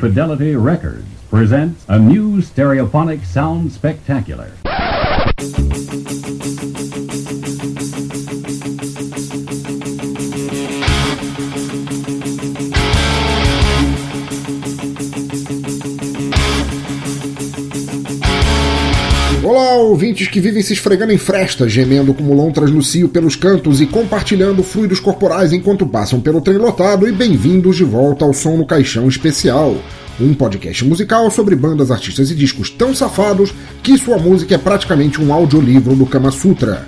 Fidelity 0.00 0.56
Records 0.56 1.04
presents 1.28 1.84
a 1.86 1.98
new 1.98 2.40
stereophonic 2.40 3.22
sound 3.26 3.70
spectacular. 3.70 4.50
Ouvintes 19.90 20.28
que 20.28 20.40
vivem 20.40 20.62
se 20.62 20.72
esfregando 20.72 21.12
em 21.12 21.18
frestas, 21.18 21.72
gemendo 21.72 22.14
como 22.14 22.32
lontras 22.32 22.70
lucio 22.70 23.08
pelos 23.08 23.34
cantos 23.34 23.80
e 23.80 23.86
compartilhando 23.86 24.62
fluidos 24.62 25.00
corporais 25.00 25.52
enquanto 25.52 25.84
passam 25.84 26.20
pelo 26.20 26.40
trem 26.40 26.58
lotado 26.58 27.08
e 27.08 27.12
bem-vindos 27.12 27.76
de 27.76 27.84
volta 27.84 28.24
ao 28.24 28.32
Som 28.32 28.56
no 28.56 28.64
Caixão 28.64 29.08
Especial, 29.08 29.76
um 30.20 30.32
podcast 30.32 30.84
musical 30.84 31.28
sobre 31.30 31.56
bandas, 31.56 31.90
artistas 31.90 32.30
e 32.30 32.36
discos 32.36 32.70
tão 32.70 32.94
safados 32.94 33.52
que 33.82 33.98
sua 33.98 34.16
música 34.16 34.54
é 34.54 34.58
praticamente 34.58 35.20
um 35.20 35.34
audiolivro 35.34 35.96
do 35.96 36.06
Kama 36.06 36.30
Sutra. 36.30 36.86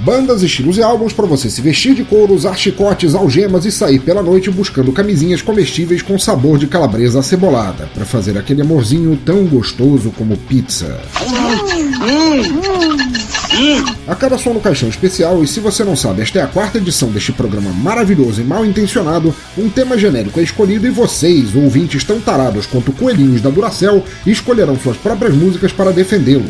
Bandas, 0.00 0.42
estilos 0.42 0.76
e 0.76 0.82
álbuns 0.82 1.12
para 1.12 1.26
você 1.26 1.48
se 1.50 1.60
vestir 1.60 1.94
de 1.94 2.04
couro, 2.04 2.34
usar 2.34 2.56
chicotes, 2.56 3.14
algemas 3.14 3.64
e 3.64 3.72
sair 3.72 3.98
pela 3.98 4.22
noite 4.22 4.50
buscando 4.50 4.92
camisinhas 4.92 5.42
comestíveis 5.42 6.02
com 6.02 6.18
sabor 6.18 6.58
de 6.58 6.66
calabresa 6.66 7.18
acebolada, 7.18 7.88
para 7.94 8.04
fazer 8.04 8.36
aquele 8.38 8.62
amorzinho 8.62 9.18
tão 9.24 9.44
gostoso 9.46 10.10
como 10.16 10.36
pizza. 10.36 11.00
A 14.06 14.14
cada 14.14 14.36
som 14.36 14.52
no 14.52 14.60
caixão 14.60 14.88
especial, 14.88 15.42
e 15.42 15.46
se 15.46 15.60
você 15.60 15.82
não 15.82 15.96
sabe, 15.96 16.22
esta 16.22 16.38
é 16.38 16.42
a 16.42 16.46
quarta 16.46 16.78
edição 16.78 17.10
deste 17.10 17.32
programa 17.32 17.72
maravilhoso 17.72 18.40
e 18.40 18.44
mal 18.44 18.64
intencionado, 18.66 19.34
um 19.56 19.68
tema 19.68 19.96
genérico 19.96 20.38
é 20.38 20.42
escolhido 20.42 20.86
e 20.86 20.90
vocês, 20.90 21.56
ouvintes 21.56 22.04
tão 22.04 22.20
tarados 22.20 22.66
quanto 22.66 22.92
coelhinhos 22.92 23.40
da 23.40 23.50
Duracell, 23.50 24.04
escolherão 24.26 24.78
suas 24.78 24.96
próprias 24.96 25.34
músicas 25.34 25.72
para 25.72 25.90
defendê-lo. 25.90 26.44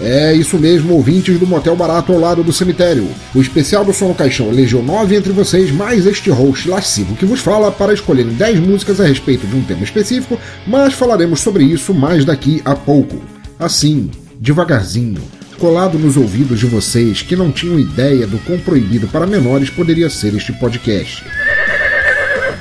É 0.00 0.32
isso 0.34 0.58
mesmo, 0.58 0.94
ouvintes 0.94 1.38
do 1.38 1.46
Motel 1.46 1.76
Barato 1.76 2.12
ao 2.12 2.18
lado 2.18 2.42
do 2.42 2.52
cemitério. 2.52 3.08
O 3.34 3.40
especial 3.40 3.84
do 3.84 3.92
Som 3.92 4.08
no 4.08 4.14
Caixão 4.14 4.48
elegeu 4.48 4.82
nove 4.82 5.16
entre 5.16 5.32
vocês, 5.32 5.70
mais 5.70 6.06
este 6.06 6.30
host 6.30 6.68
lascivo 6.68 7.16
que 7.16 7.26
vos 7.26 7.40
fala, 7.40 7.70
para 7.70 7.94
escolherem 7.94 8.32
10 8.32 8.60
músicas 8.60 9.00
a 9.00 9.04
respeito 9.04 9.46
de 9.46 9.56
um 9.56 9.62
tema 9.62 9.84
específico, 9.84 10.38
mas 10.66 10.94
falaremos 10.94 11.40
sobre 11.40 11.64
isso 11.64 11.94
mais 11.94 12.24
daqui 12.24 12.60
a 12.64 12.74
pouco. 12.74 13.20
Assim, 13.58 14.10
devagarzinho, 14.38 15.22
colado 15.58 15.98
nos 15.98 16.16
ouvidos 16.16 16.58
de 16.60 16.66
vocês 16.66 17.22
que 17.22 17.36
não 17.36 17.50
tinham 17.50 17.78
ideia 17.78 18.26
do 18.26 18.38
quão 18.38 18.58
proibido 18.58 19.06
para 19.08 19.26
menores 19.26 19.70
poderia 19.70 20.10
ser 20.10 20.34
este 20.34 20.52
podcast. 20.52 21.24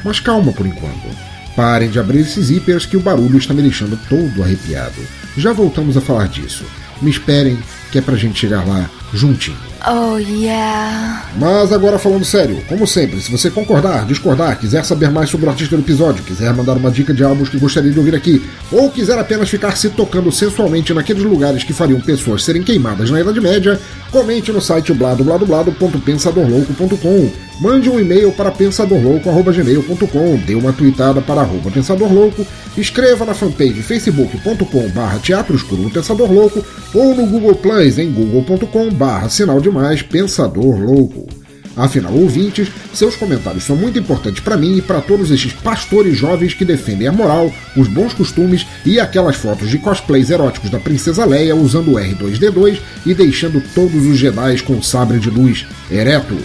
Mas 0.04 0.20
calma 0.20 0.52
por 0.52 0.66
enquanto. 0.66 1.08
Parem 1.56 1.90
de 1.90 2.00
abrir 2.00 2.22
esses 2.22 2.46
zippers 2.46 2.86
que 2.86 2.98
o 2.98 3.00
barulho 3.00 3.38
está 3.38 3.54
me 3.54 3.62
deixando 3.62 4.00
todo 4.10 4.42
arrepiado. 4.42 5.02
Já 5.38 5.54
voltamos 5.54 5.96
a 5.96 6.02
falar 6.02 6.28
disso. 6.28 6.66
Me 7.02 7.10
esperem, 7.10 7.58
que 7.92 7.98
é 7.98 8.02
pra 8.02 8.16
gente 8.16 8.40
chegar 8.40 8.66
lá 8.68 8.90
juntinho. 9.14 9.74
Oh 9.86 10.18
yeah. 10.18 11.26
Mas 11.38 11.74
agora 11.74 12.00
falando 12.00 12.24
sério, 12.24 12.64
como 12.70 12.88
sempre, 12.88 13.20
se 13.20 13.30
você 13.30 13.52
concordar, 13.52 14.06
discordar, 14.06 14.58
quiser 14.58 14.86
saber 14.86 15.12
mais 15.12 15.30
sobre 15.30 15.46
o 15.46 15.50
artista 15.50 15.76
do 15.76 15.82
episódio, 15.82 16.24
quiser 16.24 16.54
mandar 16.54 16.78
uma 16.78 16.90
dica 16.90 17.14
de 17.14 17.22
álbuns 17.24 17.50
que 17.50 17.58
gostaria 17.58 17.92
de 17.92 18.00
ouvir 18.00 18.16
aqui, 18.16 18.42
ou 18.72 18.90
quiser 18.90 19.20
apenas 19.20 19.50
ficar 19.50 19.76
se 19.76 19.90
tocando 19.90 20.32
sensualmente 20.32 20.94
naqueles 20.94 21.24
lugares 21.24 21.66
que 21.66 21.74
fariam 21.74 22.00
pessoas 22.00 22.46
serem 22.46 22.64
queimadas 22.64 23.10
na 23.10 23.20
Idade 23.20 23.42
Média, 23.42 23.78
comente 24.10 24.54
no 24.54 24.62
site 24.62 24.94
bladobladoblado.pensadorlouco.com. 24.94 27.30
Mande 27.60 27.90
um 27.90 28.00
e-mail 28.00 28.32
para 28.32 28.52
pensadorlouco.gmail.com, 28.52 30.38
dê 30.46 30.56
uma 30.56 30.72
tweetada 30.74 31.22
para 31.22 31.42
arroba 31.42 31.70
pensadorlouco, 31.70 32.48
escreva 32.78 33.26
na 33.26 33.34
fanpage 33.34 33.82
facebook.com 33.82 34.90
barra 34.90 35.18
teatro 35.20 35.56
escuro 35.56 35.90
Pensador 35.90 36.32
Louco 36.32 36.66
ou 36.94 37.16
no 37.16 37.26
Google 37.28 37.56
Plus 37.56 37.98
em 38.00 38.12
google.com 38.12 38.90
barra 39.04 39.28
sinal 39.28 39.60
de 39.60 39.70
mais 39.70 40.02
Pensador 40.02 40.80
Louco. 40.80 41.28
Afinal, 41.76 42.14
ouvintes, 42.14 42.70
seus 42.94 43.18
comentários 43.18 43.66
são 43.66 43.76
muito 43.76 44.00
importantes 44.00 44.42
para 44.42 44.56
mim 44.56 44.78
e 44.78 44.82
para 44.82 45.02
todos 45.02 45.30
estes 45.30 45.52
pastores 45.52 46.18
jovens 46.18 46.54
que 46.54 46.64
defendem 46.64 47.10
a 47.10 47.12
moral, 47.12 47.52
os 47.76 47.90
bons 47.90 48.14
costumes 48.14 48.66
e 48.86 49.02
aquelas 49.02 49.36
fotos 49.36 49.70
de 49.70 49.78
cosplays 49.78 50.30
eróticos 50.30 50.70
da 50.70 50.80
Princesa 50.80 51.26
Leia 51.26 51.54
usando 51.54 51.92
o 51.92 51.96
R2D2 51.96 52.80
e 53.06 53.14
deixando 53.14 53.62
todos 53.76 54.06
os 54.06 54.18
Jedi 54.18 54.62
com 54.62 54.82
sabre 54.82 55.20
de 55.20 55.30
luz 55.30 55.66
ereto. 55.92 56.38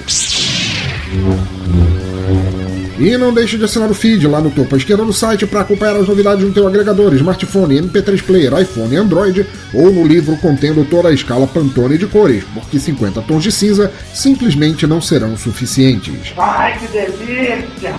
E 2.99 3.17
não 3.17 3.33
deixe 3.33 3.57
de 3.57 3.65
assinar 3.65 3.89
o 3.89 3.95
feed 3.95 4.27
lá 4.27 4.41
no 4.41 4.51
topo 4.51 4.75
à 4.75 4.79
esquerda 4.79 5.05
do 5.05 5.13
site 5.13 5.47
para 5.47 5.61
acompanhar 5.61 5.95
as 5.95 6.09
novidades 6.09 6.45
no 6.45 6.53
teu 6.53 6.67
agregador, 6.67 7.15
smartphone, 7.15 7.81
MP3 7.81 8.21
player, 8.23 8.53
iPhone 8.61 8.93
e 8.93 8.97
Android, 8.97 9.47
ou 9.73 9.93
no 9.93 10.05
livro 10.05 10.37
contendo 10.39 10.85
toda 10.85 11.09
a 11.09 11.13
escala 11.13 11.47
Pantone 11.47 11.97
de 11.97 12.09
cores, 12.09 12.43
porque 12.53 12.81
50 12.81 13.23
tons 13.23 13.45
de 13.45 13.53
cinza 13.53 13.93
simplesmente 14.13 14.85
não 14.85 15.01
serão 15.01 15.37
suficientes. 15.37 16.33
Ai, 16.37 16.77
que 16.77 16.89
delícia! 16.89 17.95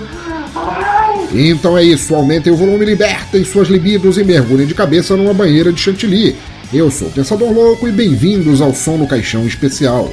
Ai. 0.54 1.30
Então 1.34 1.78
é 1.78 1.84
isso, 1.84 2.14
aumentem 2.14 2.52
o 2.52 2.58
volume, 2.58 2.84
libertem 2.84 3.46
suas 3.46 3.70
libidos 3.70 4.18
e 4.18 4.24
mergulhem 4.26 4.68
de 4.68 4.74
cabeça 4.74 5.16
numa 5.16 5.34
banheira 5.34 5.72
de 5.72 5.80
chantilly. 5.80 6.36
Eu 6.74 6.92
sou 6.92 7.08
o 7.08 7.12
Pensador 7.12 7.54
Louco 7.54 7.88
e 7.88 7.92
bem-vindos 7.92 8.60
ao 8.60 8.76
Som 8.76 8.98
no 8.98 9.08
Caixão 9.08 9.48
Especial. 9.48 10.12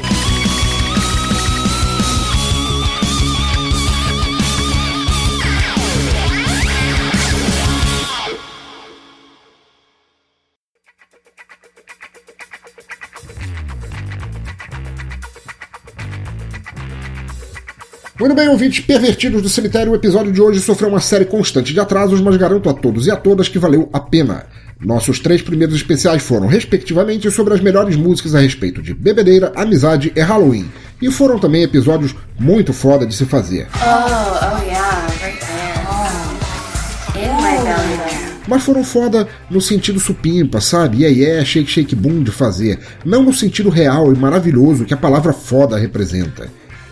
Bem, 18.46 18.48
ouvintes 18.48 18.80
pervertidos 18.80 19.42
do 19.42 19.48
cemitério, 19.48 19.92
o 19.92 19.94
episódio 19.96 20.32
de 20.32 20.40
hoje 20.40 20.60
sofreu 20.60 20.88
uma 20.88 21.00
série 21.00 21.24
constante 21.24 21.72
de 21.72 21.80
atrasos, 21.80 22.20
mas 22.20 22.36
garanto 22.36 22.68
a 22.68 22.74
todos 22.74 23.06
e 23.06 23.10
a 23.10 23.16
todas 23.16 23.48
que 23.48 23.58
valeu 23.58 23.90
a 23.92 23.98
pena. 23.98 24.46
Nossos 24.80 25.18
três 25.18 25.42
primeiros 25.42 25.74
especiais 25.74 26.22
foram, 26.22 26.46
respectivamente, 26.46 27.30
sobre 27.30 27.54
as 27.54 27.60
melhores 27.60 27.96
músicas 27.96 28.34
a 28.34 28.40
respeito 28.40 28.80
de 28.80 28.94
bebedeira, 28.94 29.52
amizade 29.56 30.12
e 30.14 30.20
Halloween. 30.20 30.70
E 31.02 31.10
foram 31.10 31.38
também 31.38 31.62
episódios 31.62 32.14
muito 32.38 32.72
foda 32.72 33.04
de 33.04 33.14
se 33.14 33.24
fazer. 33.24 33.66
Oh, 33.74 33.78
oh 33.78 34.62
yeah, 34.62 35.06
right 35.22 35.40
there. 35.40 35.86
Oh. 35.88 37.18
In 37.18 37.32
my 37.36 37.64
belly 37.64 37.96
there. 38.08 38.36
Mas 38.46 38.62
foram 38.62 38.84
foda 38.84 39.26
no 39.50 39.60
sentido 39.60 39.98
supimpa, 39.98 40.60
sabe? 40.60 40.98
Yeah, 41.02 41.18
yeah, 41.18 41.44
shake, 41.44 41.68
shake, 41.68 41.96
boom 41.96 42.22
de 42.22 42.30
fazer. 42.30 42.78
Não 43.04 43.24
no 43.24 43.32
sentido 43.32 43.70
real 43.70 44.12
e 44.12 44.16
maravilhoso 44.16 44.84
que 44.84 44.94
a 44.94 44.96
palavra 44.96 45.32
foda 45.32 45.76
representa. 45.76 46.48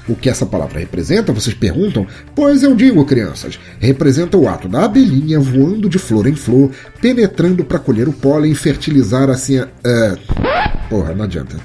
O 0.06 0.14
que 0.14 0.28
essa 0.28 0.44
palavra 0.44 0.80
representa, 0.80 1.32
vocês 1.32 1.54
perguntam? 1.54 2.06
Pois 2.34 2.62
eu 2.62 2.74
digo, 2.74 3.04
crianças, 3.06 3.58
representa 3.80 4.36
o 4.36 4.46
ato 4.46 4.68
da 4.68 4.84
abelhinha 4.84 5.40
voando 5.40 5.88
de 5.88 5.98
flor 5.98 6.26
em 6.26 6.34
flor, 6.34 6.70
penetrando 7.00 7.64
para 7.64 7.78
colher 7.78 8.06
o 8.06 8.12
pólen 8.12 8.52
e 8.52 8.54
fertilizar 8.54 9.30
assim. 9.30 9.58
A... 9.58 9.66
Uh... 9.66 10.88
Porra, 10.90 11.14
não 11.14 11.24
adianta. 11.24 11.56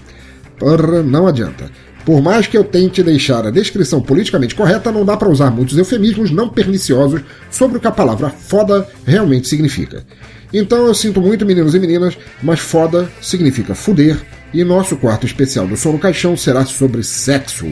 Porra, 0.57 1.03
não 1.03 1.27
adianta. 1.27 1.69
Por 2.05 2.21
mais 2.21 2.47
que 2.47 2.57
eu 2.57 2.63
tente 2.63 3.03
deixar 3.03 3.45
a 3.45 3.51
descrição 3.51 4.01
politicamente 4.01 4.55
correta, 4.55 4.91
não 4.91 5.05
dá 5.05 5.17
para 5.17 5.29
usar 5.29 5.51
muitos 5.51 5.77
eufemismos 5.77 6.31
não 6.31 6.47
perniciosos 6.49 7.21
sobre 7.51 7.77
o 7.77 7.81
que 7.81 7.87
a 7.87 7.91
palavra 7.91 8.29
foda 8.29 8.87
realmente 9.05 9.49
significa. 9.49 10.03
Então 10.51 10.87
eu 10.87 10.95
sinto 10.95 11.21
muito, 11.21 11.45
meninos 11.45 11.75
e 11.75 11.79
meninas, 11.79 12.17
mas 12.41 12.59
foda 12.59 13.09
significa 13.21 13.75
fuder, 13.75 14.17
e 14.53 14.63
nosso 14.63 14.97
quarto 14.97 15.25
especial 15.25 15.67
do 15.67 15.77
Som 15.77 15.93
no 15.93 15.99
Caixão 15.99 16.35
será 16.35 16.65
sobre 16.65 17.03
sexo. 17.03 17.67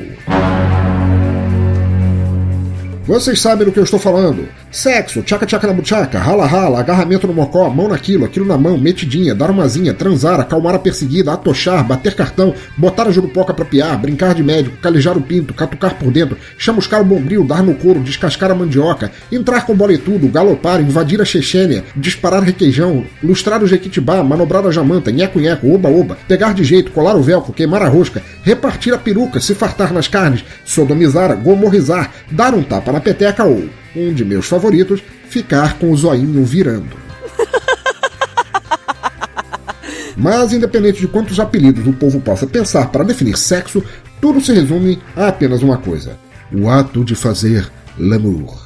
Vocês 3.07 3.39
sabem 3.39 3.65
do 3.65 3.71
que 3.71 3.79
eu 3.79 3.85
estou 3.85 3.97
falando. 3.97 4.49
Sexo, 4.69 5.21
tchaca-tchaca 5.21 5.65
na 5.65 5.71
buchaca, 5.71 6.19
rala-rala, 6.19 6.77
agarramento 6.77 7.25
no 7.25 7.33
mocó, 7.33 7.69
mão 7.69 7.87
naquilo, 7.87 8.25
aquilo 8.25 8.45
na 8.45 8.57
mão, 8.57 8.77
metidinha, 8.77 9.33
dar 9.33 9.49
umazinha, 9.49 9.93
transar, 9.93 10.41
acalmar 10.41 10.75
a 10.75 10.79
perseguida, 10.79 11.31
atochar, 11.31 11.85
bater 11.85 12.13
cartão, 12.13 12.53
botar 12.75 13.07
a 13.07 13.11
jurupoca 13.11 13.53
pra 13.53 13.63
piar, 13.63 13.97
brincar 13.97 14.35
de 14.35 14.43
médico, 14.43 14.75
calejar 14.81 15.17
o 15.17 15.21
pinto, 15.21 15.53
catucar 15.53 15.95
por 15.95 16.11
dentro, 16.11 16.37
chamuscar 16.57 16.99
o 16.99 17.05
bombril, 17.05 17.45
dar 17.45 17.63
no 17.63 17.75
couro, 17.75 18.01
descascar 18.01 18.51
a 18.51 18.55
mandioca, 18.55 19.09
entrar 19.31 19.65
com 19.65 19.73
bola 19.73 19.93
e 19.93 19.97
tudo, 19.97 20.27
galopar, 20.27 20.81
invadir 20.81 21.21
a 21.21 21.25
Chechênia, 21.25 21.85
disparar 21.95 22.43
requeijão, 22.43 23.05
lustrar 23.23 23.63
o 23.63 23.67
jequitibá, 23.67 24.21
manobrar 24.21 24.67
a 24.67 24.71
jamanta, 24.71 25.13
nheco-nheco, 25.13 25.73
oba-oba, 25.73 26.17
pegar 26.27 26.53
de 26.53 26.65
jeito, 26.65 26.91
colar 26.91 27.15
o 27.15 27.23
velcro, 27.23 27.53
queimar 27.53 27.83
a 27.83 27.87
rosca, 27.87 28.21
repartir 28.43 28.93
a 28.93 28.97
peruca, 28.97 29.39
se 29.39 29.55
fartar 29.55 29.93
nas 29.93 30.09
carnes, 30.09 30.43
sodomizar, 30.65 31.33
gomorrizar, 31.37 32.11
dar 32.29 32.53
um 32.53 32.61
tapa 32.61 32.96
na 32.97 33.01
peteca 33.01 33.43
ou, 33.43 33.69
um 33.95 34.11
de 34.11 34.25
meus 34.25 34.47
favoritos, 34.47 35.03
ficar 35.29 35.77
com 35.77 35.91
o 35.91 35.95
zoinho 35.95 36.43
virando. 36.43 36.97
Mas, 40.17 40.51
independente 40.51 40.99
de 40.99 41.07
quantos 41.07 41.39
apelidos 41.39 41.85
o 41.85 41.93
povo 41.93 42.19
possa 42.19 42.47
pensar 42.47 42.87
para 42.87 43.03
definir 43.03 43.37
sexo, 43.37 43.83
tudo 44.19 44.41
se 44.41 44.51
resume 44.51 44.99
a 45.15 45.27
apenas 45.27 45.61
uma 45.61 45.77
coisa: 45.77 46.17
o 46.51 46.67
ato 46.67 47.05
de 47.05 47.13
fazer 47.13 47.69
l'amour. 47.99 48.57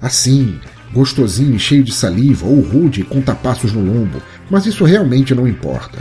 Assim, 0.00 0.58
gostosinho 0.92 1.56
e 1.56 1.58
cheio 1.58 1.82
de 1.82 1.92
saliva, 1.92 2.46
ou 2.46 2.60
rude 2.60 3.04
com 3.04 3.20
tapassos 3.20 3.72
no 3.72 3.80
lombo, 3.80 4.22
mas 4.50 4.66
isso 4.66 4.84
realmente 4.84 5.34
não 5.34 5.46
importa. 5.46 5.98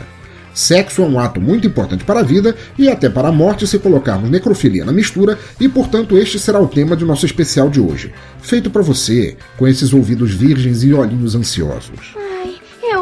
Sexo 0.54 1.04
é 1.04 1.06
um 1.06 1.20
ato 1.20 1.40
muito 1.40 1.68
importante 1.68 2.04
para 2.04 2.22
a 2.22 2.24
vida 2.24 2.56
e 2.80 2.90
até 2.90 3.08
para 3.08 3.28
a 3.28 3.32
morte 3.32 3.68
se 3.68 3.78
colocarmos 3.78 4.30
necrofilia 4.30 4.84
na 4.84 4.92
mistura, 4.92 5.38
e 5.60 5.70
portanto 5.70 6.18
este 6.18 6.40
será 6.40 6.60
o 6.60 6.68
tema 6.68 6.98
de 6.98 7.06
nosso 7.06 7.28
especial 7.28 7.70
de 7.70 7.80
hoje. 7.80 8.12
Feito 8.42 8.72
para 8.72 8.82
você, 8.82 9.38
com 9.56 9.68
esses 9.68 9.94
ouvidos 9.94 10.34
virgens 10.34 10.84
e 10.84 10.94
olhinhos 10.94 11.36
ansiosos. 11.36 12.16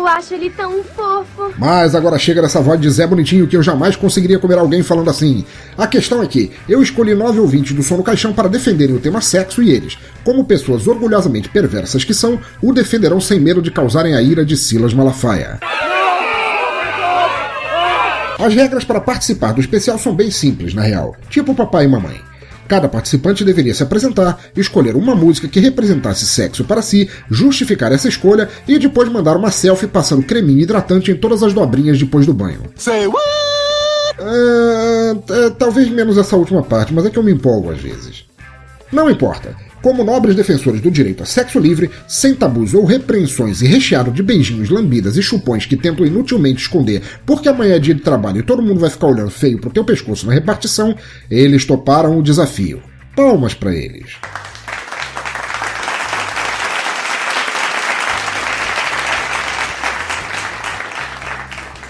Eu 0.05 0.09
acho 0.09 0.35
ele 0.35 0.51
tão 0.51 0.83
fofo. 0.83 1.51
Mas 1.57 1.95
agora 1.95 2.19
chega 2.19 2.39
dessa 2.39 2.61
voz 2.61 2.79
de 2.79 2.87
Zé 2.91 3.07
Bonitinho 3.07 3.47
que 3.47 3.57
eu 3.57 3.63
jamais 3.63 3.95
conseguiria 3.95 4.37
comer 4.37 4.59
alguém 4.59 4.83
falando 4.83 5.09
assim. 5.09 5.43
A 5.75 5.87
questão 5.87 6.21
é 6.21 6.27
que 6.27 6.51
eu 6.69 6.79
escolhi 6.79 7.15
nove 7.15 7.39
ouvintes 7.39 7.73
do 7.73 7.81
Som 7.81 7.97
no 7.97 8.03
Caixão 8.03 8.31
para 8.31 8.47
defenderem 8.47 8.95
o 8.95 8.99
tema 8.99 9.19
sexo 9.19 9.63
e 9.63 9.71
eles, 9.71 9.97
como 10.23 10.45
pessoas 10.45 10.87
orgulhosamente 10.87 11.49
perversas 11.49 12.03
que 12.03 12.13
são, 12.13 12.39
o 12.61 12.71
defenderão 12.71 13.19
sem 13.19 13.39
medo 13.39 13.63
de 13.63 13.71
causarem 13.71 14.13
a 14.13 14.21
ira 14.21 14.45
de 14.45 14.55
Silas 14.55 14.93
Malafaia. 14.93 15.59
As 18.37 18.53
regras 18.53 18.83
para 18.83 19.01
participar 19.01 19.53
do 19.53 19.59
especial 19.59 19.97
são 19.97 20.13
bem 20.13 20.29
simples, 20.29 20.75
na 20.75 20.83
real, 20.83 21.15
tipo 21.31 21.55
papai 21.55 21.85
e 21.85 21.87
mamãe. 21.87 22.21
Cada 22.67 22.89
participante 22.89 23.43
deveria 23.43 23.73
se 23.73 23.83
apresentar, 23.83 24.39
escolher 24.55 24.95
uma 24.95 25.15
música 25.15 25.47
que 25.47 25.59
representasse 25.59 26.25
sexo 26.25 26.63
para 26.63 26.81
si, 26.81 27.09
justificar 27.29 27.91
essa 27.91 28.07
escolha 28.07 28.49
e 28.67 28.79
depois 28.79 29.09
mandar 29.09 29.37
uma 29.37 29.51
selfie 29.51 29.87
passando 29.87 30.23
creminho 30.23 30.61
hidratante 30.61 31.11
em 31.11 31.15
todas 31.15 31.43
as 31.43 31.53
dobrinhas 31.53 31.99
depois 31.99 32.25
do 32.25 32.33
banho. 32.33 32.61
Say 32.75 33.07
what? 33.07 33.25
É, 34.17 35.49
talvez 35.57 35.89
menos 35.89 36.17
essa 36.17 36.35
última 36.35 36.63
parte, 36.63 36.93
mas 36.93 37.05
é 37.05 37.09
que 37.09 37.17
eu 37.17 37.23
me 37.23 37.31
empolgo 37.31 37.71
às 37.71 37.79
vezes. 37.79 38.25
Não 38.91 39.09
importa. 39.09 39.55
Como 39.85 40.03
nobres 40.03 40.35
defensores 40.35 40.81
do 40.81 40.89
direito 40.89 41.21
a 41.21 41.27
sexo 41.27 41.59
livre, 41.59 41.91
sem 42.07 42.33
tabus 42.33 42.73
ou 42.73 42.85
repreensões 42.85 43.61
e 43.61 43.67
recheado 43.67 44.09
de 44.09 44.23
beijinhos, 44.23 44.71
lambidas 44.71 45.15
e 45.15 45.21
chupões 45.21 45.67
que 45.67 45.77
tentam 45.77 46.03
inutilmente 46.03 46.63
esconder 46.63 47.03
porque 47.23 47.47
amanhã 47.47 47.75
é 47.75 47.79
dia 47.79 47.93
de 47.93 48.01
trabalho 48.01 48.39
e 48.39 48.43
todo 48.43 48.63
mundo 48.63 48.79
vai 48.79 48.89
ficar 48.89 49.05
olhando 49.05 49.29
feio 49.29 49.61
pro 49.61 49.69
teu 49.69 49.85
pescoço 49.85 50.25
na 50.25 50.33
repartição, 50.33 50.95
eles 51.29 51.65
toparam 51.65 52.17
o 52.17 52.23
desafio. 52.23 52.81
Palmas 53.15 53.53
para 53.53 53.75
eles. 53.75 54.13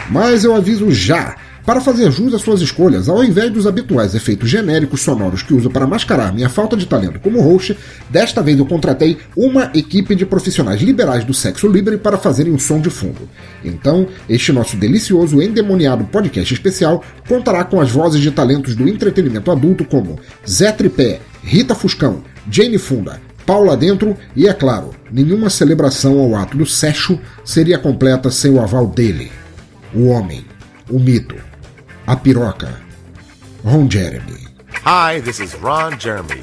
Mas 0.09 0.43
eu 0.43 0.53
aviso 0.53 0.91
já 0.91 1.37
para 1.65 1.81
fazer 1.81 2.11
jus 2.11 2.33
às 2.33 2.41
suas 2.41 2.61
escolhas, 2.61 3.09
ao 3.09 3.23
invés 3.23 3.51
dos 3.51 3.65
habituais 3.65 4.13
efeitos 4.13 4.49
genéricos 4.49 5.01
sonoros 5.01 5.41
que 5.41 5.53
uso 5.53 5.69
para 5.69 5.87
mascarar 5.87 6.31
minha 6.33 6.47
falta 6.47 6.77
de 6.77 6.85
talento 6.85 7.19
como 7.19 7.41
host, 7.41 7.75
desta 8.09 8.41
vez 8.43 8.59
eu 8.59 8.65
contratei 8.65 9.17
uma 9.35 9.71
equipe 9.73 10.13
de 10.15 10.25
profissionais 10.25 10.81
liberais 10.81 11.23
do 11.23 11.33
sexo 11.33 11.67
livre 11.67 11.97
para 11.97 12.17
fazerem 12.17 12.53
um 12.53 12.59
som 12.59 12.79
de 12.79 12.89
fundo. 12.89 13.27
Então, 13.63 14.07
este 14.29 14.51
nosso 14.51 14.77
delicioso 14.77 15.41
endemoniado 15.41 16.03
podcast 16.05 16.53
especial 16.53 17.03
contará 17.27 17.63
com 17.63 17.81
as 17.81 17.89
vozes 17.89 18.21
de 18.21 18.29
talentos 18.29 18.75
do 18.75 18.87
entretenimento 18.87 19.49
adulto 19.51 19.83
como 19.85 20.19
Zé 20.47 20.71
Tripé, 20.71 21.19
Rita 21.43 21.73
Fuscão, 21.73 22.23
Jane 22.49 22.77
Funda, 22.77 23.19
Paula 23.45 23.75
Dentro 23.75 24.15
e, 24.35 24.47
é 24.47 24.53
claro, 24.53 24.91
nenhuma 25.11 25.49
celebração 25.49 26.19
ao 26.19 26.35
ato 26.35 26.57
do 26.57 26.65
sexo 26.65 27.19
seria 27.43 27.77
completa 27.77 28.29
sem 28.29 28.51
o 28.51 28.61
aval 28.61 28.87
dele, 28.87 29.31
o 29.93 30.07
homem, 30.07 30.43
o 30.89 30.99
mito, 30.99 31.35
a 32.07 32.15
piroca, 32.15 32.69
Ron 33.63 33.89
Jeremy. 33.89 34.47
Hi, 34.85 35.19
this 35.21 35.39
is 35.39 35.55
Ron 35.55 35.97
Jeremy. 35.99 36.41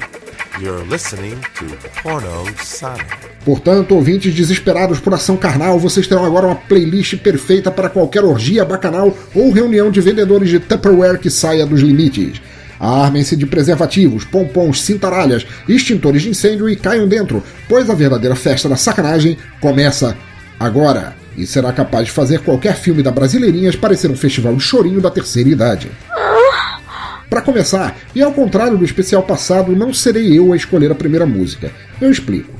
You're 0.59 0.83
listening 0.89 1.39
to 1.55 1.65
Porno 2.01 2.45
Sonic. 2.61 3.05
Portanto, 3.45 3.95
ouvintes 3.95 4.33
desesperados 4.33 4.99
por 4.99 5.13
ação 5.13 5.37
carnal, 5.37 5.79
vocês 5.79 6.05
terão 6.05 6.25
agora 6.25 6.47
uma 6.47 6.55
playlist 6.55 7.15
perfeita 7.17 7.71
para 7.71 7.89
qualquer 7.89 8.25
orgia 8.25 8.65
bacanal 8.65 9.17
ou 9.33 9.51
reunião 9.51 9.89
de 9.89 10.01
vendedores 10.01 10.49
de 10.49 10.59
Tupperware 10.59 11.17
que 11.17 11.29
saia 11.29 11.65
dos 11.65 11.79
limites. 11.79 12.41
Armem-se 12.77 13.37
de 13.37 13.45
preservativos, 13.45 14.25
pompons, 14.25 14.81
cintaralhas, 14.81 15.47
extintores 15.67 16.23
de 16.23 16.29
incêndio 16.29 16.69
e 16.69 16.75
caiam 16.75 17.07
dentro, 17.07 17.41
pois 17.69 17.89
a 17.89 17.95
verdadeira 17.95 18.35
festa 18.35 18.67
da 18.67 18.75
sacanagem 18.75 19.37
começa 19.61 20.17
agora 20.59 21.22
e 21.37 21.45
será 21.45 21.71
capaz 21.71 22.05
de 22.05 22.11
fazer 22.11 22.39
qualquer 22.39 22.75
filme 22.75 23.03
da 23.03 23.11
Brasileirinhas 23.11 23.75
parecer 23.75 24.09
um 24.09 24.15
festival 24.15 24.55
de 24.55 24.63
chorinho 24.63 25.01
da 25.01 25.09
terceira 25.09 25.49
idade. 25.49 25.91
Para 27.29 27.41
começar, 27.41 27.97
e 28.13 28.21
ao 28.21 28.31
contrário 28.31 28.77
do 28.77 28.85
especial 28.85 29.23
passado, 29.23 29.75
não 29.75 29.93
serei 29.93 30.37
eu 30.37 30.53
a 30.53 30.55
escolher 30.55 30.91
a 30.91 30.95
primeira 30.95 31.25
música. 31.25 31.71
Eu 31.99 32.11
explico. 32.11 32.53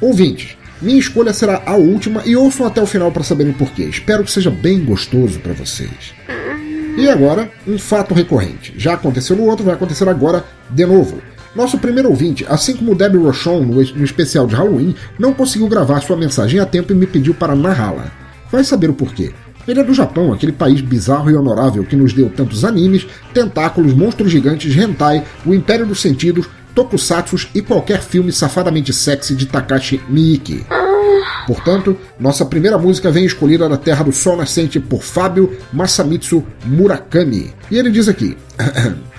Ouvintes, 0.00 0.56
minha 0.82 0.98
escolha 0.98 1.32
será 1.32 1.62
a 1.64 1.74
última 1.74 2.22
e 2.24 2.36
ouçam 2.36 2.66
até 2.66 2.80
o 2.80 2.86
final 2.86 3.10
para 3.10 3.24
saberem 3.24 3.52
porquê. 3.52 3.84
Espero 3.84 4.22
que 4.22 4.30
seja 4.30 4.50
bem 4.50 4.84
gostoso 4.84 5.40
para 5.40 5.54
vocês. 5.54 6.14
E 6.96 7.08
agora, 7.08 7.50
um 7.66 7.78
fato 7.78 8.12
recorrente. 8.12 8.74
Já 8.76 8.94
aconteceu 8.94 9.34
no 9.36 9.44
outro, 9.44 9.64
vai 9.64 9.74
acontecer 9.74 10.08
agora 10.08 10.44
de 10.68 10.84
novo. 10.84 11.22
Nosso 11.58 11.76
primeiro 11.76 12.08
ouvinte, 12.08 12.46
assim 12.48 12.76
como 12.76 12.94
Debbie 12.94 13.18
Rochon 13.18 13.62
no, 13.62 13.82
especial 13.82 14.46
de 14.46 14.54
Halloween, 14.54 14.94
não 15.18 15.34
conseguiu 15.34 15.66
gravar 15.66 16.00
sua 16.00 16.16
mensagem 16.16 16.60
a 16.60 16.64
tempo 16.64 16.92
e 16.92 16.94
me 16.94 17.04
pediu 17.04 17.34
para 17.34 17.56
narrá-la. 17.56 18.12
Vai 18.48 18.62
saber 18.62 18.88
o 18.88 18.94
porquê. 18.94 19.32
Ele 19.66 19.80
é 19.80 19.82
do 19.82 19.92
Japão, 19.92 20.32
aquele 20.32 20.52
país 20.52 20.80
bizarro 20.80 21.28
e 21.28 21.34
honorável 21.34 21.82
que 21.82 21.96
nos 21.96 22.12
deu 22.12 22.30
tantos 22.30 22.64
animes, 22.64 23.08
tentáculos, 23.34 23.92
monstros 23.92 24.30
gigantes, 24.30 24.72
hentai, 24.76 25.24
o 25.44 25.52
Império 25.52 25.84
dos 25.84 26.00
Sentidos, 26.00 26.48
tokusatsus 26.76 27.48
e 27.52 27.60
qualquer 27.60 28.02
filme 28.02 28.30
safadamente 28.30 28.92
sexy 28.92 29.34
de 29.34 29.46
Takashi 29.46 30.00
Miike. 30.08 30.64
Portanto, 31.44 31.98
nossa 32.20 32.46
primeira 32.46 32.78
música 32.78 33.10
vem 33.10 33.24
escolhida 33.24 33.68
da 33.68 33.76
Terra 33.76 34.04
do 34.04 34.12
Sol 34.12 34.36
Nascente 34.36 34.78
por 34.78 35.02
Fábio 35.02 35.58
Masamitsu 35.72 36.44
Murakami. 36.64 37.52
E 37.68 37.76
ele 37.76 37.90
diz 37.90 38.06
aqui: 38.06 38.36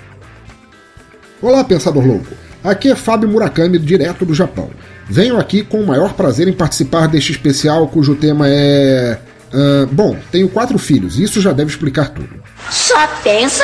Olá, 1.41 1.63
pensador 1.63 2.05
louco. 2.05 2.27
Aqui 2.61 2.91
é 2.91 2.95
Fábio 2.95 3.29
Murakami, 3.29 3.79
direto 3.79 4.25
do 4.25 4.33
Japão. 4.33 4.69
Venho 5.09 5.39
aqui 5.39 5.63
com 5.63 5.79
o 5.79 5.87
maior 5.87 6.13
prazer 6.13 6.49
em 6.49 6.53
participar 6.53 7.07
deste 7.07 7.31
especial 7.31 7.87
cujo 7.87 8.15
tema 8.15 8.45
é. 8.47 9.17
Uh, 9.53 9.87
bom, 9.87 10.17
tenho 10.31 10.49
quatro 10.49 10.77
filhos 10.77 11.17
e 11.17 11.23
isso 11.23 11.39
já 11.39 11.53
deve 11.53 11.71
explicar 11.71 12.09
tudo. 12.09 12.29
Só 12.69 13.07
pensa 13.23 13.63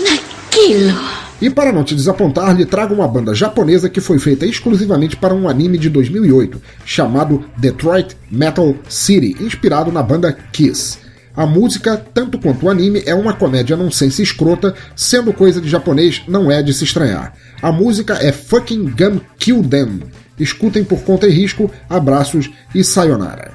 naquilo. 0.00 0.98
E 1.40 1.48
para 1.48 1.72
não 1.72 1.84
te 1.84 1.94
desapontar, 1.94 2.54
lhe 2.56 2.66
trago 2.66 2.92
uma 2.92 3.06
banda 3.06 3.34
japonesa 3.34 3.88
que 3.88 4.00
foi 4.00 4.18
feita 4.18 4.44
exclusivamente 4.44 5.16
para 5.16 5.32
um 5.32 5.48
anime 5.48 5.78
de 5.78 5.88
2008, 5.88 6.60
chamado 6.84 7.44
Detroit 7.56 8.16
Metal 8.30 8.74
City, 8.88 9.36
inspirado 9.40 9.92
na 9.92 10.02
banda 10.02 10.36
Kiss. 10.52 10.98
A 11.34 11.46
música, 11.46 11.96
tanto 11.96 12.38
quanto 12.38 12.66
o 12.66 12.70
anime, 12.70 13.02
é 13.06 13.14
uma 13.14 13.32
comédia 13.32 13.76
nonsense 13.76 14.22
escrota, 14.22 14.74
sendo 14.94 15.32
coisa 15.32 15.60
de 15.60 15.68
japonês 15.68 16.22
não 16.28 16.50
é 16.50 16.62
de 16.62 16.74
se 16.74 16.84
estranhar. 16.84 17.34
A 17.60 17.72
música 17.72 18.14
é 18.14 18.30
Fucking 18.30 18.90
Gun 18.90 19.20
Kill 19.38 19.62
Them. 19.62 20.00
Escutem 20.38 20.84
por 20.84 21.00
conta 21.02 21.26
e 21.26 21.30
risco, 21.30 21.70
abraços 21.88 22.50
e 22.74 22.84
sayonara. 22.84 23.52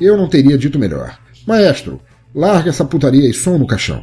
Eu 0.00 0.16
não 0.16 0.28
teria 0.28 0.58
dito 0.58 0.78
melhor. 0.78 1.16
Maestro, 1.46 2.00
larga 2.34 2.70
essa 2.70 2.84
putaria 2.84 3.28
e 3.28 3.32
som 3.32 3.58
no 3.58 3.66
caixão. 3.66 4.02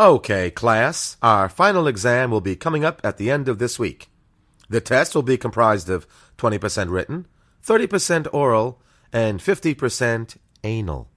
Okay, 0.00 0.50
class, 0.50 1.18
our 1.20 1.50
final 1.50 1.86
exam 1.86 2.30
will 2.30 2.40
be 2.40 2.56
coming 2.56 2.86
up 2.86 3.02
at 3.04 3.18
the 3.18 3.30
end 3.30 3.50
of 3.50 3.58
this 3.58 3.78
week. 3.78 4.08
The 4.70 4.80
test 4.80 5.14
will 5.14 5.20
be 5.20 5.36
comprised 5.36 5.90
of 5.90 6.06
20% 6.38 6.90
written, 6.90 7.26
30% 7.62 8.26
oral, 8.32 8.80
and 9.12 9.40
50% 9.40 10.38
anal. 10.64 11.10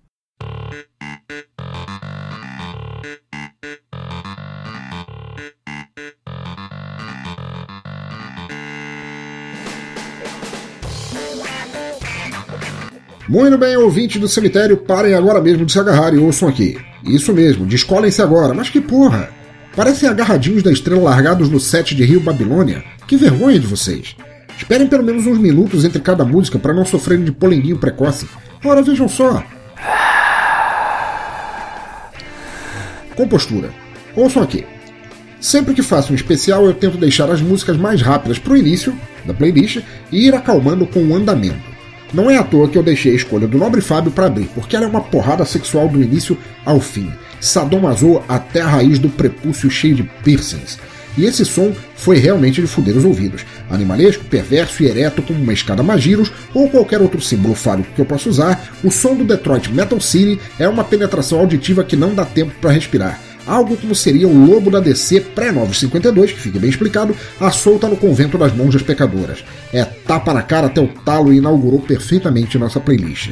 Muito 13.29 13.57
bem, 13.57 13.77
ouvinte 13.77 14.19
do 14.19 14.27
cemitério, 14.27 14.75
parem 14.75 15.13
agora 15.13 15.41
mesmo 15.41 15.65
de 15.65 15.71
se 15.71 15.79
agarrar 15.79 16.13
e 16.13 16.17
ouçam 16.17 16.49
aqui. 16.49 16.92
Isso 17.05 17.33
mesmo, 17.33 17.65
descolem-se 17.65 18.21
agora, 18.21 18.53
mas 18.53 18.69
que 18.69 18.79
porra! 18.79 19.29
Parecem 19.75 20.07
agarradinhos 20.07 20.63
da 20.63 20.71
estrela 20.71 21.01
largados 21.01 21.49
no 21.49 21.59
set 21.59 21.95
de 21.95 22.03
Rio 22.03 22.19
Babilônia. 22.19 22.83
Que 23.07 23.17
vergonha 23.17 23.59
de 23.59 23.67
vocês! 23.67 24.15
Esperem 24.57 24.87
pelo 24.87 25.03
menos 25.03 25.25
uns 25.25 25.37
minutos 25.37 25.83
entre 25.83 25.99
cada 25.99 26.23
música 26.23 26.59
para 26.59 26.73
não 26.73 26.85
sofrerem 26.85 27.25
de 27.25 27.31
polenguinho 27.31 27.77
precoce. 27.77 28.27
Ora, 28.63 28.81
vejam 28.81 29.09
só! 29.09 29.43
Compostura. 33.15 33.69
Ouçam 34.15 34.41
aqui. 34.43 34.65
Sempre 35.39 35.73
que 35.73 35.83
faço 35.83 36.13
um 36.13 36.15
especial, 36.15 36.65
eu 36.65 36.73
tento 36.73 36.97
deixar 36.97 37.29
as 37.29 37.41
músicas 37.41 37.75
mais 37.75 38.01
rápidas 38.01 38.39
para 38.39 38.53
o 38.53 38.57
início 38.57 38.97
da 39.25 39.33
playlist 39.33 39.81
e 40.11 40.27
ir 40.27 40.33
acalmando 40.33 40.85
com 40.87 41.03
o 41.03 41.15
andamento. 41.15 41.72
Não 42.13 42.29
é 42.29 42.37
à 42.37 42.43
toa 42.43 42.69
que 42.69 42.77
eu 42.77 42.83
deixei 42.83 43.13
a 43.13 43.15
escolha 43.15 43.47
do 43.47 43.57
Nobre 43.57 43.81
Fábio 43.81 44.11
para 44.11 44.27
abrir, 44.27 44.45
porque 44.53 44.75
ela 44.75 44.85
é 44.85 44.87
uma 44.87 45.01
porrada 45.01 45.43
sexual 45.45 45.89
do 45.89 46.01
início 46.01 46.37
ao 46.63 46.79
fim. 46.79 47.11
Sadomaso 47.41 48.21
até 48.27 48.61
a 48.61 48.67
raiz 48.67 48.99
do 48.99 49.09
prepúcio 49.09 49.69
cheio 49.69 49.95
de 49.95 50.03
piercings. 50.23 50.77
E 51.17 51.25
esse 51.25 51.43
som 51.43 51.73
foi 51.95 52.17
realmente 52.17 52.61
de 52.61 52.67
fuder 52.67 52.95
os 52.95 53.05
ouvidos. 53.05 53.43
Animalesco, 53.69 54.25
perverso 54.25 54.83
e 54.83 54.87
ereto 54.87 55.23
como 55.23 55.41
uma 55.41 55.53
escada 55.53 55.81
Magiros 55.81 56.31
ou 56.53 56.69
qualquer 56.69 57.01
outro 57.01 57.19
símbolo 57.19 57.55
fálico 57.55 57.89
que 57.95 58.01
eu 58.01 58.05
possa 58.05 58.29
usar, 58.29 58.73
o 58.83 58.91
som 58.91 59.15
do 59.15 59.23
Detroit 59.23 59.71
Metal 59.71 59.99
City 59.99 60.39
é 60.59 60.67
uma 60.67 60.83
penetração 60.83 61.39
auditiva 61.39 61.83
que 61.83 61.95
não 61.95 62.13
dá 62.13 62.25
tempo 62.25 62.53
para 62.61 62.71
respirar 62.71 63.19
algo 63.45 63.77
como 63.77 63.95
seria 63.95 64.27
o 64.27 64.45
lobo 64.45 64.71
da 64.71 64.79
DC 64.79 65.21
pré-952, 65.35 66.27
que 66.27 66.39
fique 66.39 66.59
bem 66.59 66.69
explicado, 66.69 67.15
a 67.39 67.51
solta 67.51 67.87
no 67.87 67.97
convento 67.97 68.37
das 68.37 68.53
monjas 68.53 68.81
pecadoras. 68.81 69.43
É 69.71 69.83
tapa 69.83 70.33
na 70.33 70.41
cara 70.41 70.67
até 70.67 70.81
o 70.81 70.87
talo 70.87 71.33
e 71.33 71.37
inaugurou 71.37 71.79
perfeitamente 71.79 72.57
nossa 72.57 72.79
playlist. 72.79 73.31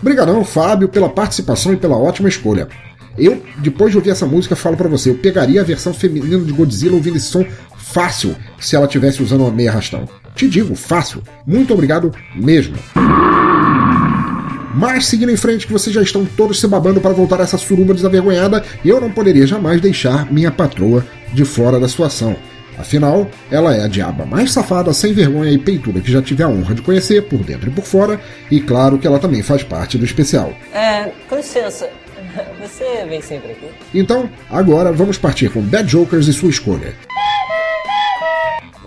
Obrigadão, 0.00 0.44
Fábio, 0.44 0.88
pela 0.88 1.08
participação 1.08 1.72
e 1.72 1.76
pela 1.76 1.96
ótima 1.96 2.28
escolha. 2.28 2.68
Eu, 3.16 3.42
depois 3.58 3.90
de 3.90 3.98
ouvir 3.98 4.10
essa 4.10 4.26
música, 4.26 4.54
falo 4.54 4.76
para 4.76 4.88
você, 4.88 5.10
eu 5.10 5.16
pegaria 5.16 5.60
a 5.60 5.64
versão 5.64 5.92
feminina 5.92 6.44
de 6.44 6.52
Godzilla 6.52 6.94
ouvindo 6.94 7.16
esse 7.16 7.26
som 7.26 7.44
fácil 7.76 8.36
se 8.60 8.76
ela 8.76 8.86
tivesse 8.86 9.22
usando 9.22 9.40
uma 9.40 9.50
meia 9.50 9.70
arrastão. 9.70 10.08
Te 10.36 10.48
digo, 10.48 10.76
fácil. 10.76 11.22
Muito 11.44 11.74
obrigado 11.74 12.12
mesmo. 12.36 12.76
Mas 14.78 15.06
seguindo 15.06 15.32
em 15.32 15.36
frente, 15.36 15.66
que 15.66 15.72
vocês 15.72 15.92
já 15.92 16.00
estão 16.00 16.24
todos 16.24 16.60
se 16.60 16.68
babando 16.68 17.00
para 17.00 17.12
voltar 17.12 17.40
a 17.40 17.42
essa 17.42 17.58
suruba 17.58 17.92
desavergonhada, 17.92 18.64
eu 18.84 19.00
não 19.00 19.10
poderia 19.10 19.44
jamais 19.44 19.80
deixar 19.80 20.30
minha 20.30 20.52
patroa 20.52 21.04
de 21.32 21.44
fora 21.44 21.80
da 21.80 21.88
situação. 21.88 22.36
Afinal, 22.78 23.28
ela 23.50 23.74
é 23.74 23.82
a 23.82 23.88
diaba 23.88 24.24
mais 24.24 24.52
safada, 24.52 24.92
sem 24.92 25.12
vergonha 25.12 25.50
e 25.50 25.58
peituda 25.58 26.00
que 26.00 26.12
já 26.12 26.22
tive 26.22 26.44
a 26.44 26.48
honra 26.48 26.76
de 26.76 26.82
conhecer, 26.82 27.22
por 27.22 27.40
dentro 27.40 27.68
e 27.68 27.72
por 27.72 27.84
fora, 27.84 28.20
e 28.48 28.60
claro 28.60 28.98
que 28.98 29.06
ela 29.08 29.18
também 29.18 29.42
faz 29.42 29.64
parte 29.64 29.98
do 29.98 30.04
especial. 30.04 30.52
É, 30.72 31.10
com 31.28 31.34
licença, 31.34 31.90
você 32.62 33.04
vem 33.08 33.20
sempre 33.20 33.50
aqui? 33.50 33.66
Então, 33.92 34.30
agora 34.48 34.92
vamos 34.92 35.18
partir 35.18 35.50
com 35.50 35.60
Bad 35.60 35.90
Jokers 35.90 36.28
e 36.28 36.32
sua 36.32 36.50
escolha. 36.50 36.94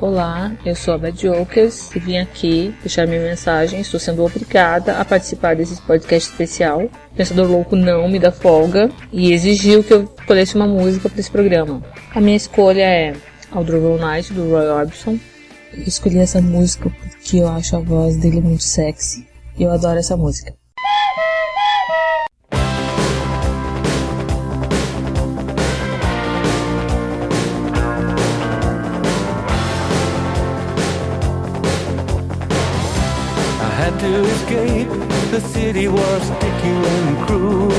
Olá, 0.01 0.51
eu 0.65 0.75
sou 0.75 0.95
a 0.95 0.97
Bad 0.97 1.21
Jokers 1.21 1.95
e 1.95 1.99
vim 1.99 2.17
aqui 2.17 2.73
deixar 2.81 3.05
minha 3.05 3.21
mensagem. 3.21 3.81
Estou 3.81 3.99
sendo 3.99 4.25
obrigada 4.25 4.97
a 4.97 5.05
participar 5.05 5.55
desse 5.55 5.79
podcast 5.83 6.31
especial. 6.31 6.89
Pensador 7.15 7.47
Louco 7.47 7.75
não 7.75 8.09
me 8.09 8.17
dá 8.17 8.31
folga 8.31 8.89
e 9.13 9.31
exigiu 9.31 9.83
que 9.83 9.93
eu 9.93 10.11
escolhesse 10.19 10.55
uma 10.55 10.65
música 10.65 11.07
para 11.07 11.19
esse 11.19 11.29
programa. 11.29 11.83
A 12.15 12.19
minha 12.19 12.35
escolha 12.35 12.81
é 12.81 13.13
Aldroville 13.51 13.99
Night, 13.99 14.33
do 14.33 14.49
Roy 14.49 14.67
Orbison. 14.69 15.19
Eu 15.71 15.83
escolhi 15.83 16.17
essa 16.17 16.41
música 16.41 16.89
porque 16.89 17.37
eu 17.37 17.47
acho 17.47 17.75
a 17.75 17.79
voz 17.79 18.17
dele 18.17 18.41
muito 18.41 18.63
sexy 18.63 19.27
e 19.55 19.61
eu 19.61 19.69
adoro 19.69 19.99
essa 19.99 20.17
música. 20.17 20.51
The 35.31 35.39
city 35.39 35.87
was 35.87 36.23
sticky 36.23 36.75
and 36.95 37.25
cruel. 37.25 37.69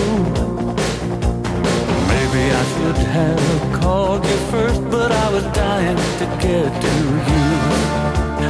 Maybe 2.12 2.44
I 2.50 2.64
should 2.73 2.97
have 2.97 3.78
called 3.78 4.25
you 4.25 4.38
first, 4.50 4.82
but 4.90 5.12
I 5.12 5.30
was 5.30 5.44
dying 5.52 5.99
to 6.21 6.26
get 6.40 6.71
to 6.85 6.94
you. 7.28 7.49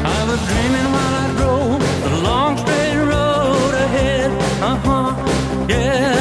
I 0.06 0.21
was 0.30 0.40
dreaming 0.50 0.88
while 0.94 1.14
I 1.25 1.26
drove 1.37 1.80
the 2.04 2.14
long 2.28 2.56
straight 2.59 2.99
road 3.12 3.75
ahead. 3.87 4.30
Uh 4.62 4.76
huh, 4.87 5.66
yeah. 5.68 6.14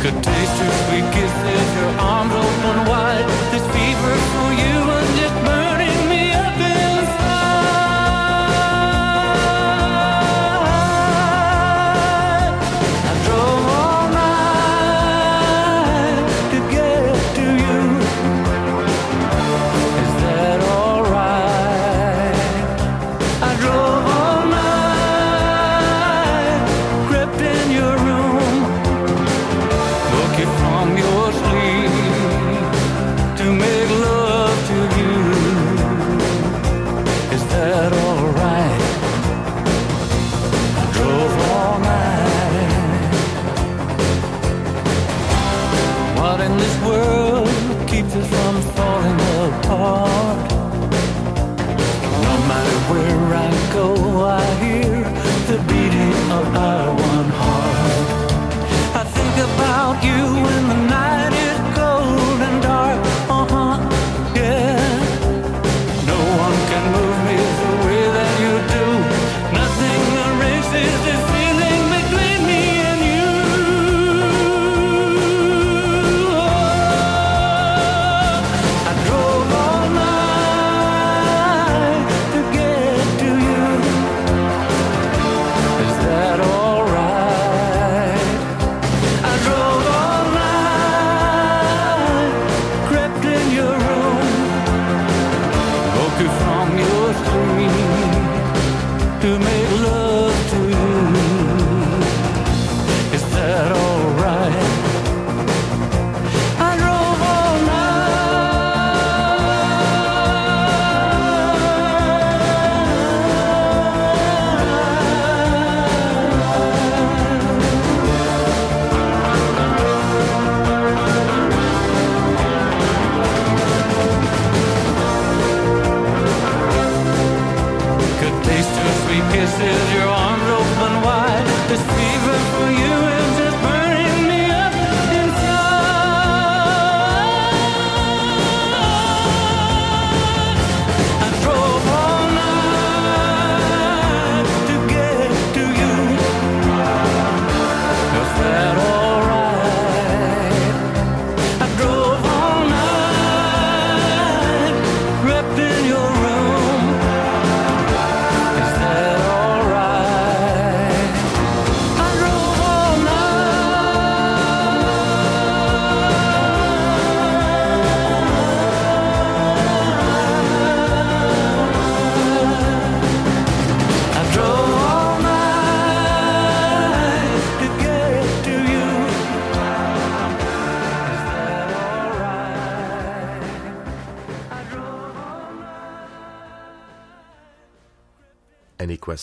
Could 0.00 0.18
taste 0.24 0.56
your 0.62 0.74
sweet 0.84 1.06
kisses, 1.12 1.68
your 1.80 1.92
arms 2.00 2.32
open 2.32 2.78
wide. 2.88 3.26
This 3.52 3.64
fever 3.76 4.14
for 4.32 4.48
you 4.64 5.03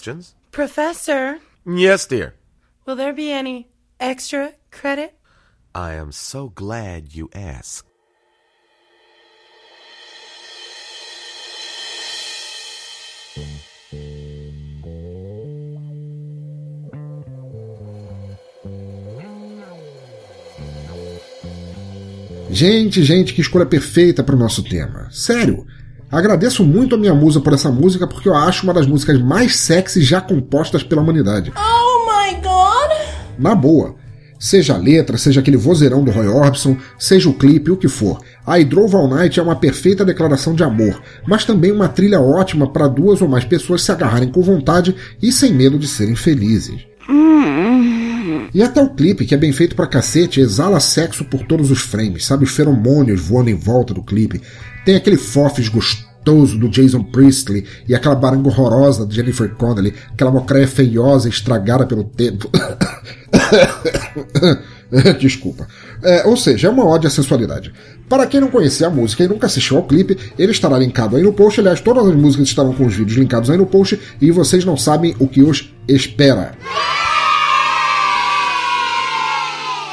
questions? 0.02 0.36
Professor, 0.52 1.40
Yes, 1.66 2.08
dear. 2.08 2.34
will 2.86 2.96
there 2.96 3.14
be 3.14 3.32
any 3.32 3.68
extra 4.00 4.54
credit? 4.72 5.14
I 5.76 5.94
am 5.94 6.12
so 6.12 6.50
glad 6.50 7.14
you 7.16 7.30
asked. 7.34 7.86
Gente, 22.50 23.02
gente, 23.04 23.34
que 23.34 23.42
escolha 23.42 23.66
perfeita 23.66 24.24
para 24.24 24.36
o 24.36 24.40
nosso 24.40 24.62
tema. 24.64 25.08
Sério. 25.12 25.66
Agradeço 26.12 26.66
muito 26.66 26.96
a 26.96 26.98
minha 26.98 27.16
musa 27.16 27.40
por 27.40 27.54
essa 27.54 27.72
música 27.72 28.06
porque 28.06 28.28
eu 28.28 28.36
acho 28.36 28.64
uma 28.64 28.74
das 28.74 28.86
músicas 28.86 29.20
mais 29.22 29.56
sexy 29.56 30.02
já 30.02 30.20
compostas 30.20 30.84
pela 30.84 31.02
humanidade. 31.02 31.54
Oh 31.56 32.06
my 32.06 32.36
god! 32.36 33.40
Na 33.40 33.56
boa. 33.56 33.96
Seja 34.38 34.74
a 34.74 34.78
letra, 34.78 35.18
seja 35.18 35.40
aquele 35.40 35.56
vozeirão 35.56 36.04
do 36.04 36.10
Roy 36.12 36.28
Orbison, 36.28 36.76
seja 36.98 37.30
o 37.30 37.34
clipe, 37.34 37.72
o 37.72 37.78
que 37.78 37.88
for. 37.88 38.20
I 38.48 38.66
Drove 38.66 38.96
All 38.96 39.08
Night 39.08 39.40
é 39.40 39.44
uma 39.44 39.56
perfeita 39.56 40.04
declaração 40.04 40.56
de 40.56 40.64
amor, 40.64 41.00
mas 41.28 41.46
também 41.46 41.72
uma 41.72 41.88
trilha 41.88 42.20
ótima 42.20 42.68
para 42.68 42.88
duas 42.88 43.22
ou 43.22 43.28
mais 43.28 43.46
pessoas 43.46 43.84
se 43.84 43.92
agarrarem 43.92 44.32
com 44.32 44.42
vontade 44.42 44.96
e 45.22 45.32
sem 45.32 45.54
medo 45.54 45.78
de 45.78 45.88
serem 45.88 46.16
felizes. 46.16 46.88
E 48.54 48.62
até 48.62 48.82
o 48.82 48.90
clipe, 48.90 49.26
que 49.26 49.34
é 49.34 49.38
bem 49.38 49.54
feito 49.54 49.76
pra 49.76 49.88
cacete, 49.88 50.42
exala 50.42 50.80
sexo 50.80 51.24
por 51.24 51.44
todos 51.44 51.72
os 51.72 51.80
frames, 51.80 52.26
sabe? 52.26 52.44
Os 52.44 52.52
feromônios 52.52 53.22
voando 53.22 53.50
em 53.50 53.56
volta 53.56 53.94
do 53.94 54.04
clipe. 54.04 54.42
Tem 54.86 54.96
aquele 54.96 55.18
fofes 55.18 55.70
gostoso 55.70 56.58
do 56.58 56.70
Jason 56.70 57.04
Priestley 57.04 57.66
e 57.88 57.96
aquela 57.96 58.16
baranga 58.16 58.48
horrorosa 58.48 59.06
de 59.06 59.16
Jennifer 59.16 59.50
Connelly, 59.56 59.94
aquela 60.12 60.32
mocreia 60.32 60.68
feiosa 60.68 61.30
estragada 61.30 61.86
pelo 61.86 62.04
tempo. 62.04 62.50
Desculpa. 65.20 65.68
É, 66.04 66.28
ou 66.28 66.36
seja, 66.36 66.68
é 66.68 66.72
uma 66.72 66.86
ode 66.86 67.08
à 67.08 67.10
sensualidade. 67.10 67.74
Para 68.10 68.28
quem 68.28 68.42
não 68.42 68.50
conhecia 68.50 68.88
a 68.88 68.90
música 68.90 69.24
e 69.24 69.28
nunca 69.28 69.48
assistiu 69.48 69.78
ao 69.78 69.84
clipe, 69.84 70.18
ele 70.38 70.52
estará 70.52 70.78
linkado 70.78 71.16
aí 71.16 71.24
no 71.24 71.32
post. 71.32 71.60
Aliás, 71.60 71.80
todas 71.80 72.06
as 72.08 72.16
músicas 72.16 72.48
estarão 72.48 72.74
com 72.74 72.86
os 72.86 72.94
vídeos 72.94 73.18
linkados 73.18 73.50
aí 73.50 73.58
no 73.58 73.66
post 73.66 74.00
e 74.20 74.32
vocês 74.32 74.66
não 74.66 74.76
sabem 74.76 75.16
o 75.18 75.28
que 75.28 75.42
os 75.42 75.74
espera. 75.88 76.54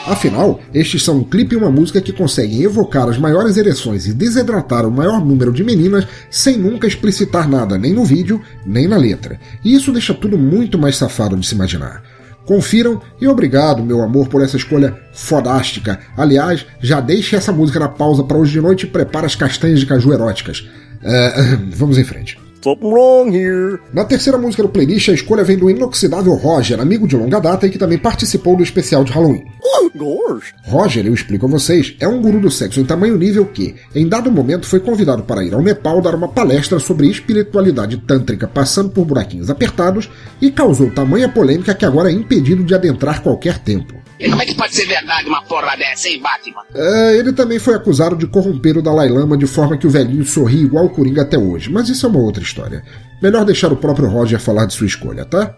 Afinal, 0.09 0.59
estes 0.73 1.05
são 1.05 1.19
um 1.19 1.25
clipe 1.25 1.55
e 1.55 1.59
uma 1.59 1.71
música 1.71 2.01
que 2.01 2.15
conseguem 2.15 2.63
evocar 2.63 3.07
as 3.09 3.19
maiores 3.19 3.59
ereções 3.59 4.07
e 4.07 4.15
desidratar 4.15 4.87
o 4.87 4.91
maior 4.91 5.23
número 5.23 5.53
de 5.53 5.63
meninas 5.63 6.07
sem 6.31 6.57
nunca 6.57 6.87
explicitar 6.87 7.47
nada, 7.47 7.77
nem 7.77 7.93
no 7.93 8.07
vídeo, 8.07 8.41
nem 8.65 8.89
na 8.89 8.97
letra. 8.97 9.39
E 9.63 9.75
isso 9.75 9.93
deixa 9.93 10.15
tudo 10.15 10.39
muito 10.39 10.79
mais 10.79 10.97
safado 10.97 11.37
de 11.37 11.47
se 11.47 11.55
imaginar. 11.55 12.03
Confiram 12.47 13.03
e 13.21 13.29
obrigado, 13.29 13.85
meu 13.85 14.03
amor, 14.03 14.29
por 14.29 14.43
essa 14.43 14.57
escolha 14.57 14.97
fodástica. 15.13 16.01
Aliás, 16.17 16.65
já 16.81 16.99
deixe 17.03 17.37
essa 17.37 17.53
música 17.53 17.79
na 17.79 17.89
pausa 17.89 18.25
para 18.25 18.39
hoje 18.39 18.53
de 18.53 18.61
noite 18.63 18.87
e 18.87 18.89
prepara 18.89 19.27
as 19.27 19.37
castanhas 19.37 19.81
de 19.81 19.87
caju 19.87 20.11
eróticas. 20.15 20.67
É, 21.03 21.57
vamos 21.77 21.99
em 21.99 22.05
frente. 22.05 22.39
Something 22.63 22.91
wrong 22.91 23.31
here. 23.31 23.79
Na 23.93 24.05
terceira 24.05 24.39
música 24.39 24.63
do 24.63 24.69
playlist, 24.69 25.09
a 25.09 25.13
escolha 25.13 25.45
vem 25.45 25.57
do 25.57 25.71
inoxidável 25.71 26.35
Roger, 26.35 26.81
amigo 26.81 27.07
de 27.07 27.17
longa 27.17 27.41
data 27.41 27.67
e 27.67 27.71
que 27.71 27.79
também 27.79 27.99
participou 27.99 28.57
do 28.57 28.63
especial 28.63 29.05
de 29.05 29.13
Halloween. 29.13 29.45
Oh, 29.63 29.91
gosh. 29.97 30.55
Roger, 30.65 31.07
eu 31.07 31.15
explico 31.15 31.47
a 31.47 31.49
vocês, 31.49 31.95
é 32.01 32.09
um 32.09 32.21
guru 32.21 32.41
do 32.41 32.51
sexo 32.51 32.81
em 32.81 32.85
tamanho 32.85 33.17
nível 33.17 33.47
que, 33.47 33.77
em 33.95 34.09
dado 34.09 34.31
momento, 34.31 34.67
foi 34.67 34.81
convidado 34.81 35.23
para 35.23 35.45
ir 35.45 35.55
ao 35.55 35.63
Nepal 35.63 36.01
dar 36.01 36.15
uma 36.15 36.29
palestra 36.29 36.79
sobre 36.79 37.09
espiritualidade 37.09 37.97
tântrica 37.99 38.49
passando 38.49 38.91
por 38.91 39.05
buraquinhos 39.05 39.51
apertados 39.51 40.11
e 40.41 40.51
causou 40.51 40.91
tamanha 40.91 41.29
polêmica 41.29 41.75
que 41.75 41.85
agora 41.85 42.11
é 42.11 42.13
impedido 42.13 42.65
de 42.65 42.75
adentrar 42.75 43.23
qualquer 43.23 43.59
templo. 43.59 43.98
E 44.19 44.29
como 44.29 44.43
é 44.43 44.47
que 44.47 44.55
pode 44.55 44.75
ser 44.75 44.87
verdade 44.87 45.29
uma 45.29 45.43
porra 45.43 45.77
dessa, 45.77 46.09
hein, 46.09 46.21
Batman? 46.21 46.63
É, 46.75 47.17
ele 47.17 47.33
também 47.33 47.59
foi 47.59 47.75
acusado 47.75 48.17
de 48.17 48.27
corromper 48.27 48.77
o 48.77 48.83
Dalai 48.83 49.09
Lama 49.09 49.37
de 49.39 49.47
forma 49.47 49.79
que 49.79 49.87
o 49.87 49.91
velhinho 49.91 50.25
sorri 50.25 50.63
igual 50.63 50.87
o 50.87 50.91
Coringa 50.91 51.23
até 51.23 51.39
hoje, 51.39 51.71
mas 51.71 51.89
isso 51.89 52.05
é 52.05 52.09
uma 52.09 52.19
outra 52.19 52.43
história. 52.43 52.83
Melhor 53.23 53.45
deixar 53.45 53.73
o 53.73 53.77
próprio 53.77 54.09
Roger 54.09 54.41
falar 54.41 54.67
de 54.67 54.75
sua 54.75 54.87
escolha, 54.87 55.25
tá? 55.25 55.57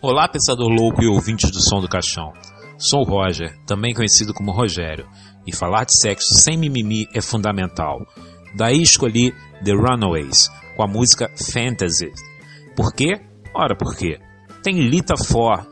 Olá, 0.00 0.28
pensador 0.28 0.68
louco 0.68 1.02
e 1.02 1.08
ouvintes 1.08 1.50
do 1.50 1.60
som 1.60 1.80
do 1.80 1.88
caixão. 1.88 2.32
Sou 2.78 3.00
o 3.00 3.04
Roger, 3.04 3.52
também 3.66 3.92
conhecido 3.92 4.32
como 4.32 4.52
Rogério, 4.52 5.08
e 5.44 5.54
falar 5.54 5.84
de 5.84 5.98
sexo 5.98 6.34
sem 6.34 6.56
mimimi 6.56 7.08
é 7.12 7.20
fundamental. 7.20 8.06
Daí 8.54 8.80
escolhi 8.80 9.34
The 9.64 9.72
Runaways, 9.72 10.48
com 10.76 10.84
a 10.84 10.86
música 10.86 11.30
Fantasy. 11.52 12.12
Por 12.76 12.92
quê? 12.92 13.20
Ora, 13.52 13.74
por 13.74 13.96
quê? 13.96 14.18
Tem 14.62 14.88
Lita 14.88 15.16
For, 15.16 15.66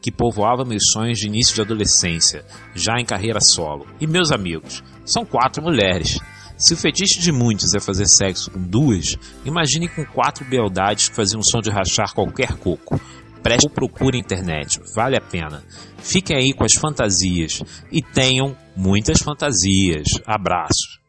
que 0.00 0.10
povoava 0.10 0.64
meus 0.64 0.90
sonhos 0.92 1.18
de 1.18 1.26
início 1.26 1.54
de 1.54 1.60
adolescência, 1.60 2.44
já 2.74 2.98
em 2.98 3.04
carreira 3.04 3.40
solo. 3.40 3.86
E 4.00 4.06
meus 4.06 4.30
amigos, 4.30 4.82
são 5.04 5.24
quatro 5.24 5.62
mulheres. 5.62 6.18
Se 6.56 6.74
o 6.74 6.76
fetiche 6.76 7.20
de 7.20 7.32
muitos 7.32 7.74
é 7.74 7.80
fazer 7.80 8.06
sexo 8.06 8.50
com 8.50 8.60
duas, 8.60 9.16
imagine 9.44 9.88
com 9.88 10.04
quatro 10.04 10.44
beldades 10.44 11.08
que 11.08 11.16
faziam 11.16 11.40
um 11.40 11.42
som 11.42 11.60
de 11.60 11.70
rachar 11.70 12.12
qualquer 12.14 12.56
coco. 12.58 13.00
Preste 13.42 13.66
ou 13.66 13.70
procure 13.70 14.18
internet, 14.18 14.78
vale 14.94 15.16
a 15.16 15.20
pena. 15.20 15.64
Fiquem 15.98 16.36
aí 16.36 16.52
com 16.52 16.64
as 16.64 16.74
fantasias 16.74 17.62
e 17.90 18.02
tenham 18.02 18.54
muitas 18.76 19.22
fantasias. 19.22 20.06
Abraços. 20.26 21.00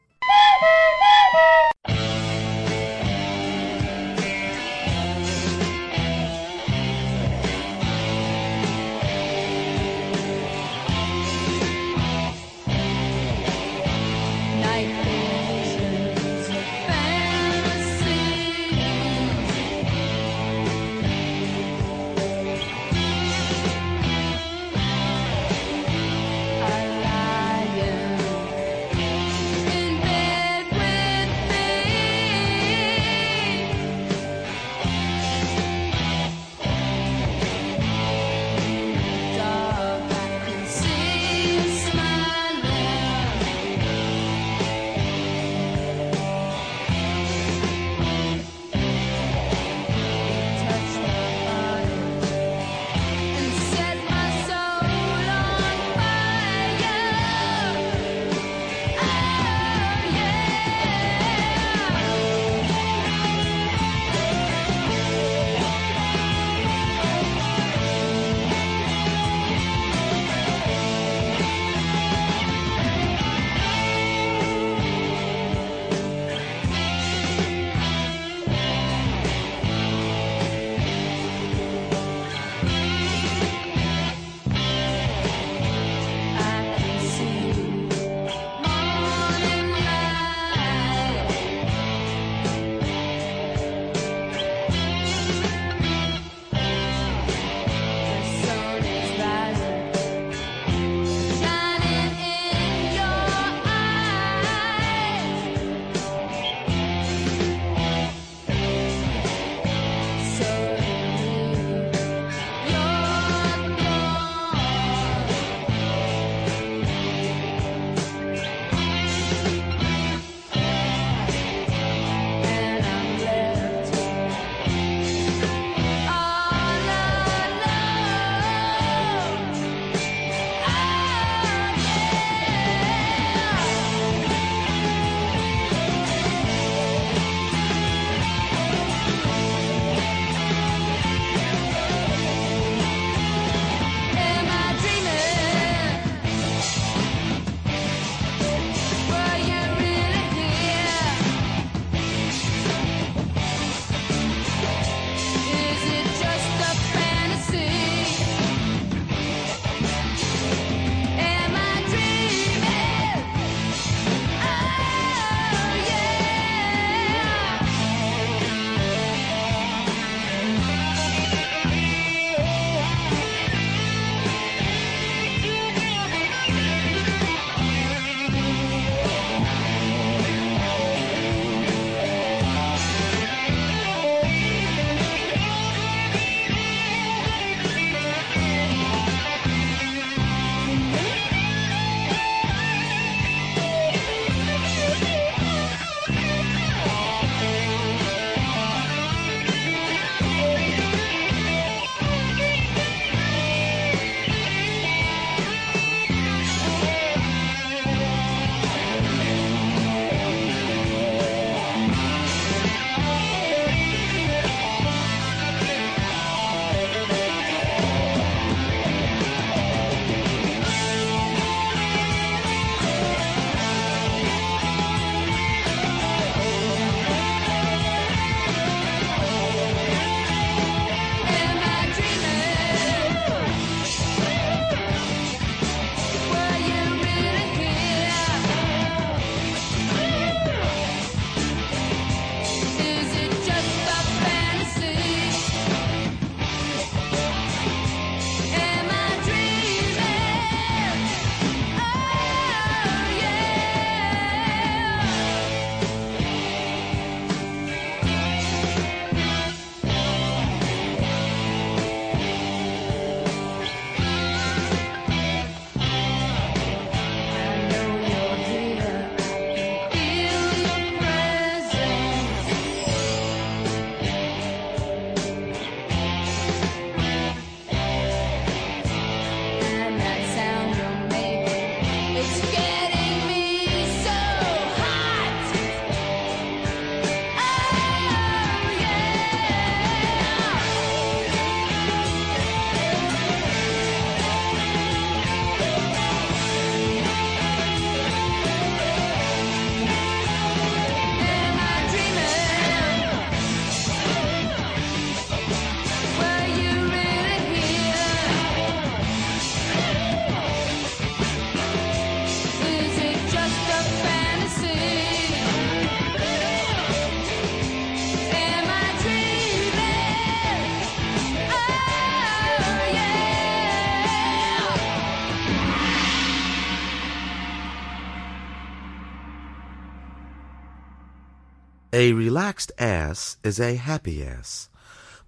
A 331.94 332.14
relaxed 332.14 332.72
ass 332.80 333.36
is 333.44 333.60
a 333.60 333.76
happy 333.76 334.26
ass. 334.26 334.70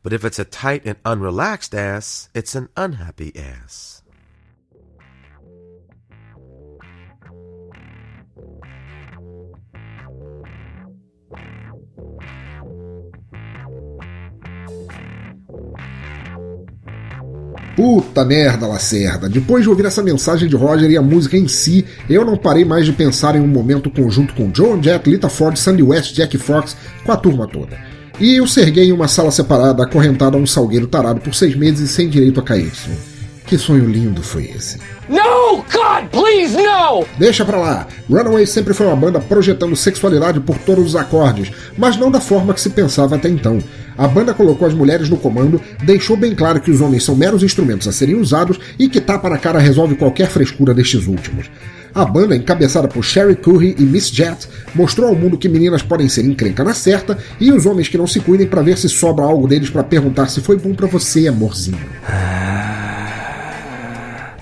But 0.02 0.14
if 0.14 0.24
it's 0.24 0.40
a 0.40 0.46
tight 0.46 0.84
and 0.86 1.02
unrelaxed 1.04 1.74
ass, 1.78 2.30
it's 2.34 2.56
an 2.56 2.70
unhappy 2.78 3.38
ass. 3.38 3.93
Puta 17.76 18.24
merda, 18.24 18.68
Lacerda. 18.68 19.28
Depois 19.28 19.64
de 19.64 19.70
ouvir 19.70 19.86
essa 19.86 20.04
mensagem 20.04 20.48
de 20.48 20.56
Roger 20.56 20.90
e 20.92 20.98
a 20.98 21.02
música 21.02 21.36
em 21.36 21.48
si, 21.48 21.86
eu 22.08 22.24
não 22.24 22.38
parei 22.38 22.64
mais 22.64 22.86
de 22.86 22.94
pensar 22.94 23.36
em 23.36 23.42
um 23.42 23.48
momento 23.48 23.90
conjunto 23.90 24.34
com 24.36 24.52
Joan 24.54 24.82
Jett, 24.82 25.10
Lita 25.10 25.28
Ford, 25.28 25.58
Sandy 25.58 25.82
West, 25.82 26.14
Jack 26.14 26.38
Fox, 26.38 26.78
com 27.04 27.12
a 27.12 27.18
turma 27.18 27.48
toda. 27.48 27.78
E 28.20 28.36
eu 28.36 28.46
serguei 28.46 28.90
em 28.90 28.92
uma 28.92 29.08
sala 29.08 29.32
separada, 29.32 29.84
acorrentado 29.84 30.38
a 30.38 30.40
um 30.40 30.46
salgueiro 30.46 30.86
tarado 30.86 31.20
por 31.20 31.34
seis 31.34 31.56
meses 31.56 31.90
e 31.90 31.94
sem 31.94 32.08
direito 32.08 32.40
a 32.40 32.44
KY. 32.44 32.72
Que 33.46 33.58
sonho 33.58 33.90
lindo 33.90 34.22
foi 34.22 34.46
esse. 34.46 34.80
No, 35.10 35.58
God, 35.58 36.10
please, 36.12 36.56
no! 36.56 37.06
Deixa 37.18 37.44
pra 37.44 37.58
lá. 37.58 37.88
Runaway 38.10 38.46
sempre 38.46 38.74
foi 38.74 38.88
uma 38.88 38.96
banda 38.96 39.20
projetando 39.20 39.76
sexualidade 39.76 40.40
por 40.40 40.58
todos 40.60 40.86
os 40.86 40.96
acordes, 40.96 41.52
mas 41.78 41.98
não 41.98 42.10
da 42.10 42.22
forma 42.22 42.54
que 42.54 42.62
se 42.62 42.70
pensava 42.70 43.16
até 43.16 43.28
então. 43.28 43.60
A 43.98 44.08
banda 44.08 44.34
colocou 44.34 44.68
as 44.68 44.74
mulheres 44.74 45.10
no 45.10 45.18
comando, 45.18 45.62
deixou 45.84 46.18
bem 46.18 46.34
claro 46.34 46.60
que 46.60 46.72
os 46.72 46.82
homens 46.82 47.04
são 47.04 47.16
meros 47.16 47.44
instrumentos 47.44 47.88
a 47.88 47.92
serem 47.92 48.16
usados 48.16 48.60
e 48.80 48.90
que 48.90 49.00
tapa 49.00 49.30
na 49.30 49.38
cara 49.38 49.60
resolve 49.60 49.96
qualquer 49.96 50.30
frescura 50.30 50.74
destes 50.74 51.08
últimos. 51.08 51.50
A 51.94 52.06
banda, 52.06 52.36
encabeçada 52.36 52.88
por 52.88 53.04
Sherry 53.04 53.36
Curry 53.36 53.76
e 53.78 53.84
Miss 53.84 54.10
Jet, 54.10 54.48
mostrou 54.74 55.10
ao 55.10 55.16
mundo 55.16 55.38
que 55.38 55.48
meninas 55.48 55.84
podem 55.84 56.10
ser 56.10 56.26
encrenca 56.26 56.64
na 56.64 56.74
certa 56.74 57.18
e 57.40 57.52
os 57.52 57.68
homens 57.68 57.88
que 57.88 57.98
não 57.98 58.08
se 58.08 58.20
cuidem 58.20 58.48
para 58.48 58.64
ver 58.64 58.78
se 58.80 58.90
sobra 58.90 59.26
algo 59.26 59.48
deles 59.48 59.70
para 59.70 59.84
perguntar 59.84 60.28
se 60.28 60.42
foi 60.42 60.58
bom 60.58 60.74
para 60.74 60.88
você, 60.88 61.28
amorzinho. 61.28 61.78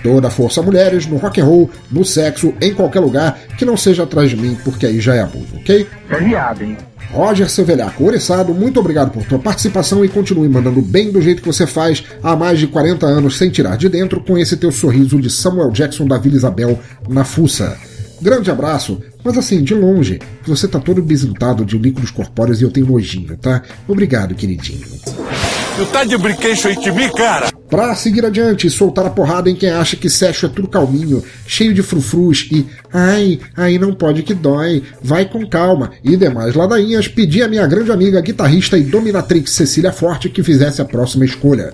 Toda 0.04 0.28
a 0.28 0.32
força 0.32 0.62
mulheres, 0.62 1.06
no 1.06 1.18
rock 1.18 1.40
and 1.40 1.46
roll, 1.46 1.70
no 1.92 2.04
sexo, 2.04 2.54
em 2.62 2.74
qualquer 2.74 3.00
lugar, 3.00 3.40
que 3.58 3.66
não 3.66 3.78
seja 3.78 4.04
atrás 4.04 4.30
de 4.30 4.38
mim, 4.38 4.58
porque 4.64 4.86
aí 4.86 5.00
já 5.00 5.16
é 5.16 5.22
abuso, 5.22 5.56
ok? 5.56 5.88
É 6.10 6.18
viado, 6.18 6.64
hein? 6.64 6.78
Roger, 7.12 7.50
seu 7.50 7.66
velhaco 7.66 8.06
ouriçado, 8.06 8.54
muito 8.54 8.80
obrigado 8.80 9.12
por 9.12 9.26
tua 9.26 9.38
participação 9.38 10.04
e 10.04 10.08
continue 10.08 10.48
mandando 10.48 10.82
bem 10.82 11.12
do 11.12 11.22
jeito 11.22 11.42
que 11.42 11.48
você 11.48 11.68
faz 11.68 12.04
há 12.24 12.36
mais 12.38 12.58
de 12.58 12.68
40 12.68 13.06
anos 13.06 13.38
sem 13.38 13.50
tirar 13.50 13.76
de 13.76 13.90
dentro 13.90 14.22
com 14.22 14.38
esse 14.38 14.56
teu 14.56 14.72
sorriso 14.72 15.20
de 15.20 15.30
Samuel 15.30 15.72
Jackson 15.72 16.08
da 16.08 16.18
Vila 16.18 16.38
Isabel 16.38 16.80
na 17.10 17.26
fuça. 17.26 17.78
Grande 18.22 18.50
abraço, 18.50 19.02
mas 19.26 19.38
assim, 19.38 19.62
de 19.62 19.74
longe, 19.74 20.20
que 20.44 20.50
você 20.50 20.68
tá 20.68 20.80
todo 20.80 21.02
bisintado 21.02 21.66
de 21.66 21.78
líquidos 21.78 22.12
corpóreos 22.12 22.62
e 22.62 22.64
eu 22.64 22.72
tenho 22.72 22.86
nojinho, 22.86 23.36
tá? 23.36 23.62
Obrigado, 23.88 24.34
queridinho. 24.36 24.86
Tu 25.76 25.86
tá 25.92 26.04
de 26.04 26.18
brinquedo 26.18 26.68
aí 26.68 26.78
de 26.78 26.92
mim, 26.92 27.10
cara? 27.10 27.51
Pra 27.72 27.96
seguir 27.96 28.26
adiante 28.26 28.68
e 28.68 28.70
soltar 28.70 29.06
a 29.06 29.10
porrada 29.10 29.50
em 29.50 29.56
quem 29.56 29.70
acha 29.70 29.96
que 29.96 30.10
sexo 30.10 30.46
é 30.46 30.50
tudo 30.50 30.68
calminho, 30.68 31.24
cheio 31.48 31.74
de 31.74 31.82
frufrus 31.82 32.50
e 32.52 32.68
ai, 32.92 33.40
aí 33.56 33.80
não 33.80 33.94
pode 33.94 34.24
que 34.24 34.34
dói, 34.34 34.84
vai 35.02 35.24
com 35.24 35.48
calma 35.48 35.92
e 36.04 36.18
demais 36.18 36.54
ladainhas, 36.54 37.08
pedi 37.08 37.42
a 37.42 37.48
minha 37.48 37.66
grande 37.66 37.90
amiga 37.90 38.20
guitarrista 38.20 38.78
e 38.78 38.84
dominatrix 38.84 39.52
Cecília 39.52 39.94
Forte 39.94 40.28
que 40.28 40.44
fizesse 40.44 40.82
a 40.82 40.86
próxima 40.86 41.24
escolha. 41.24 41.74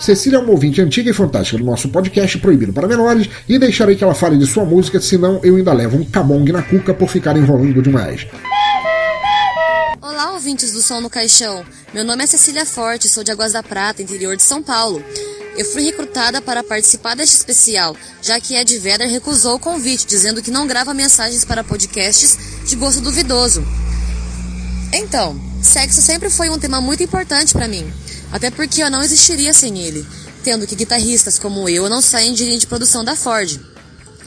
Cecília 0.00 0.38
é 0.38 0.40
uma 0.40 0.50
ouvinte 0.50 0.82
antiga 0.82 1.10
e 1.10 1.14
fantástica 1.14 1.58
do 1.58 1.64
nosso 1.64 1.90
podcast 1.90 2.36
Proibido 2.38 2.72
para 2.72 2.88
Menores 2.88 3.30
e 3.48 3.56
deixarei 3.56 3.94
que 3.94 4.02
ela 4.02 4.16
fale 4.16 4.36
de 4.36 4.46
sua 4.46 4.64
música, 4.64 5.00
senão 5.00 5.38
eu 5.44 5.54
ainda 5.54 5.72
levo 5.72 5.96
um 5.96 6.04
camong 6.04 6.50
na 6.50 6.60
cuca 6.60 6.92
por 6.92 7.08
ficar 7.08 7.36
enrolando 7.36 7.80
demais. 7.80 8.26
Olá, 10.02 10.32
ouvintes 10.32 10.72
do 10.72 10.82
Som 10.82 11.00
no 11.00 11.08
Caixão. 11.08 11.64
Meu 11.94 12.04
nome 12.04 12.24
é 12.24 12.26
Cecília 12.26 12.66
Forte, 12.66 13.08
sou 13.08 13.22
de 13.22 13.30
Águas 13.30 13.52
da 13.52 13.62
Prata, 13.62 14.02
interior 14.02 14.36
de 14.36 14.42
São 14.42 14.60
Paulo. 14.60 15.00
Eu 15.56 15.64
fui 15.64 15.84
recrutada 15.84 16.42
para 16.42 16.64
participar 16.64 17.14
deste 17.14 17.36
especial, 17.36 17.96
já 18.20 18.40
que 18.40 18.56
Ed 18.56 18.76
Vedder 18.80 19.08
recusou 19.08 19.54
o 19.54 19.60
convite, 19.60 20.04
dizendo 20.04 20.42
que 20.42 20.50
não 20.50 20.66
grava 20.66 20.92
mensagens 20.92 21.44
para 21.44 21.62
podcasts 21.62 22.36
de 22.66 22.74
gosto 22.74 23.00
duvidoso. 23.00 23.64
Então, 24.92 25.40
sexo 25.62 26.02
sempre 26.02 26.28
foi 26.28 26.50
um 26.50 26.58
tema 26.58 26.80
muito 26.80 27.04
importante 27.04 27.52
para 27.52 27.68
mim, 27.68 27.88
até 28.32 28.50
porque 28.50 28.82
eu 28.82 28.90
não 28.90 29.04
existiria 29.04 29.54
sem 29.54 29.78
ele, 29.78 30.04
tendo 30.42 30.66
que 30.66 30.74
guitarristas 30.74 31.38
como 31.38 31.68
eu 31.68 31.88
não 31.88 32.02
saem 32.02 32.34
de 32.34 32.44
linha 32.44 32.58
de 32.58 32.66
produção 32.66 33.04
da 33.04 33.14
Ford. 33.14 33.71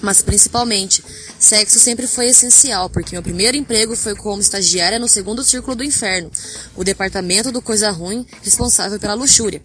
Mas 0.05 0.21
principalmente, 0.21 1.03
sexo 1.39 1.79
sempre 1.79 2.05
foi 2.05 2.27
essencial, 2.27 2.91
porque 2.91 3.15
meu 3.15 3.23
primeiro 3.23 3.57
emprego 3.57 3.95
foi 3.95 4.15
como 4.15 4.39
estagiária 4.39 4.99
no 4.99 5.09
segundo 5.09 5.43
círculo 5.43 5.75
do 5.75 5.83
inferno, 5.83 6.29
o 6.75 6.83
departamento 6.83 7.51
do 7.51 7.59
coisa 7.59 7.89
ruim 7.89 8.23
responsável 8.43 8.99
pela 8.99 9.15
luxúria. 9.15 9.63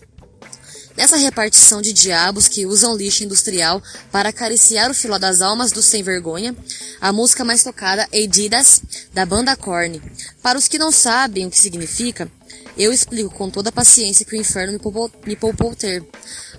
Nessa 0.97 1.17
repartição 1.17 1.83
de 1.83 1.93
diabos 1.93 2.49
que 2.49 2.65
usam 2.65 2.97
lixo 2.97 3.23
industrial 3.23 3.83
para 4.11 4.31
acariciar 4.31 4.91
o 4.91 4.95
filó 4.95 5.19
das 5.19 5.43
almas 5.43 5.73
dos 5.73 5.85
sem 5.85 6.03
vergonha, 6.03 6.57
a 7.03 7.13
música 7.13 7.45
mais 7.45 7.63
tocada 7.63 8.09
é 8.11 8.25
Adidas, 8.25 8.81
da 9.13 9.27
banda 9.27 9.55
Korn. 9.55 10.01
Para 10.43 10.59
os 10.59 10.69
que 10.69 10.79
não 10.79 10.91
sabem 10.91 11.47
o 11.47 11.51
que 11.51 11.59
significa, 11.59 12.31
eu 12.79 12.95
explico 12.95 13.29
com 13.29 13.51
toda 13.51 13.69
a 13.69 13.73
paciência 13.73 14.25
que 14.25 14.35
o 14.35 14.41
inferno 14.41 14.73
me 14.73 14.79
poupou, 14.79 15.11
me 15.27 15.37
poupou 15.37 15.75
ter. 15.75 16.03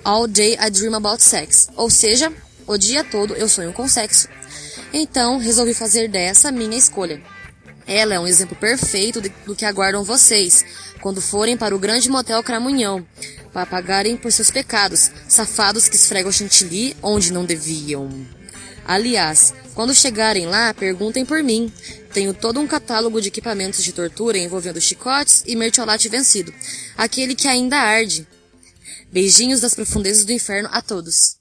All 0.03 0.27
day 0.27 0.55
I 0.61 0.69
dream 0.69 0.93
about 0.93 1.23
sex, 1.23 1.67
ou 1.75 1.89
seja, 1.89 2.31
o 2.73 2.77
dia 2.77 3.03
todo 3.03 3.35
eu 3.35 3.49
sonho 3.49 3.73
com 3.73 3.87
sexo. 3.87 4.27
Então, 4.93 5.37
resolvi 5.37 5.73
fazer 5.73 6.07
dessa 6.07 6.51
minha 6.51 6.77
escolha. 6.77 7.21
Ela 7.85 8.13
é 8.13 8.19
um 8.19 8.27
exemplo 8.27 8.55
perfeito 8.55 9.21
de, 9.21 9.29
do 9.45 9.55
que 9.55 9.65
aguardam 9.65 10.03
vocês 10.03 10.63
quando 11.01 11.21
forem 11.21 11.57
para 11.57 11.75
o 11.75 11.79
grande 11.79 12.09
motel 12.09 12.43
Cramunhão, 12.43 13.05
para 13.51 13.65
pagarem 13.65 14.15
por 14.15 14.31
seus 14.31 14.51
pecados, 14.51 15.11
safados 15.27 15.89
que 15.89 15.95
esfregam 15.95 16.31
chantilly 16.31 16.95
onde 17.01 17.33
não 17.33 17.43
deviam. 17.43 18.09
Aliás, 18.85 19.53
quando 19.73 19.93
chegarem 19.93 20.45
lá, 20.45 20.73
perguntem 20.73 21.25
por 21.25 21.43
mim. 21.43 21.71
Tenho 22.13 22.33
todo 22.33 22.59
um 22.59 22.67
catálogo 22.67 23.21
de 23.21 23.29
equipamentos 23.29 23.83
de 23.83 23.93
tortura 23.93 24.37
envolvendo 24.37 24.79
chicotes 24.79 25.43
e 25.45 25.55
mertiolate 25.55 26.07
vencido, 26.07 26.53
aquele 26.97 27.35
que 27.35 27.47
ainda 27.47 27.77
arde. 27.77 28.27
Beijinhos 29.11 29.61
das 29.61 29.73
profundezas 29.73 30.23
do 30.23 30.31
inferno 30.31 30.69
a 30.71 30.81
todos. 30.81 31.40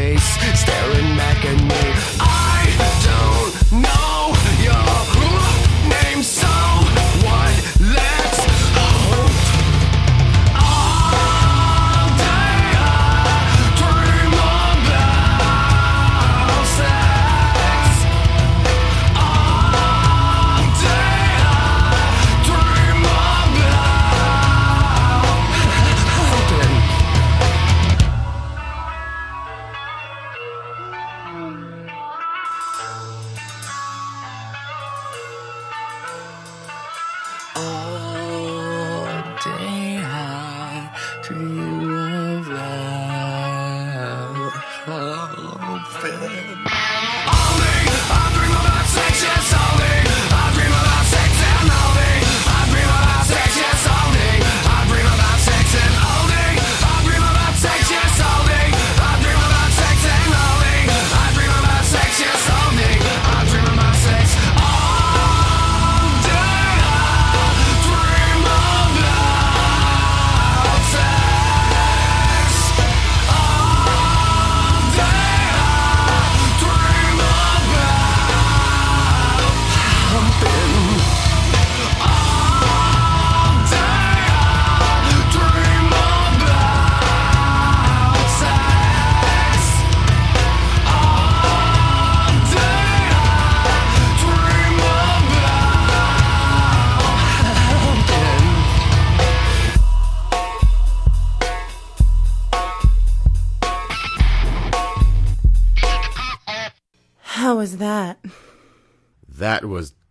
face 0.00 0.58
staring 0.58 1.16
back 1.16 1.44
at 1.44 1.60
me. 1.68 1.89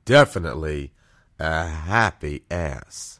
Definitely 0.09 0.91
a 1.37 1.67
happy 1.67 2.41
ass. 2.49 3.18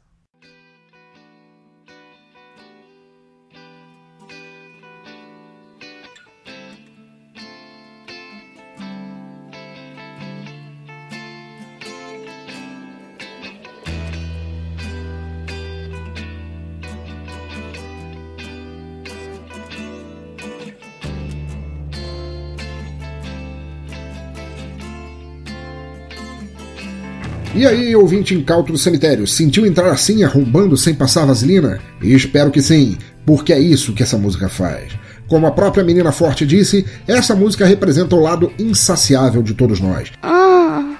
E 27.59 27.67
aí, 27.67 27.93
ouvinte 27.93 28.33
incauto 28.33 28.71
do 28.71 28.77
cemitério, 28.77 29.27
sentiu 29.27 29.65
entrar 29.65 29.91
assim 29.91 30.23
arrombando 30.23 30.77
sem 30.77 30.93
passar 30.93 31.25
vaselina? 31.25 31.77
E 32.01 32.13
espero 32.13 32.51
que 32.51 32.61
sim, 32.61 32.97
porque 33.25 33.51
é 33.51 33.59
isso 33.59 33.91
que 33.91 34.01
essa 34.01 34.17
música 34.17 34.47
faz. 34.47 34.93
Como 35.27 35.45
a 35.45 35.51
própria 35.51 35.83
menina 35.83 36.13
forte 36.13 36.45
disse, 36.45 36.85
essa 37.05 37.35
música 37.35 37.65
representa 37.65 38.15
o 38.15 38.21
lado 38.21 38.49
insaciável 38.57 39.43
de 39.43 39.53
todos 39.53 39.81
nós. 39.81 40.09
Ah, 40.23 40.95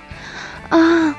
ah, 0.70 1.16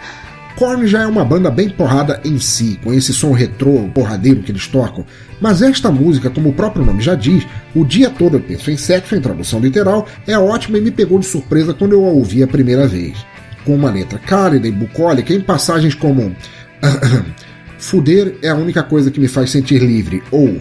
Korn 0.59 0.87
já 0.87 1.05
é 1.05 1.07
uma 1.07 1.25
banda 1.25 1.51
bem 1.51 1.71
porrada 1.71 2.21
em 2.23 2.39
si, 2.39 2.79
com 2.85 2.93
esse 2.93 3.15
som 3.15 3.33
retrô, 3.33 3.89
porradeiro 3.95 4.43
que 4.43 4.53
eles 4.53 4.67
tocam, 4.67 5.07
mas 5.41 5.63
esta 5.63 5.91
música, 5.91 6.29
como 6.29 6.51
o 6.51 6.55
próprio 6.55 6.85
nome 6.85 7.01
já 7.01 7.15
diz, 7.15 7.47
o 7.75 7.83
dia 7.83 8.11
todo 8.11 8.37
eu 8.37 8.41
penso 8.41 8.71
em 8.71 8.77
sexo, 8.77 9.17
em 9.17 9.23
tradução 9.23 9.59
literal, 9.59 10.07
é 10.27 10.39
ótima 10.39 10.77
e 10.77 10.83
me 10.83 10.91
pegou 10.91 11.19
de 11.19 11.25
surpresa 11.25 11.73
quando 11.73 11.95
eu 11.95 12.05
a 12.05 12.11
ouvi 12.11 12.43
a 12.43 12.47
primeira 12.47 12.87
vez. 12.87 13.25
Com 13.65 13.75
uma 13.75 13.91
letra 13.91 14.19
cálida 14.19 14.67
e 14.67 14.73
bucólica 14.73 15.33
em 15.33 15.41
passagens 15.41 15.95
como 15.95 16.35
Fuder 17.79 18.37
é 18.43 18.49
a 18.49 18.55
única 18.55 18.83
coisa 18.83 19.11
que 19.11 19.21
me 19.21 19.29
faz 19.29 19.51
sentir 19.51 19.83
livre, 19.83 20.23
ou 20.31 20.61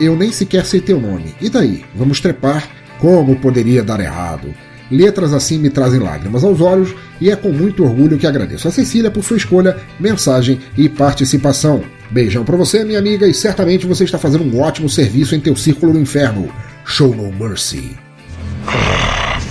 Eu 0.00 0.16
nem 0.16 0.32
sequer 0.32 0.64
sei 0.64 0.80
teu 0.80 1.00
nome, 1.00 1.34
e 1.40 1.48
daí? 1.48 1.84
Vamos 1.94 2.20
trepar? 2.20 2.68
Como 2.98 3.36
poderia 3.36 3.82
dar 3.82 4.00
errado? 4.00 4.54
Letras 4.90 5.32
assim 5.32 5.58
me 5.58 5.68
trazem 5.68 6.00
lágrimas 6.00 6.44
aos 6.44 6.60
olhos 6.60 6.94
e 7.20 7.30
é 7.30 7.36
com 7.36 7.50
muito 7.50 7.84
orgulho 7.84 8.18
que 8.18 8.26
agradeço 8.26 8.68
a 8.68 8.70
Cecília 8.70 9.10
por 9.10 9.24
sua 9.24 9.36
escolha, 9.36 9.76
mensagem 9.98 10.60
e 10.76 10.88
participação. 10.88 11.82
Beijão 12.10 12.44
pra 12.44 12.56
você, 12.56 12.84
minha 12.84 12.98
amiga, 12.98 13.26
e 13.26 13.34
certamente 13.34 13.86
você 13.86 14.04
está 14.04 14.18
fazendo 14.18 14.44
um 14.44 14.60
ótimo 14.60 14.88
serviço 14.88 15.34
em 15.34 15.40
teu 15.40 15.56
círculo 15.56 15.92
do 15.92 16.00
inferno. 16.00 16.48
Show 16.84 17.14
no 17.14 17.32
mercy. 17.32 17.96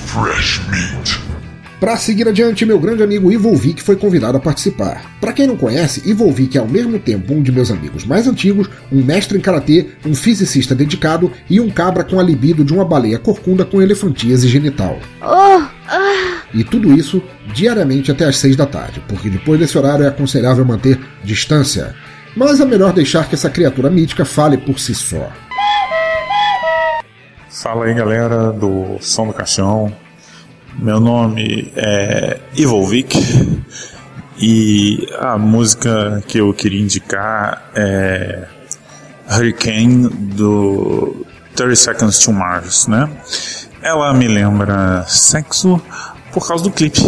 Fresh 0.08 0.62
meat. 0.70 1.15
Para 1.80 1.98
seguir 1.98 2.28
adiante, 2.28 2.66
meu 2.66 2.80
grande 2.80 3.04
amigo 3.04 3.32
Ivolvic 3.32 3.84
foi 3.84 3.98
convidado 3.98 4.38
a 4.38 4.40
participar. 4.40 5.18
Para 5.20 5.34
quem 5.34 5.46
não 5.46 5.58
conhece, 5.58 6.10
Ivolvic 6.10 6.58
é 6.58 6.62
ao 6.62 6.68
mesmo 6.68 6.98
tempo 6.98 7.34
um 7.34 7.42
de 7.44 7.52
meus 7.52 7.70
amigos 7.70 8.06
mais 8.06 8.28
antigos, 8.28 8.70
um 8.90 9.04
mestre 9.04 9.38
em 9.38 9.42
karatê, 9.42 9.88
um 10.06 10.16
fisicista 10.16 10.74
dedicado 10.74 11.32
e 11.50 11.60
um 11.60 11.70
cabra 11.70 12.06
com 12.06 12.18
a 12.18 12.24
libido 12.24 12.64
de 12.64 12.74
uma 12.74 12.86
baleia 12.86 13.20
corcunda 13.20 13.66
com 13.66 13.82
elefantíase 13.82 14.48
genital. 14.48 15.00
oh, 15.22 15.64
ah, 15.88 16.42
E 16.54 16.64
tudo 16.64 16.94
isso 16.94 17.22
diariamente 17.54 18.10
até 18.10 18.24
às 18.24 18.38
6 18.38 18.56
da 18.56 18.66
tarde, 18.66 19.04
porque 19.08 19.30
depois 19.30 19.60
desse 19.60 19.78
horário 19.78 20.06
é 20.06 20.08
aconselhável 20.08 20.64
manter 20.64 20.98
distância. 21.24 21.94
Mas 22.38 22.62
é 22.62 22.66
melhor 22.66 22.94
deixar 22.94 23.28
que 23.28 23.36
essa 23.36 23.50
criatura 23.50 23.90
mítica 23.90 24.24
fale 24.24 24.58
por 24.58 24.80
si 24.80 24.96
só. 24.96 25.30
Fala 27.50 27.86
aí 27.86 27.94
galera 27.94 28.52
do 28.52 28.98
Som 29.02 29.28
do 29.28 29.34
Caixão. 29.34 30.05
Meu 30.78 31.00
nome 31.00 31.72
é 31.76 32.38
Ivolvic 32.54 33.18
e 34.38 35.08
a 35.20 35.38
música 35.38 36.22
que 36.28 36.38
eu 36.40 36.54
queria 36.54 36.82
indicar 36.82 37.72
é 37.74 38.46
Hurricane 39.32 40.10
do 40.10 41.26
30 41.56 41.76
Seconds 41.78 42.20
to 42.20 42.34
Mars, 42.34 42.88
né? 42.88 43.10
Ela 43.82 44.14
me 44.14 44.28
lembra 44.28 45.06
sexo 45.08 45.82
por 46.34 46.46
causa 46.46 46.66
do 46.66 46.72
clipe. 46.72 47.00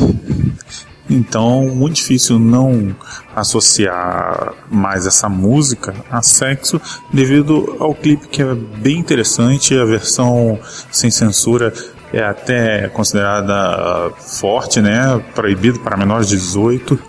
Então, 1.09 1.67
muito 1.67 1.95
difícil 1.95 2.39
não 2.39 2.95
associar 3.35 4.53
mais 4.71 5.05
essa 5.05 5.27
música 5.27 5.93
a 6.09 6.21
sexo 6.21 6.81
devido 7.11 7.75
ao 7.79 7.93
clipe 7.93 8.27
que 8.29 8.41
é 8.41 8.55
bem 8.55 8.97
interessante, 8.97 9.77
a 9.77 9.85
versão 9.85 10.57
sem 10.89 11.11
censura 11.11 11.73
é 12.13 12.23
até 12.23 12.87
considerada 12.89 14.11
forte, 14.17 14.81
né? 14.81 15.21
Proibido 15.35 15.79
para 15.79 15.97
menores 15.97 16.29
de 16.29 16.37
18, 16.37 16.99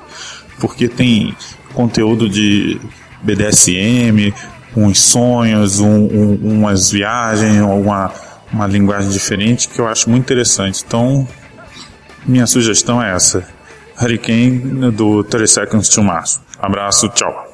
porque 0.58 0.88
tem 0.88 1.36
conteúdo 1.72 2.28
de 2.28 2.80
BDSM, 3.22 4.32
uns 4.76 5.00
sonhos, 5.00 5.80
um, 5.80 5.88
um, 5.88 6.38
umas 6.58 6.90
viagens, 6.90 7.60
uma, 7.62 8.12
uma 8.52 8.66
linguagem 8.66 9.10
diferente 9.10 9.68
que 9.68 9.80
eu 9.80 9.86
acho 9.86 10.10
muito 10.10 10.24
interessante. 10.24 10.84
Então, 10.86 11.26
minha 12.26 12.46
sugestão 12.46 13.02
é 13.02 13.14
essa. 13.14 13.46
Hurricane 14.00 14.90
do 14.92 15.24
30 15.24 15.46
Seconds 15.46 15.88
to 15.88 16.02
Mars. 16.02 16.40
Abraço, 16.60 17.08
tchau. 17.08 17.47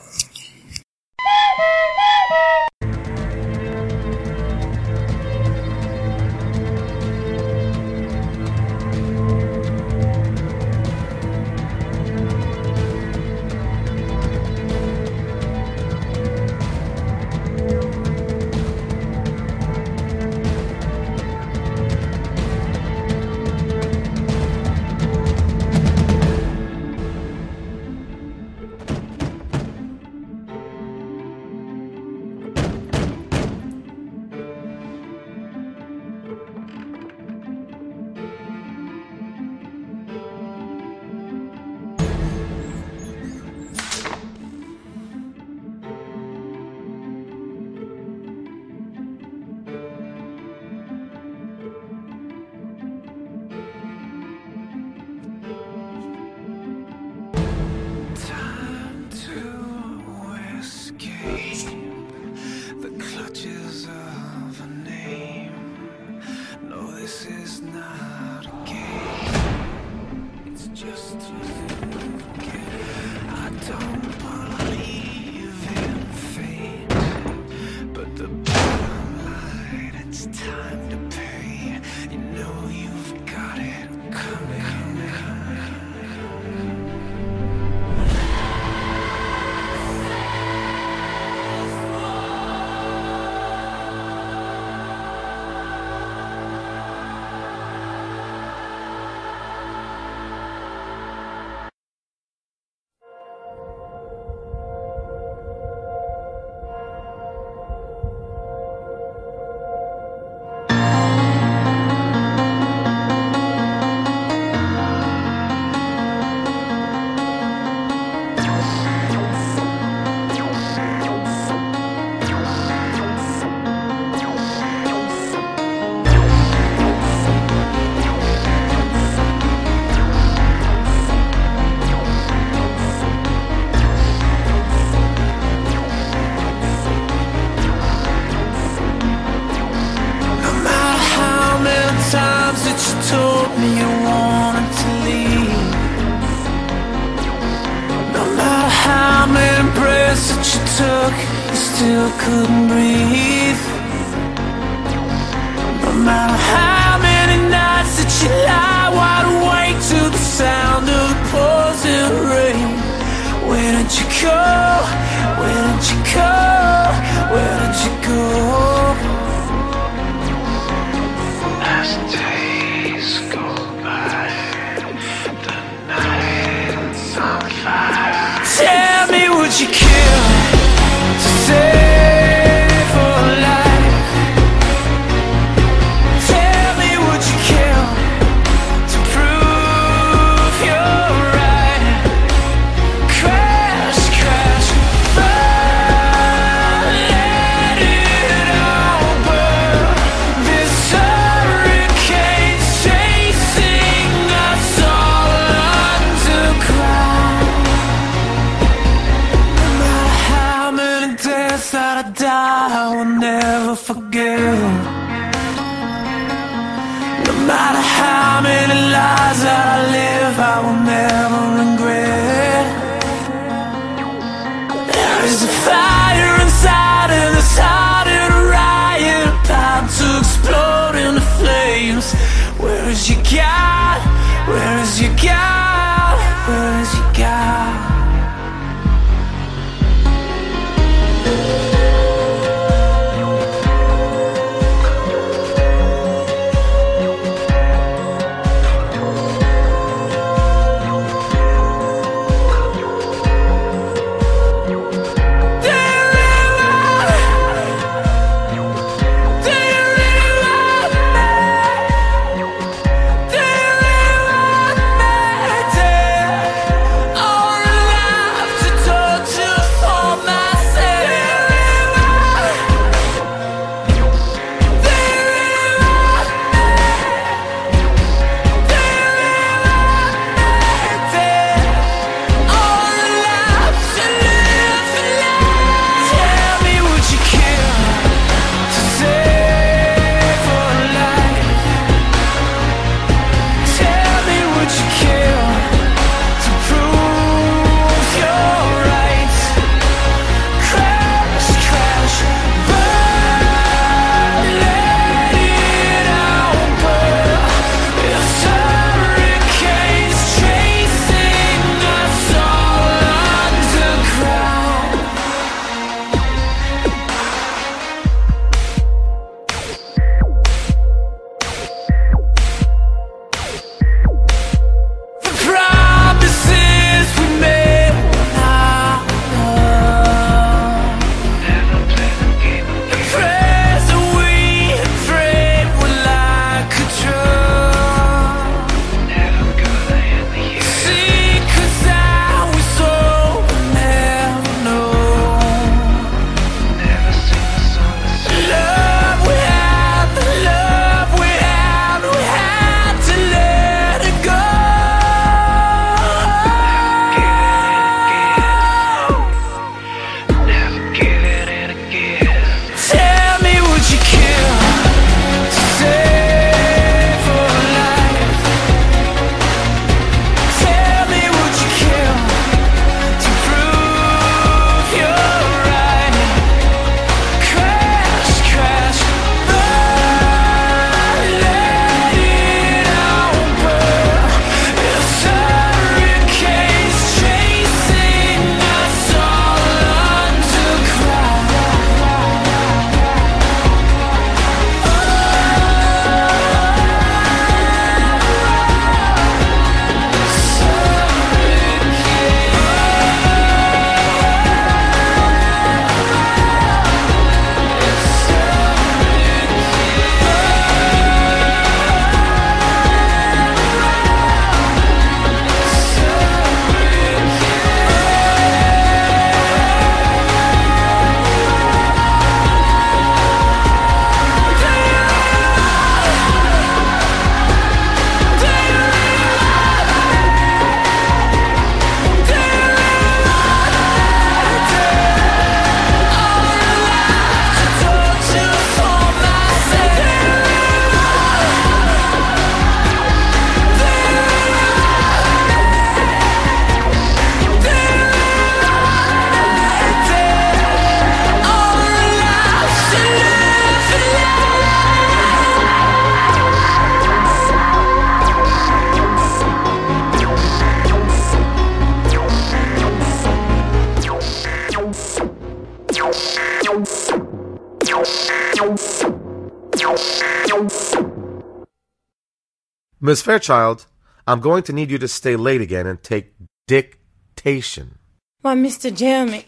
Miss 473.07 473.21
Fairchild, 473.21 473.85
I'm 474.27 474.41
going 474.41 474.63
to 474.63 474.73
need 474.73 474.91
you 474.91 474.97
to 474.97 475.09
stay 475.09 475.37
late 475.37 475.61
again 475.61 475.87
and 475.87 476.03
take 476.03 476.33
dictation. 476.67 477.99
Why, 478.41 478.55
Mr. 478.55 478.91
Jeremy, 478.91 479.45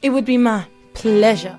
it 0.00 0.10
would 0.10 0.24
be 0.24 0.38
my 0.38 0.68
pleasure. 0.94 1.58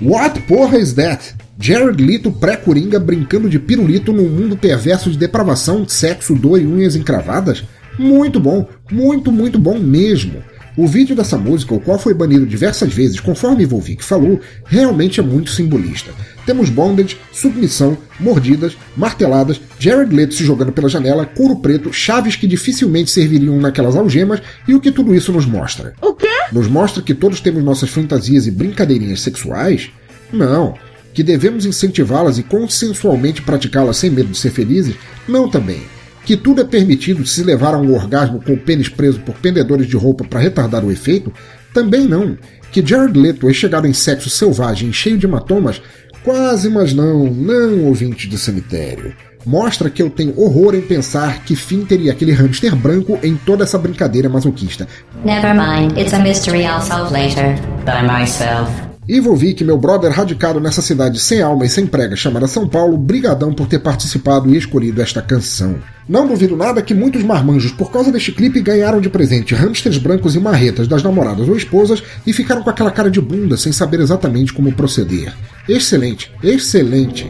What 0.00 0.32
porra 0.48 0.78
is 0.78 0.94
that? 0.94 1.34
Jared 1.58 2.00
Leto 2.00 2.32
pré-coringa 2.32 2.98
brincando 2.98 3.50
de 3.50 3.58
pirulito 3.58 4.14
num 4.14 4.30
mundo 4.30 4.56
perverso 4.56 5.10
de 5.10 5.18
depravação, 5.18 5.86
sexo, 5.86 6.34
dor 6.34 6.58
e 6.58 6.66
unhas 6.66 6.96
encravadas? 6.96 7.62
Muito 7.98 8.40
bom, 8.40 8.66
muito, 8.90 9.30
muito 9.30 9.58
bom 9.58 9.78
mesmo. 9.78 10.42
O 10.76 10.88
vídeo 10.88 11.14
dessa 11.14 11.38
música, 11.38 11.72
o 11.72 11.80
qual 11.80 12.00
foi 12.00 12.12
banido 12.12 12.44
diversas 12.44 12.92
vezes, 12.92 13.20
conforme 13.20 13.64
Volvic 13.64 14.02
falou, 14.02 14.40
realmente 14.64 15.20
é 15.20 15.22
muito 15.22 15.50
simbolista. 15.50 16.10
Temos 16.44 16.68
bondage, 16.68 17.16
submissão, 17.32 17.96
mordidas, 18.18 18.76
marteladas, 18.96 19.60
Jared 19.78 20.12
Leto 20.12 20.34
se 20.34 20.44
jogando 20.44 20.72
pela 20.72 20.88
janela, 20.88 21.26
couro 21.26 21.56
preto, 21.56 21.92
chaves 21.92 22.34
que 22.34 22.48
dificilmente 22.48 23.12
serviriam 23.12 23.60
naquelas 23.60 23.94
algemas, 23.94 24.42
e 24.66 24.74
o 24.74 24.80
que 24.80 24.90
tudo 24.90 25.14
isso 25.14 25.32
nos 25.32 25.46
mostra? 25.46 25.94
O 26.02 26.12
quê? 26.12 26.26
Nos 26.52 26.66
mostra 26.66 27.02
que 27.02 27.14
todos 27.14 27.40
temos 27.40 27.62
nossas 27.62 27.90
fantasias 27.90 28.48
e 28.48 28.50
brincadeirinhas 28.50 29.20
sexuais? 29.20 29.90
Não. 30.32 30.74
Que 31.14 31.22
devemos 31.22 31.64
incentivá-las 31.64 32.36
e 32.38 32.42
consensualmente 32.42 33.42
praticá-las 33.42 33.98
sem 33.98 34.10
medo 34.10 34.30
de 34.30 34.38
ser 34.38 34.50
felizes? 34.50 34.96
Não 35.28 35.48
também. 35.48 35.82
Que 36.24 36.36
tudo 36.36 36.62
é 36.62 36.64
permitido 36.64 37.26
se 37.26 37.42
levar 37.42 37.74
a 37.74 37.78
um 37.78 37.92
orgasmo 37.92 38.42
com 38.42 38.54
o 38.54 38.58
pênis 38.58 38.88
preso 38.88 39.20
por 39.20 39.34
pendedores 39.36 39.86
de 39.86 39.96
roupa 39.96 40.24
para 40.24 40.40
retardar 40.40 40.84
o 40.84 40.90
efeito? 40.90 41.32
Também 41.72 42.06
não. 42.06 42.36
Que 42.72 42.84
Jared 42.84 43.18
Leto 43.18 43.48
é 43.48 43.52
chegado 43.52 43.86
em 43.86 43.92
sexo 43.92 44.30
selvagem 44.30 44.88
e 44.88 44.92
cheio 44.92 45.18
de 45.18 45.26
hematomas? 45.26 45.80
Quase, 46.24 46.70
mas 46.70 46.94
não, 46.94 47.24
não 47.26 47.84
ouvinte 47.84 48.26
de 48.26 48.38
cemitério. 48.38 49.14
Mostra 49.44 49.90
que 49.90 50.02
eu 50.02 50.08
tenho 50.08 50.40
horror 50.40 50.74
em 50.74 50.80
pensar 50.80 51.44
que 51.44 51.54
fim 51.54 51.84
teria 51.84 52.12
aquele 52.12 52.32
hamster 52.32 52.74
branco 52.74 53.18
em 53.22 53.36
toda 53.36 53.64
essa 53.64 53.78
brincadeira 53.78 54.28
masoquista. 54.28 54.88
Never 55.22 55.54
mind, 55.54 55.98
it's 55.98 56.14
a 56.14 56.18
mystery 56.18 56.62
I'll 56.62 56.80
solve 56.80 57.12
later. 57.12 57.54
By 57.84 58.02
myself. 58.06 58.83
E 59.06 59.20
Volvic, 59.20 59.62
meu 59.62 59.76
brother 59.76 60.10
radicado 60.10 60.58
nessa 60.58 60.80
cidade 60.80 61.20
sem 61.20 61.42
alma 61.42 61.66
e 61.66 61.68
sem 61.68 61.86
prega 61.86 62.16
chamada 62.16 62.46
São 62.46 62.66
Paulo, 62.66 62.96
brigadão 62.96 63.52
por 63.52 63.66
ter 63.66 63.78
participado 63.78 64.48
e 64.52 64.56
escolhido 64.56 65.02
esta 65.02 65.20
canção. 65.20 65.76
Não 66.08 66.26
duvido 66.26 66.56
nada 66.56 66.80
que 66.80 66.94
muitos 66.94 67.22
marmanjos, 67.22 67.72
por 67.72 67.90
causa 67.90 68.10
deste 68.10 68.32
clipe, 68.32 68.62
ganharam 68.62 69.02
de 69.02 69.10
presente 69.10 69.54
hamsters 69.54 69.98
brancos 69.98 70.34
e 70.34 70.40
marretas 70.40 70.88
das 70.88 71.02
namoradas 71.02 71.48
ou 71.48 71.56
esposas 71.56 72.02
e 72.26 72.32
ficaram 72.32 72.62
com 72.62 72.70
aquela 72.70 72.90
cara 72.90 73.10
de 73.10 73.20
bunda 73.20 73.58
sem 73.58 73.72
saber 73.72 74.00
exatamente 74.00 74.54
como 74.54 74.72
proceder. 74.72 75.34
Excelente, 75.68 76.32
excelente. 76.42 77.28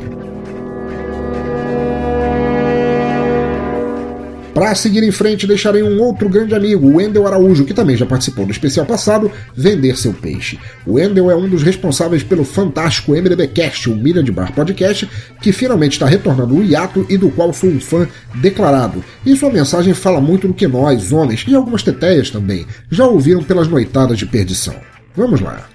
Para 4.65 4.75
seguir 4.75 5.03
em 5.03 5.11
frente, 5.11 5.47
deixarei 5.47 5.83
um 5.83 6.01
outro 6.01 6.27
grande 6.27 6.55
amigo, 6.55 6.97
Wendel 6.97 7.27
Araújo, 7.27 7.67
que 7.67 7.75
também 7.75 7.99
já 7.99 8.07
participou 8.07 8.47
do 8.47 8.51
especial 8.51 8.87
passado, 8.87 9.31
Vender 9.55 9.95
Seu 9.95 10.15
Peixe. 10.15 10.59
O 10.87 10.95
Wendel 10.95 11.31
é 11.31 11.37
um 11.37 11.47
dos 11.47 11.63
responsáveis 11.63 12.23
pelo 12.23 12.47
fantástico 12.47 13.13
MDBcast, 13.13 13.91
o 13.91 13.95
Milha 13.95 14.23
de 14.23 14.33
Bar 14.33 14.55
Podcast, 14.55 15.07
que 15.43 15.53
finalmente 15.53 15.93
está 15.93 16.07
retornando 16.07 16.57
o 16.57 16.65
hiato 16.65 17.05
e 17.11 17.19
do 17.19 17.29
qual 17.29 17.53
sou 17.53 17.69
um 17.69 17.79
fã 17.79 18.09
declarado. 18.37 19.05
E 19.27 19.37
sua 19.37 19.51
mensagem 19.51 19.93
fala 19.93 20.19
muito 20.19 20.49
do 20.49 20.55
que 20.55 20.67
nós, 20.67 21.13
homens, 21.13 21.45
e 21.47 21.55
algumas 21.55 21.83
teteias 21.83 22.31
também, 22.31 22.67
já 22.91 23.07
ouviram 23.07 23.43
pelas 23.43 23.69
noitadas 23.69 24.17
de 24.17 24.25
perdição. 24.25 24.77
Vamos 25.15 25.43
lá. 25.43 25.69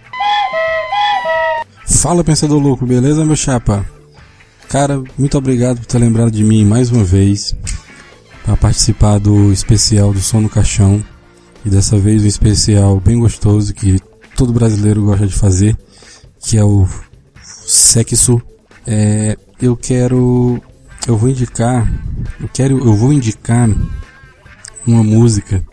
Fala, 1.86 2.24
pensador 2.24 2.60
louco, 2.60 2.88
beleza, 2.88 3.24
meu 3.24 3.36
chapa? 3.36 3.86
Cara, 4.68 5.00
muito 5.16 5.38
obrigado 5.38 5.78
por 5.78 5.86
ter 5.86 6.00
lembrado 6.00 6.32
de 6.32 6.44
mim 6.44 6.66
mais 6.66 6.90
uma 6.90 7.04
vez 7.04 7.56
para 8.50 8.58
participar 8.58 9.20
do 9.20 9.54
especial 9.54 10.12
do 10.12 10.20
Som 10.20 10.42
no 10.42 10.50
Caixão. 10.50 11.06
E 11.64 11.70
dessa 11.70 12.00
vez 12.00 12.24
um 12.24 12.28
especial 12.28 13.00
bem 13.00 13.20
gostoso 13.20 13.76
que 13.76 14.00
todo 14.36 14.52
brasileiro 14.52 15.04
gosta 15.04 15.28
de 15.28 15.36
fazer, 15.36 15.78
que 16.40 16.58
é 16.58 16.64
o 16.64 16.88
sexo. 17.44 18.42
É, 18.88 19.38
eu 19.62 19.78
quero, 19.78 20.60
eu 21.08 21.16
vou 21.16 21.30
indicar, 21.30 21.88
eu 22.42 22.50
quero, 22.52 22.80
eu 22.80 22.96
vou 22.96 23.14
indicar 23.14 23.70
uma 24.88 25.04
música 25.04 25.64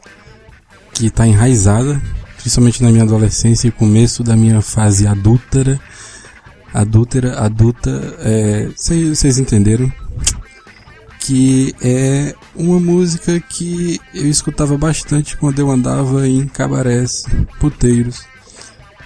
que 0.93 1.07
está 1.07 1.27
enraizada, 1.27 1.99
principalmente 2.37 2.83
na 2.83 2.91
minha 2.91 3.05
adolescência 3.05 3.69
e 3.69 3.71
começo 3.71 4.23
da 4.23 4.37
minha 4.37 4.61
fase 4.61 5.07
adúltera, 5.07 5.81
adúltera, 6.75 7.39
adulta, 7.41 8.19
vocês 8.77 9.39
é, 9.39 9.41
entenderam? 9.41 9.91
Que 11.27 11.75
é 11.83 12.33
uma 12.55 12.79
música 12.79 13.41
que 13.41 14.01
eu 14.15 14.29
escutava 14.31 14.79
bastante 14.79 15.37
quando 15.37 15.59
eu 15.59 15.69
andava 15.69 16.29
em 16.29 16.47
cabarés, 16.47 17.25
puteiros. 17.59 18.25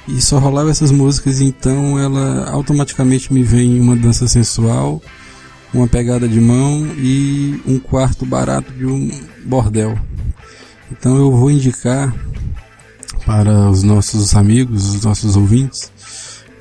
E 0.06 0.20
só 0.20 0.38
rolava 0.38 0.70
essas 0.70 0.90
músicas, 0.90 1.40
então 1.40 1.98
ela 1.98 2.50
automaticamente 2.50 3.32
me 3.32 3.42
vem 3.42 3.80
uma 3.80 3.96
dança 3.96 4.28
sensual, 4.28 5.00
uma 5.72 5.88
pegada 5.88 6.28
de 6.28 6.38
mão 6.38 6.86
e 6.98 7.58
um 7.66 7.78
quarto 7.78 8.26
barato 8.26 8.70
de 8.70 8.84
um 8.84 9.10
bordel. 9.46 9.98
Então 10.92 11.16
eu 11.16 11.32
vou 11.32 11.50
indicar 11.50 12.14
para 13.24 13.70
os 13.70 13.82
nossos 13.82 14.34
amigos, 14.34 14.94
os 14.94 15.04
nossos 15.04 15.36
ouvintes, 15.36 15.90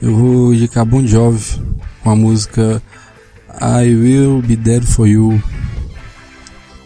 eu 0.02 0.16
vou 0.16 0.54
indicar 0.54 0.86
Bon 0.86 1.06
Jovi 1.06 1.62
com 2.02 2.12
a 2.12 2.16
música 2.16 2.82
I 3.60 3.94
will 3.96 4.42
be 4.42 4.56
there 4.56 4.86
for 4.86 5.08
you. 5.08 5.42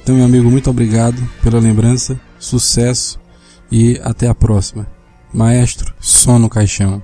Então, 0.01 0.15
meu 0.15 0.25
amigo, 0.25 0.49
muito 0.49 0.69
obrigado 0.69 1.17
pela 1.41 1.59
lembrança, 1.59 2.19
sucesso 2.37 3.19
e 3.71 3.99
até 4.03 4.27
a 4.27 4.35
próxima. 4.35 4.87
Maestro, 5.33 5.93
som 5.99 6.37
no 6.37 6.49
caixão. 6.49 7.01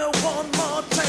Give 0.00 0.14
me 0.14 0.20
one 0.22 0.50
more 0.52 0.82
chance, 0.82 0.99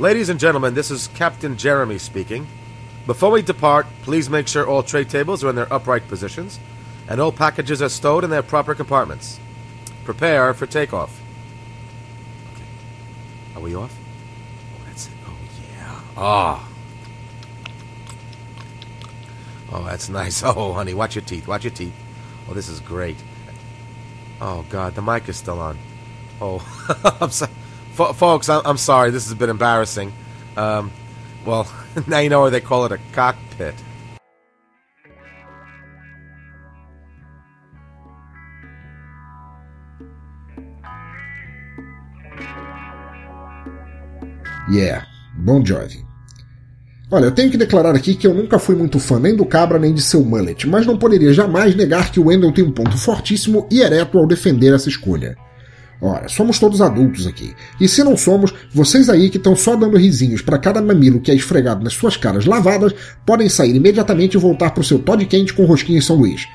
Ladies 0.00 0.30
and 0.30 0.40
gentlemen, 0.40 0.72
this 0.72 0.90
is 0.90 1.08
Captain 1.08 1.58
Jeremy 1.58 1.98
speaking. 1.98 2.46
Before 3.04 3.30
we 3.30 3.42
depart, 3.42 3.86
please 4.00 4.30
make 4.30 4.48
sure 4.48 4.66
all 4.66 4.82
tray 4.82 5.04
tables 5.04 5.44
are 5.44 5.50
in 5.50 5.56
their 5.56 5.70
upright 5.70 6.08
positions 6.08 6.58
and 7.06 7.20
all 7.20 7.30
packages 7.30 7.82
are 7.82 7.90
stowed 7.90 8.24
in 8.24 8.30
their 8.30 8.42
proper 8.42 8.74
compartments. 8.74 9.38
Prepare 10.04 10.54
for 10.54 10.64
takeoff. 10.64 11.20
Okay. 12.54 12.64
Are 13.54 13.60
we 13.60 13.74
off? 13.74 13.94
Oh, 14.74 14.82
that's 14.86 15.08
it. 15.08 15.12
Oh, 15.26 15.36
yeah. 15.76 16.00
Ah. 16.16 16.68
Oh, 19.70 19.84
that's 19.84 20.08
nice. 20.08 20.42
Oh, 20.46 20.72
honey, 20.72 20.94
watch 20.94 21.14
your 21.14 21.24
teeth. 21.26 21.46
Watch 21.46 21.64
your 21.64 21.74
teeth. 21.74 21.94
Oh, 22.48 22.54
this 22.54 22.70
is 22.70 22.80
great. 22.80 23.22
Oh, 24.40 24.64
God, 24.70 24.94
the 24.94 25.02
mic 25.02 25.28
is 25.28 25.36
still 25.36 25.60
on. 25.60 25.76
Oh, 26.40 26.64
I'm 27.20 27.30
sorry. 27.30 27.52
F- 27.92 28.16
folks, 28.16 28.48
I'm, 28.48 28.62
I'm 28.64 28.76
sorry. 28.78 29.10
This 29.10 29.26
has 29.26 29.34
been 29.34 29.50
embarrassing. 29.50 30.12
Um, 30.56 30.90
well, 31.44 31.70
now 32.06 32.18
you 32.18 32.28
know 32.30 32.42
why 32.42 32.50
they 32.50 32.60
call 32.60 32.84
it 32.84 32.92
a 32.92 32.98
cockpit. 33.12 33.74
Yeah, 44.70 45.04
Bon 45.36 45.64
Jovi. 45.64 46.04
Olha, 47.10 47.24
eu 47.24 47.32
tenho 47.32 47.50
que 47.50 47.56
declarar 47.56 47.96
aqui 47.96 48.14
que 48.14 48.24
eu 48.24 48.32
nunca 48.32 48.56
fui 48.56 48.76
muito 48.76 49.00
fã 49.00 49.18
nem 49.18 49.34
do 49.34 49.44
Cabra 49.44 49.80
nem 49.80 49.92
de 49.92 50.00
seu 50.00 50.24
mullet, 50.24 50.68
mas 50.68 50.86
não 50.86 50.96
poderia 50.96 51.32
jamais 51.32 51.74
negar 51.74 52.12
que 52.12 52.20
o 52.20 52.26
Wendell 52.26 52.52
tem 52.52 52.62
um 52.62 52.70
ponto 52.70 52.96
fortíssimo 52.96 53.66
e 53.68 53.80
ereto 53.80 54.16
ao 54.16 54.28
defender 54.28 54.72
essa 54.72 54.88
escolha. 54.88 55.36
Ora, 56.02 56.28
somos 56.28 56.58
todos 56.58 56.80
adultos 56.80 57.26
aqui. 57.26 57.54
E 57.78 57.86
se 57.86 58.02
não 58.02 58.16
somos, 58.16 58.54
vocês 58.72 59.10
aí 59.10 59.28
que 59.28 59.36
estão 59.36 59.54
só 59.54 59.76
dando 59.76 59.98
risinhos 59.98 60.40
para 60.40 60.58
cada 60.58 60.80
mamilo 60.80 61.20
que 61.20 61.30
é 61.30 61.34
esfregado 61.34 61.84
nas 61.84 61.92
suas 61.92 62.16
caras 62.16 62.46
lavadas, 62.46 62.94
podem 63.26 63.48
sair 63.48 63.74
imediatamente 63.74 64.34
e 64.34 64.40
voltar 64.40 64.70
pro 64.70 64.82
seu 64.82 64.98
Todd 64.98 65.24
quente 65.26 65.52
com 65.52 65.66
rosquinha 65.66 65.98
em 65.98 66.02
São 66.02 66.16
Luís. 66.16 66.46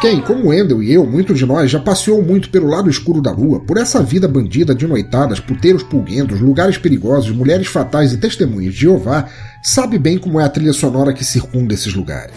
Quem, 0.00 0.18
como 0.18 0.48
Wendell 0.48 0.82
e 0.82 0.90
eu, 0.90 1.06
muitos 1.06 1.38
de 1.38 1.44
nós, 1.44 1.70
já 1.70 1.78
passeou 1.78 2.22
muito 2.22 2.48
pelo 2.48 2.68
lado 2.68 2.88
escuro 2.88 3.20
da 3.20 3.30
lua, 3.30 3.60
por 3.60 3.76
essa 3.76 4.02
vida 4.02 4.26
bandida 4.26 4.74
de 4.74 4.86
noitadas, 4.86 5.38
puteiros 5.38 5.82
pulguentos, 5.82 6.40
lugares 6.40 6.78
perigosos, 6.78 7.36
mulheres 7.36 7.66
fatais 7.66 8.10
e 8.14 8.16
testemunhas 8.16 8.72
de 8.72 8.80
Jeová, 8.80 9.28
sabe 9.62 9.98
bem 9.98 10.16
como 10.16 10.40
é 10.40 10.44
a 10.44 10.48
trilha 10.48 10.72
sonora 10.72 11.12
que 11.12 11.22
circunda 11.22 11.74
esses 11.74 11.92
lugares. 11.92 12.32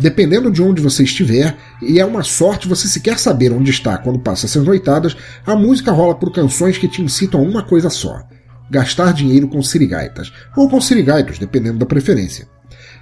Dependendo 0.00 0.50
de 0.50 0.60
onde 0.60 0.82
você 0.82 1.04
estiver, 1.04 1.56
e 1.80 2.00
é 2.00 2.04
uma 2.04 2.24
sorte 2.24 2.66
você 2.66 2.88
sequer 2.88 3.16
saber 3.16 3.52
onde 3.52 3.70
está 3.70 3.96
quando 3.96 4.18
passa 4.18 4.46
essas 4.46 4.64
noitadas, 4.64 5.16
a 5.46 5.54
música 5.54 5.92
rola 5.92 6.16
por 6.16 6.32
canções 6.32 6.76
que 6.76 6.88
te 6.88 7.00
incitam 7.00 7.38
a 7.38 7.44
uma 7.44 7.62
coisa 7.62 7.90
só: 7.90 8.24
gastar 8.68 9.12
dinheiro 9.12 9.46
com 9.46 9.62
sirigaitas, 9.62 10.32
ou 10.56 10.68
com 10.68 10.80
sirigaitos, 10.80 11.38
dependendo 11.38 11.78
da 11.78 11.86
preferência. 11.86 12.57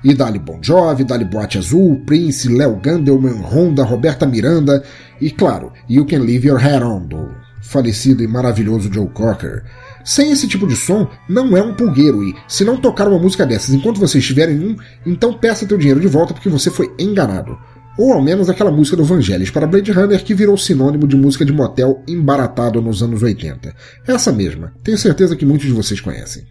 E 0.07 0.14
dali 0.14 0.38
Bon 0.38 0.61
Jovi, 0.62 1.02
dali 1.02 1.24
Boate 1.24 1.59
Azul, 1.59 2.00
Prince, 2.07 2.48
Léo 2.48 2.76
Gandelman, 2.76 3.42
Honda, 3.42 3.82
Roberta 3.82 4.24
Miranda 4.24 4.84
e, 5.20 5.32
claro, 5.32 5.72
You 5.90 6.07
Can 6.07 6.20
Leave 6.20 6.46
Your 6.46 6.64
Hair 6.64 6.86
On, 6.86 7.04
do 7.04 7.34
falecido 7.61 8.22
e 8.22 8.28
maravilhoso 8.28 8.88
Joe 8.92 9.09
Cocker. 9.09 9.64
Sem 10.04 10.30
esse 10.30 10.46
tipo 10.46 10.64
de 10.64 10.76
som, 10.76 11.09
não 11.28 11.57
é 11.57 11.61
um 11.61 11.74
pulgueiro 11.74 12.22
e, 12.22 12.36
se 12.46 12.64
não 12.64 12.76
tocar 12.76 13.09
uma 13.09 13.18
música 13.18 13.44
dessas 13.44 13.74
enquanto 13.74 13.98
você 13.98 14.18
estiver 14.18 14.48
em 14.48 14.61
um, 14.61 14.76
então 15.04 15.32
peça 15.32 15.66
teu 15.66 15.76
dinheiro 15.76 15.98
de 15.98 16.07
volta 16.07 16.32
porque 16.32 16.48
você 16.48 16.70
foi 16.70 16.94
enganado. 17.00 17.59
Ou 17.98 18.12
ao 18.12 18.22
menos 18.22 18.48
aquela 18.48 18.70
música 18.70 18.96
do 18.96 19.02
Vangelis 19.02 19.50
para 19.50 19.66
Blade 19.66 19.90
Runner 19.90 20.22
que 20.22 20.34
virou 20.34 20.57
sinônimo 20.57 21.09
de 21.09 21.16
música 21.16 21.44
de 21.44 21.52
motel 21.52 22.04
embaratado 22.07 22.80
nos 22.80 23.02
anos 23.02 23.24
80. 23.24 23.74
Essa 24.07 24.30
mesma. 24.30 24.72
Tenho 24.84 24.98
certeza 24.98 25.34
que 25.34 25.44
muitos 25.44 25.66
de 25.66 25.72
vocês 25.72 26.00
conhecem. 26.00 26.46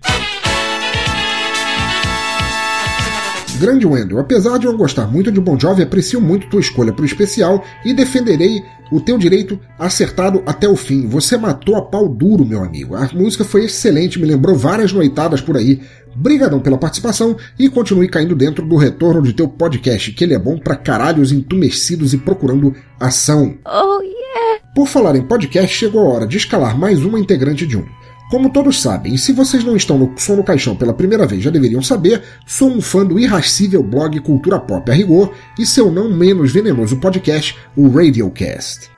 Grande 3.56 3.88
Wendell, 3.88 4.20
apesar 4.20 4.58
de 4.58 4.66
eu 4.66 4.76
gostar 4.76 5.08
muito 5.08 5.32
de 5.32 5.40
Bon 5.40 5.58
Jovi, 5.58 5.82
aprecio 5.82 6.20
muito 6.20 6.48
tua 6.48 6.60
escolha 6.60 6.92
pro 6.92 7.06
especial 7.06 7.64
e 7.86 7.94
defenderei 7.94 8.62
o 8.92 9.00
teu 9.00 9.18
direito 9.18 9.60
acertado 9.80 10.44
até 10.46 10.68
o 10.68 10.76
fim. 10.76 11.08
Você 11.08 11.38
matou 11.38 11.76
a 11.76 11.82
pau 11.82 12.08
duro, 12.08 12.46
meu 12.46 12.64
amigo. 12.64 12.96
A 12.96 13.10
música 13.14 13.44
foi 13.44 13.66
excelente, 13.66 14.20
me 14.20 14.28
lembrou 14.28 14.56
várias 14.56 14.92
noitadas 14.92 15.42
por 15.42 15.58
aí. 15.58 15.82
Brigadão 16.16 16.60
pela 16.60 16.78
participação 16.78 17.36
e 17.58 17.70
continue 17.70 18.08
caindo 18.08 18.36
dentro 18.36 18.66
do 18.66 18.76
retorno 18.76 19.22
de 19.22 19.34
teu 19.34 19.48
podcast, 19.48 20.12
que 20.12 20.24
ele 20.24 20.34
é 20.34 20.40
bom 20.40 20.58
pra 20.58 20.76
caralhos 20.76 21.32
entumecidos 21.32 22.14
e 22.14 22.18
procurando 22.18 22.76
ação. 23.00 23.58
Oh, 23.66 24.02
yeah! 24.02 24.62
Por 24.76 24.88
falar 24.88 25.16
em 25.16 25.22
podcast, 25.22 25.76
chegou 25.76 26.02
a 26.02 26.14
hora 26.14 26.28
de 26.28 26.38
escalar 26.38 26.78
mais 26.78 27.04
uma 27.04 27.20
integrante 27.20 27.66
de 27.66 27.78
um. 27.78 27.86
Como 28.30 28.50
todos 28.50 28.82
sabem, 28.82 29.14
e 29.14 29.18
se 29.20 29.32
vocês 29.32 29.64
não 29.64 29.76
estão 29.76 30.00
no 30.00 30.12
Som 30.18 30.38
no 30.38 30.44
Caixão 30.44 30.76
pela 30.76 30.94
primeira 30.94 31.28
vez 31.28 31.44
já 31.44 31.52
deveriam 31.52 31.82
saber, 31.82 32.24
sou 32.46 32.70
um 32.70 32.82
fã 32.82 33.06
do 33.06 33.20
irracível 33.20 33.84
blog 33.84 34.20
Cultura 34.20 34.60
Pop 34.60 34.90
a 34.90 34.94
Rigor 34.94 35.32
e 35.60 35.66
seu 35.66 35.92
não 35.92 36.12
menos 36.12 36.52
venenoso 36.52 36.98
podcast, 36.98 37.56
o 37.78 37.88
Radiocast. 37.88 38.90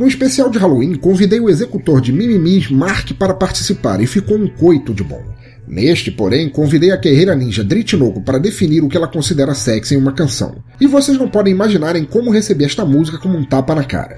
No 0.00 0.08
especial 0.08 0.50
de 0.50 0.58
Halloween, 0.58 0.96
convidei 0.96 1.38
o 1.38 1.48
executor 1.48 2.00
de 2.00 2.12
Mimimis, 2.12 2.68
Mark, 2.70 3.12
para 3.12 3.34
participar 3.34 4.00
e 4.00 4.06
ficou 4.06 4.36
um 4.36 4.48
coito 4.48 4.92
de 4.92 5.04
bom. 5.04 5.22
Neste, 5.68 6.10
porém, 6.10 6.48
convidei 6.48 6.90
a 6.90 6.96
guerreira 6.96 7.36
ninja 7.36 7.62
Dritinogo 7.62 8.20
para 8.22 8.38
definir 8.38 8.82
o 8.82 8.88
que 8.88 8.96
ela 8.96 9.06
considera 9.06 9.54
sexy 9.54 9.94
em 9.94 9.98
uma 9.98 10.12
canção. 10.12 10.56
E 10.80 10.88
vocês 10.88 11.16
não 11.16 11.28
podem 11.28 11.52
imaginarem 11.52 12.04
como 12.04 12.32
receber 12.32 12.64
esta 12.64 12.84
música 12.84 13.16
como 13.16 13.38
um 13.38 13.44
tapa 13.44 13.76
na 13.76 13.84
cara. 13.84 14.16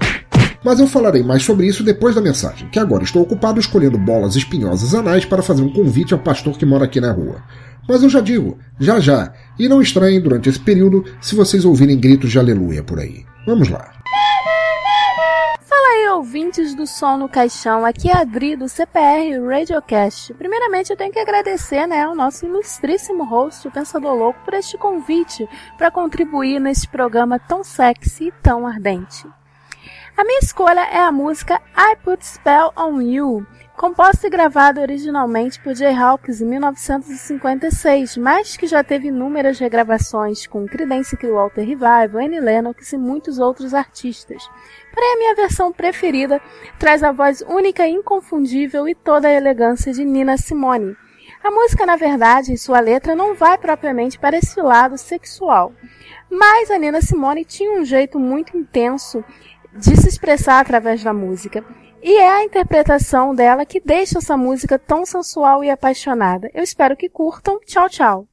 Mas 0.65 0.79
eu 0.79 0.87
falarei 0.87 1.21
mais 1.21 1.43
sobre 1.43 1.67
isso 1.67 1.83
depois 1.83 2.15
da 2.15 2.21
mensagem, 2.21 2.67
que 2.69 2.79
agora 2.79 3.03
estou 3.03 3.21
ocupado 3.21 3.59
escolhendo 3.59 3.99
bolas 3.99 4.35
espinhosas 4.35 4.95
anais 4.95 5.23
para 5.23 5.43
fazer 5.43 5.61
um 5.61 5.71
convite 5.71 6.11
ao 6.11 6.19
pastor 6.19 6.57
que 6.57 6.65
mora 6.65 6.85
aqui 6.85 6.99
na 6.99 7.11
rua. 7.11 7.35
Mas 7.87 8.01
eu 8.01 8.09
já 8.09 8.19
digo, 8.19 8.57
já 8.79 8.99
já, 8.99 9.31
e 9.59 9.69
não 9.69 9.79
estranhem 9.79 10.19
durante 10.19 10.49
esse 10.49 10.59
período 10.59 11.05
se 11.21 11.35
vocês 11.35 11.65
ouvirem 11.65 11.99
gritos 11.99 12.31
de 12.31 12.39
aleluia 12.39 12.81
por 12.81 12.97
aí. 12.97 13.23
Vamos 13.45 13.69
lá. 13.69 13.91
Fala 15.61 15.87
aí, 15.89 16.09
ouvintes 16.15 16.73
do 16.73 16.87
Som 16.87 17.17
no 17.17 17.29
Caixão. 17.29 17.85
Aqui 17.85 18.09
é 18.09 18.17
Adri 18.17 18.55
do 18.55 18.67
CPR 18.67 19.39
Radiocast. 19.47 20.33
Primeiramente, 20.33 20.89
eu 20.89 20.97
tenho 20.97 21.13
que 21.13 21.19
agradecer 21.19 21.85
né, 21.85 22.01
ao 22.01 22.15
nosso 22.15 22.43
ilustríssimo 22.43 23.23
host, 23.23 23.67
o 23.67 23.71
Pensador 23.71 24.15
Louco, 24.15 24.39
por 24.43 24.55
este 24.55 24.79
convite 24.79 25.47
para 25.77 25.91
contribuir 25.91 26.59
neste 26.59 26.87
programa 26.87 27.37
tão 27.37 27.63
sexy 27.63 28.29
e 28.29 28.33
tão 28.41 28.65
ardente. 28.65 29.27
A 30.17 30.23
minha 30.23 30.39
escolha 30.39 30.79
é 30.79 30.99
a 30.99 31.11
música 31.11 31.61
I 31.77 31.97
Put 31.97 32.25
Spell 32.25 32.71
on 32.77 33.01
You, 33.01 33.45
composta 33.75 34.27
e 34.27 34.29
gravada 34.29 34.79
originalmente 34.79 35.59
por 35.59 35.75
Jay 35.75 35.93
Hawkins 35.93 36.39
em 36.39 36.45
1956, 36.45 38.15
mas 38.15 38.55
que 38.55 38.65
já 38.65 38.81
teve 38.81 39.09
inúmeras 39.09 39.59
regravações 39.59 40.47
com 40.47 40.65
Creedence 40.65 41.17
Clearwater 41.17 41.65
Revival, 41.65 42.23
Annie 42.23 42.39
Lennox 42.39 42.93
e 42.93 42.97
muitos 42.97 43.39
outros 43.39 43.73
artistas. 43.73 44.49
Porém, 44.93 45.15
a 45.15 45.17
minha 45.17 45.35
versão 45.35 45.73
preferida 45.73 46.41
traz 46.79 47.03
a 47.03 47.11
voz 47.11 47.41
única 47.41 47.85
e 47.85 47.91
inconfundível 47.91 48.87
e 48.87 48.95
toda 48.95 49.27
a 49.27 49.33
elegância 49.33 49.91
de 49.91 50.05
Nina 50.05 50.37
Simone. 50.37 50.95
A 51.43 51.51
música, 51.51 51.85
na 51.85 51.97
verdade, 51.97 52.53
em 52.53 52.57
sua 52.57 52.79
letra, 52.79 53.15
não 53.15 53.35
vai 53.35 53.57
propriamente 53.57 54.17
para 54.17 54.37
esse 54.37 54.59
lado 54.61 54.97
sexual. 54.97 55.73
Mas 56.31 56.71
a 56.71 56.77
Nina 56.77 57.01
Simone 57.01 57.45
tinha 57.45 57.79
um 57.79 57.85
jeito 57.85 58.17
muito 58.17 58.57
intenso 58.57 59.23
de 59.75 59.95
se 59.97 60.07
expressar 60.07 60.59
através 60.59 61.03
da 61.03 61.13
música. 61.13 61.63
E 62.01 62.17
é 62.19 62.29
a 62.29 62.43
interpretação 62.43 63.33
dela 63.33 63.65
que 63.65 63.79
deixa 63.79 64.19
essa 64.19 64.37
música 64.37 64.77
tão 64.77 65.05
sensual 65.05 65.63
e 65.63 65.69
apaixonada. 65.69 66.49
Eu 66.53 66.63
espero 66.63 66.95
que 66.95 67.09
curtam. 67.09 67.59
Tchau, 67.65 67.89
tchau. 67.89 68.27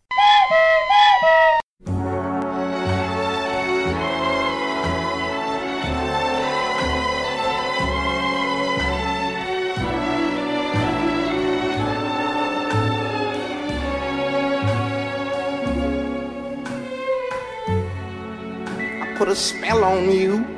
Put 19.17 19.29
a 19.31 19.35
spell 19.37 19.85
on 19.85 20.11
you. 20.11 20.52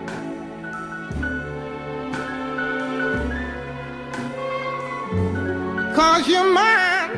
Cause 5.94 6.26
you're 6.26 6.52
mine. 6.52 7.10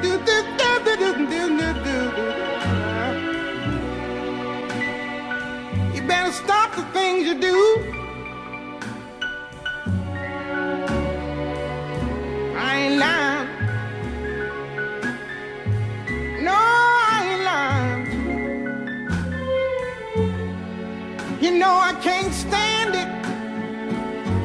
Do, 0.00 0.12
do, 0.18 0.36
do, 0.56 0.70
do, 0.84 0.96
do, 0.96 1.12
do, 1.26 1.42
do, 1.58 1.68
do. 1.84 1.98
You 5.92 6.02
better 6.06 6.30
stop 6.30 6.76
the 6.76 6.84
things 6.92 7.26
you 7.26 7.34
do. 7.40 7.56
I 12.56 12.76
ain't 12.82 12.98
lying. 13.00 13.48
No, 16.44 16.54
I 16.54 17.16
ain't 17.30 17.42
lying. 17.50 18.02
You 21.40 21.50
know 21.58 21.74
I 21.74 21.94
can't 22.00 22.32
stand 22.32 22.94
it. 22.94 23.08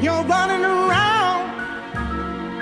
You're 0.02 0.24
running 0.24 0.64
around. 0.64 1.13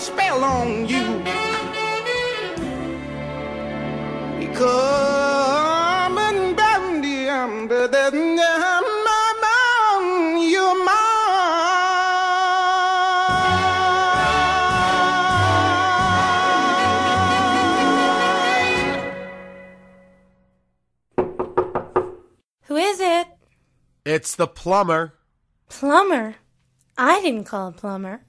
A 0.00 0.02
spell 0.02 0.44
on 0.44 0.88
you. 0.88 1.04
Because 4.38 6.16
I'm 6.16 6.54
bound 6.56 7.04
you're 10.50 10.84
Who 22.66 22.76
is 22.76 23.00
it? 23.00 23.26
It's 24.06 24.34
the 24.36 24.46
plumber. 24.46 25.14
Plumber. 25.68 26.36
I 26.96 27.20
didn't 27.20 27.44
call 27.44 27.68
a 27.68 27.72
plumber. 27.72 28.22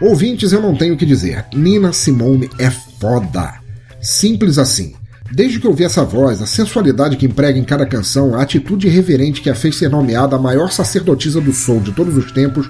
Ouvintes, 0.00 0.52
eu 0.52 0.60
não 0.60 0.76
tenho 0.76 0.94
o 0.94 0.96
que 0.96 1.06
dizer. 1.06 1.44
Nina 1.54 1.92
Simone 1.92 2.50
é 2.58 2.70
foda. 2.70 3.54
Simples 4.00 4.58
assim. 4.58 4.94
Desde 5.30 5.58
que 5.58 5.66
eu 5.66 5.72
vi 5.72 5.84
essa 5.84 6.04
voz, 6.04 6.42
a 6.42 6.46
sensualidade 6.46 7.16
que 7.16 7.26
emprega 7.26 7.58
em 7.58 7.64
cada 7.64 7.86
canção, 7.86 8.34
a 8.34 8.42
atitude 8.42 8.88
reverente 8.88 9.40
que 9.40 9.50
a 9.50 9.54
fez 9.54 9.76
ser 9.76 9.88
nomeada 9.88 10.36
a 10.36 10.38
maior 10.38 10.70
sacerdotisa 10.70 11.40
do 11.40 11.52
soul 11.52 11.80
de 11.80 11.92
todos 11.92 12.16
os 12.16 12.30
tempos, 12.32 12.68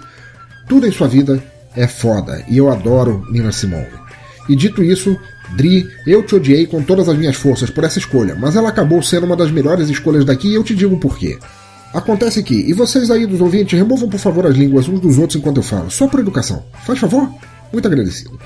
tudo 0.69 0.87
em 0.87 0.93
sua 0.93 1.09
vida 1.09 1.43
é 1.75 1.87
foda. 1.87 2.45
E 2.49 2.59
eu 2.59 2.71
adoro 2.71 3.27
Nina 3.31 3.53
Simone. 3.53 3.89
E 4.49 4.55
dito 4.55 4.83
isso, 4.83 5.17
Dri, 5.57 5.89
eu 6.07 6.23
te 6.23 6.35
odiei 6.35 6.67
com 6.67 6.83
todas 6.83 7.09
as 7.09 7.17
minhas 7.17 7.37
forças 7.37 7.71
por 7.71 7.85
essa 7.85 7.99
escolha, 7.99 8.35
mas 8.35 8.57
ela 8.57 8.69
acabou 8.69 9.03
sendo 9.03 9.25
uma 9.25 9.37
das 9.37 9.51
melhores 9.51 9.89
escolhas 9.89 10.25
daqui 10.25 10.49
e 10.49 10.55
eu 10.55 10.63
te 10.63 10.75
digo 10.75 10.99
por 10.99 11.19
quê. 11.19 11.39
Acontece 11.95 12.43
que, 12.43 12.55
e 12.55 12.73
vocês 12.73 13.09
aí 13.09 13.25
dos 13.25 13.41
ouvintes, 13.41 13.79
removam 13.79 14.09
por 14.09 14.19
favor 14.19 14.45
as 14.47 14.57
línguas 14.57 14.89
uns 14.89 14.99
dos 14.99 15.17
outros 15.17 15.39
enquanto 15.39 15.59
eu 15.59 15.63
falo, 15.63 15.89
só 15.93 16.09
por 16.09 16.19
educação. 16.19 16.65
Faz 16.85 16.99
favor? 16.99 17.33
Muito 17.73 17.87
agradecido. 17.87 18.37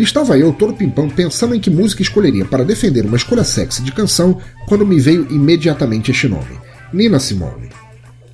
Estava 0.00 0.38
eu, 0.38 0.50
todo 0.52 0.72
pimpão, 0.72 1.08
pensando 1.08 1.54
em 1.54 1.60
que 1.60 1.68
música 1.68 2.00
escolheria 2.00 2.46
para 2.46 2.64
defender 2.64 3.04
uma 3.04 3.18
escolha 3.18 3.44
sexy 3.44 3.82
de 3.82 3.92
canção 3.92 4.40
quando 4.66 4.86
me 4.86 4.98
veio 4.98 5.26
imediatamente 5.30 6.10
este 6.10 6.26
nome: 6.26 6.58
Nina 6.90 7.18
Simone. 7.18 7.68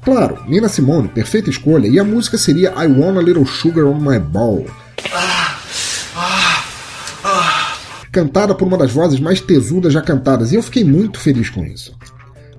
Claro, 0.05 0.39
Nina 0.47 0.69
Simone, 0.69 1.09
perfeita 1.09 1.51
escolha, 1.51 1.89
e 1.89 1.99
a 1.99 2.05
música 2.05 2.39
seria 2.39 2.71
I 2.71 2.87
Want 2.87 3.19
a 3.19 3.21
Little 3.21 3.47
Sugar 3.47 3.85
on 3.85 3.99
My 3.99 4.21
Ball. 4.21 4.65
Cantada 8.13 8.55
por 8.55 8.69
uma 8.69 8.79
das 8.79 8.93
vozes 8.93 9.19
mais 9.19 9.41
tesudas 9.41 9.93
já 9.93 10.03
cantadas, 10.03 10.53
e 10.53 10.55
eu 10.55 10.63
fiquei 10.63 10.85
muito 10.85 11.19
feliz 11.19 11.51
com 11.51 11.65
isso. 11.65 11.97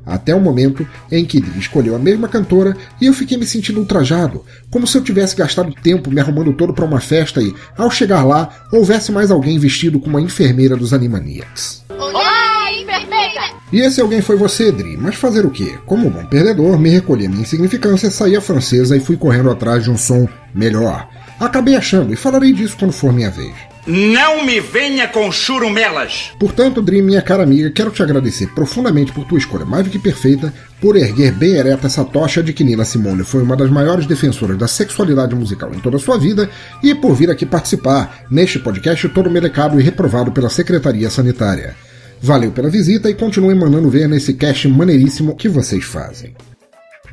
Até 0.06 0.36
o 0.36 0.40
momento 0.40 0.88
em 1.12 1.26
que 1.26 1.40
Dee 1.40 1.60
escolheu 1.60 1.96
a 1.96 2.00
mesma 2.00 2.28
cantora 2.28 2.76
e 3.00 3.06
eu 3.06 3.14
fiquei 3.14 3.38
me 3.38 3.46
sentindo 3.46 3.80
ultrajado, 3.80 4.44
como 4.70 4.86
se 4.86 4.98
eu 4.98 5.04
tivesse 5.04 5.36
gastado 5.36 5.74
tempo 5.82 6.12
me 6.12 6.20
arrumando 6.20 6.54
todo 6.54 6.74
para 6.74 6.86
uma 6.86 7.00
festa 7.00 7.42
e, 7.42 7.54
ao 7.78 7.90
chegar 7.90 8.26
lá, 8.26 8.50
houvesse 8.72 9.12
mais 9.12 9.32
alguém 9.32 9.58
vestido 9.58 10.00
como 10.00 10.18
uma 10.18 10.26
enfermeira 10.26 10.76
dos 10.76 10.94
Animaniacs. 10.94 11.84
Olá, 11.90 12.72
enfermeira! 12.72 13.54
E 13.72 13.80
esse 13.80 14.02
alguém 14.02 14.22
foi 14.22 14.36
você, 14.36 14.72
Dri, 14.72 14.98
mas 14.98 15.16
fazer 15.16 15.46
o 15.46 15.52
quê? 15.52 15.78
Como 15.86 16.10
bom 16.10 16.26
perdedor, 16.26 16.78
me 16.78 16.90
recolhi 16.90 17.26
a 17.26 17.30
minha 17.30 17.42
insignificância, 17.42 18.12
saí 18.12 18.36
a 18.36 18.42
francesa 18.42 18.96
e 18.96 19.00
fui 19.00 19.18
correndo 19.18 19.50
atrás 19.50 19.84
de 19.84 19.90
um 19.90 19.98
som 19.98 20.28
melhor. 20.54 21.08
Acabei 21.40 21.76
achando, 21.76 22.14
e 22.14 22.16
falarei 22.16 22.54
disso 22.54 22.76
quando 22.78 22.92
for 22.92 23.12
minha 23.12 23.32
vez. 23.32 23.54
Não 23.86 24.46
me 24.46 24.62
venha 24.62 25.10
com 25.10 25.30
churumelas! 25.30 26.32
Portanto, 26.40 26.82
Dream, 26.82 27.04
minha 27.04 27.22
cara 27.22 27.44
amiga, 27.44 27.70
quero 27.70 27.92
te 27.92 28.02
agradecer 28.02 28.48
profundamente 28.56 29.12
por 29.12 29.26
tua 29.26 29.38
escolha 29.38 29.66
mais 29.66 29.84
do 29.84 29.90
que 29.90 30.00
perfeita, 30.00 30.54
por 30.80 30.96
erguer 30.96 31.34
bem 31.34 31.56
ereta 31.56 31.88
essa 31.88 32.06
tocha 32.06 32.42
de 32.42 32.54
que 32.54 32.64
Nina 32.64 32.86
Simone 32.86 33.26
foi 33.26 33.44
uma 33.44 33.58
das 33.58 33.70
maiores 33.70 34.06
defensoras 34.06 34.58
da 34.58 34.70
sexualidade 34.70 35.36
musical 35.36 35.74
em 35.74 35.80
toda 35.80 35.98
a 35.98 36.00
sua 36.00 36.18
vida 36.18 36.50
e 36.82 36.96
por 36.96 37.14
vir 37.14 37.30
aqui 37.30 37.46
participar 37.46 38.24
neste 38.32 38.58
podcast 38.58 39.10
todo 39.10 39.30
melecado 39.30 39.78
e 39.78 39.84
reprovado 39.84 40.32
pela 40.32 40.50
Secretaria 40.50 41.10
Sanitária. 41.10 41.76
Valeu 42.22 42.54
pela 42.54 42.70
visita 42.70 43.10
e 43.10 43.14
continuem 43.14 43.58
mandando 43.58 43.90
ver 43.90 44.08
nesse 44.08 44.34
cast 44.34 44.66
maneiríssimo 44.70 45.36
que 45.36 45.50
vocês 45.50 45.84
fazem. 45.84 46.34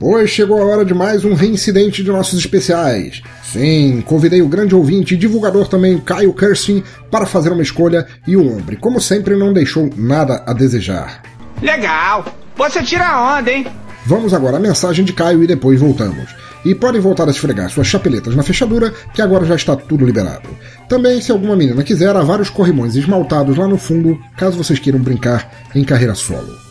Pois 0.00 0.30
chegou 0.30 0.62
a 0.62 0.64
hora 0.64 0.82
de 0.82 0.94
mais 0.94 1.26
um 1.26 1.34
reincidente 1.34 2.02
de 2.02 2.10
nossos 2.10 2.38
especiais. 2.38 3.20
Sim, 3.44 4.02
convidei 4.06 4.40
o 4.40 4.48
grande 4.48 4.74
ouvinte 4.74 5.12
e 5.12 5.16
divulgador 5.16 5.68
também, 5.68 5.98
Caio 5.98 6.32
Kirsten, 6.32 6.82
para 7.10 7.26
fazer 7.26 7.52
uma 7.52 7.60
escolha 7.60 8.06
e 8.26 8.34
o 8.34 8.50
homem, 8.50 8.78
como 8.80 8.98
sempre, 8.98 9.36
não 9.36 9.52
deixou 9.52 9.90
nada 9.94 10.42
a 10.46 10.54
desejar. 10.54 11.20
Legal! 11.60 12.24
Você 12.56 12.82
tira 12.82 13.06
a 13.06 13.38
onda, 13.38 13.52
hein? 13.52 13.66
Vamos 14.06 14.32
agora 14.32 14.56
à 14.56 14.60
mensagem 14.60 15.04
de 15.04 15.12
Caio 15.12 15.44
e 15.44 15.46
depois 15.46 15.78
voltamos. 15.78 16.34
E 16.64 16.74
podem 16.74 17.00
voltar 17.00 17.28
a 17.28 17.30
esfregar 17.30 17.68
suas 17.68 17.86
chapeletas 17.86 18.34
na 18.34 18.42
fechadura, 18.42 18.94
que 19.12 19.20
agora 19.20 19.44
já 19.44 19.54
está 19.54 19.76
tudo 19.76 20.06
liberado. 20.06 20.48
Também, 20.88 21.20
se 21.20 21.30
alguma 21.30 21.54
menina 21.54 21.82
quiser, 21.82 22.16
há 22.16 22.22
vários 22.22 22.48
corrimões 22.48 22.96
esmaltados 22.96 23.58
lá 23.58 23.68
no 23.68 23.76
fundo, 23.76 24.18
caso 24.38 24.56
vocês 24.56 24.78
queiram 24.78 24.98
brincar 24.98 25.68
em 25.74 25.84
carreira 25.84 26.14
solo. 26.14 26.69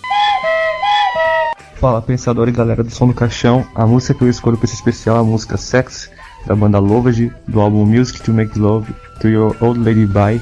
Fala 1.80 2.02
pensador 2.02 2.50
e 2.50 2.52
galera 2.52 2.84
do 2.84 2.92
som 2.92 3.08
do 3.08 3.14
caixão, 3.14 3.66
a 3.74 3.88
música 3.88 4.14
que 4.14 4.22
eu 4.22 4.30
escolho 4.30 4.58
para 4.58 4.66
esse 4.66 4.76
especial 4.76 5.16
é 5.16 5.20
a 5.22 5.24
música 5.24 5.56
Sex, 5.56 6.12
da 6.46 6.54
banda 6.54 6.78
Lovage, 6.78 7.32
do 7.48 7.62
álbum 7.62 7.86
Music 7.86 8.22
to 8.22 8.34
Make 8.34 8.60
Love 8.60 8.94
to 9.22 9.30
Your 9.30 9.56
Old 9.62 9.80
Lady 9.80 10.06
Bye, 10.06 10.42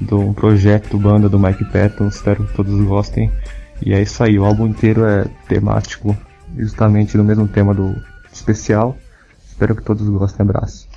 do 0.00 0.32
projeto 0.32 0.96
banda 0.96 1.28
do 1.28 1.38
Mike 1.38 1.66
Patton, 1.66 2.08
espero 2.08 2.44
que 2.44 2.54
todos 2.54 2.82
gostem. 2.86 3.30
E 3.84 3.92
é 3.92 4.00
isso 4.00 4.24
aí, 4.24 4.38
o 4.38 4.44
álbum 4.46 4.68
inteiro 4.68 5.04
é 5.04 5.26
temático, 5.46 6.16
justamente 6.56 7.18
no 7.18 7.24
mesmo 7.24 7.46
tema 7.46 7.74
do 7.74 7.94
especial. 8.32 8.96
Espero 9.46 9.76
que 9.76 9.82
todos 9.82 10.08
gostem, 10.08 10.44
abraço. 10.44 10.87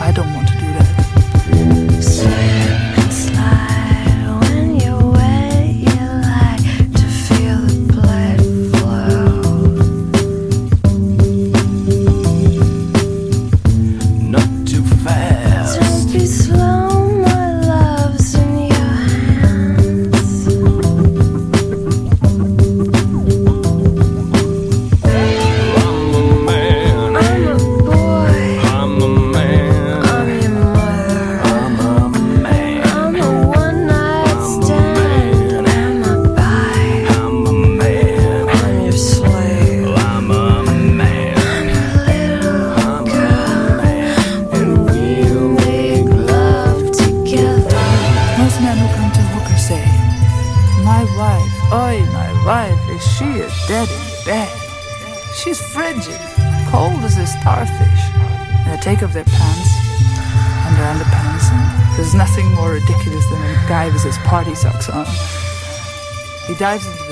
I 0.00 0.12
don't 0.12 0.32
want 0.32 0.46
to 0.48 0.58
do 0.58 0.72
that. 0.74 0.97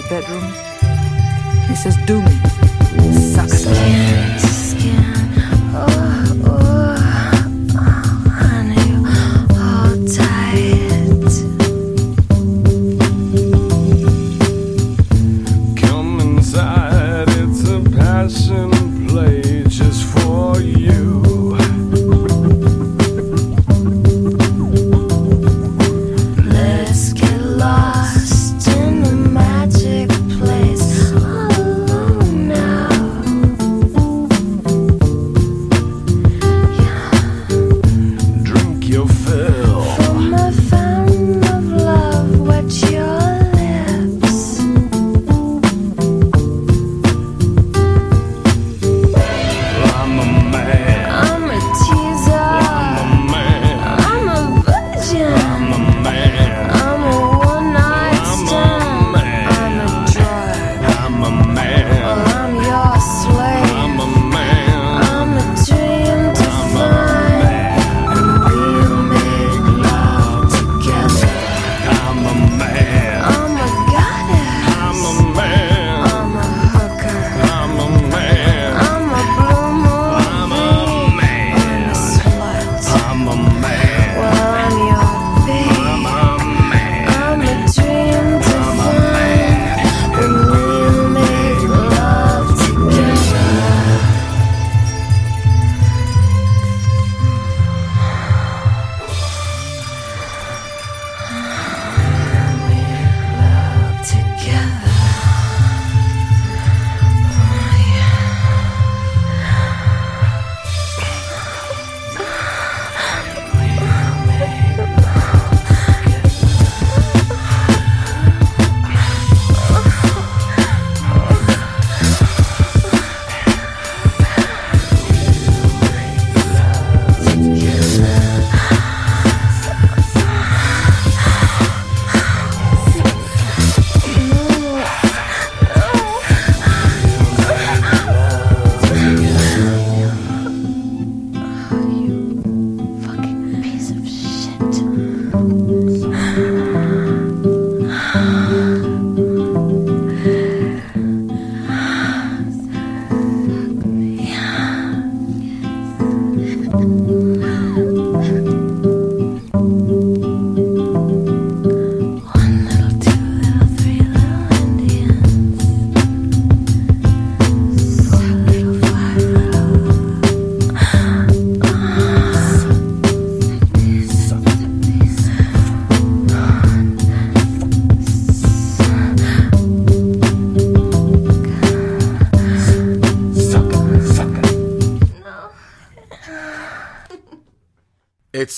Bedroom. 0.09 0.66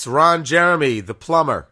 Ron 0.09 0.43
Jeremy, 0.43 1.01
the 1.01 1.13
plumber. 1.13 1.67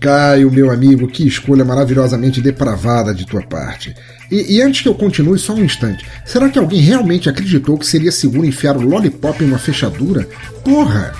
Caio, 0.00 0.50
meu 0.50 0.70
amigo, 0.70 1.06
que 1.06 1.26
escolha 1.26 1.66
maravilhosamente 1.66 2.40
depravada 2.40 3.12
de 3.12 3.26
tua 3.26 3.42
parte. 3.42 3.94
E, 4.30 4.56
e, 4.56 4.62
antes 4.62 4.82
que 4.82 4.88
eu 4.88 4.94
continue, 4.94 5.38
só 5.38 5.54
um 5.54 5.64
instante. 5.64 6.04
Será 6.24 6.48
que 6.48 6.58
alguém 6.58 6.80
realmente 6.80 7.28
acreditou 7.28 7.78
que 7.78 7.86
seria 7.86 8.12
seguro 8.12 8.46
enfiar 8.46 8.76
o 8.76 8.82
lollipop 8.82 9.42
em 9.42 9.48
uma 9.48 9.58
fechadura? 9.58 10.28
Porra! 10.64 11.12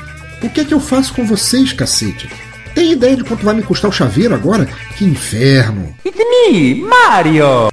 O 0.42 0.48
que 0.48 0.60
é 0.60 0.64
que 0.64 0.74
eu 0.74 0.80
faço 0.80 1.14
com 1.14 1.24
vocês, 1.24 1.72
cacete? 1.72 2.28
Tem 2.74 2.92
ideia 2.92 3.16
de 3.16 3.24
quanto 3.24 3.44
vai 3.44 3.54
me 3.54 3.62
custar 3.62 3.90
o 3.90 3.94
chaveiro 3.94 4.34
agora? 4.34 4.68
Que 4.96 5.04
inferno! 5.04 5.94
It's 6.04 6.18
me, 6.18 6.74
Mario! 6.76 7.70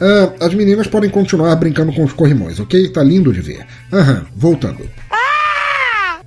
Ah, 0.00 0.32
as 0.40 0.52
meninas 0.52 0.88
podem 0.88 1.08
continuar 1.08 1.54
brincando 1.54 1.92
com 1.92 2.02
os 2.02 2.12
corrimões, 2.12 2.58
ok? 2.58 2.88
Tá 2.88 3.02
lindo 3.04 3.32
de 3.32 3.40
ver. 3.40 3.64
Aham, 3.92 4.26
voltando. 4.34 4.88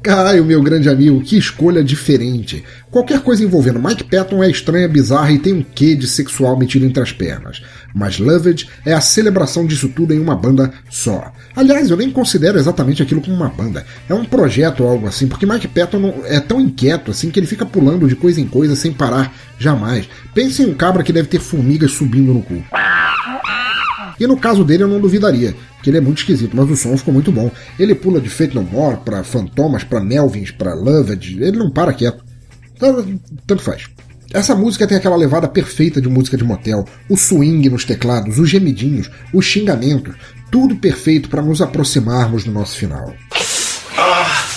Caio, 0.05 0.45
meu 0.45 0.61
grande 0.61 0.87
amigo, 0.87 1.19
que 1.19 1.35
escolha 1.35 1.83
diferente. 1.83 2.63
Qualquer 2.91 3.21
coisa 3.21 3.43
envolvendo 3.43 3.81
Mike 3.81 4.03
Patton 4.03 4.43
é 4.43 4.51
estranha, 4.51 4.87
bizarra 4.87 5.31
e 5.31 5.39
tem 5.39 5.51
um 5.51 5.63
quê 5.63 5.95
de 5.95 6.05
sexual 6.07 6.55
metido 6.55 6.85
entre 6.85 7.01
as 7.01 7.11
pernas. 7.11 7.63
Mas 7.91 8.19
Loved 8.19 8.69
é 8.85 8.93
a 8.93 9.01
celebração 9.01 9.65
disso 9.65 9.89
tudo 9.89 10.13
em 10.13 10.19
uma 10.19 10.35
banda 10.35 10.71
só. 10.91 11.33
Aliás, 11.55 11.89
eu 11.89 11.97
nem 11.97 12.11
considero 12.11 12.59
exatamente 12.59 13.01
aquilo 13.01 13.19
como 13.19 13.35
uma 13.35 13.49
banda. 13.49 13.83
É 14.07 14.13
um 14.13 14.23
projeto 14.23 14.83
ou 14.83 14.89
algo 14.91 15.07
assim, 15.07 15.27
porque 15.27 15.47
Mike 15.47 15.69
Patton 15.69 16.21
é 16.25 16.39
tão 16.39 16.61
inquieto 16.61 17.09
assim 17.09 17.31
que 17.31 17.39
ele 17.39 17.47
fica 17.47 17.65
pulando 17.65 18.07
de 18.07 18.15
coisa 18.15 18.39
em 18.39 18.47
coisa 18.47 18.75
sem 18.75 18.93
parar 18.93 19.33
jamais. 19.57 20.07
Pense 20.35 20.61
em 20.61 20.67
um 20.67 20.75
cabra 20.75 21.01
que 21.01 21.11
deve 21.11 21.29
ter 21.29 21.39
formigas 21.39 21.93
subindo 21.93 22.31
no 22.31 22.43
cu. 22.43 22.63
E 24.19 24.27
no 24.27 24.37
caso 24.37 24.63
dele 24.63 24.83
eu 24.83 24.87
não 24.87 24.99
duvidaria, 24.99 25.55
que 25.81 25.89
ele 25.89 25.97
é 25.97 26.01
muito 26.01 26.19
esquisito, 26.19 26.55
mas 26.55 26.69
o 26.69 26.75
som 26.75 26.97
ficou 26.97 27.13
muito 27.13 27.31
bom. 27.31 27.51
Ele 27.77 27.93
pula 27.93 28.19
de 28.19 28.29
Fate 28.29 28.55
No 28.55 28.63
More 28.63 28.97
pra 29.03 29.23
Fantomas, 29.23 29.83
pra 29.83 29.99
Melvins, 29.99 30.51
pra 30.51 30.73
Loved, 30.73 31.41
ele 31.41 31.57
não 31.57 31.69
para 31.69 31.93
quieto. 31.93 32.23
Então, 32.75 33.05
Tanto 33.45 33.61
faz. 33.61 33.87
Essa 34.33 34.55
música 34.55 34.87
tem 34.87 34.97
aquela 34.97 35.15
levada 35.15 35.47
perfeita 35.47 36.01
de 36.01 36.09
música 36.09 36.35
de 36.35 36.43
motel, 36.43 36.85
o 37.07 37.15
swing 37.15 37.69
nos 37.69 37.85
teclados, 37.85 38.37
os 38.37 38.49
gemidinhos, 38.49 39.09
os 39.33 39.45
xingamentos, 39.45 40.15
tudo 40.51 40.75
perfeito 40.75 41.29
para 41.29 41.41
nos 41.41 41.61
aproximarmos 41.61 42.43
do 42.43 42.51
nosso 42.51 42.75
final. 42.75 43.13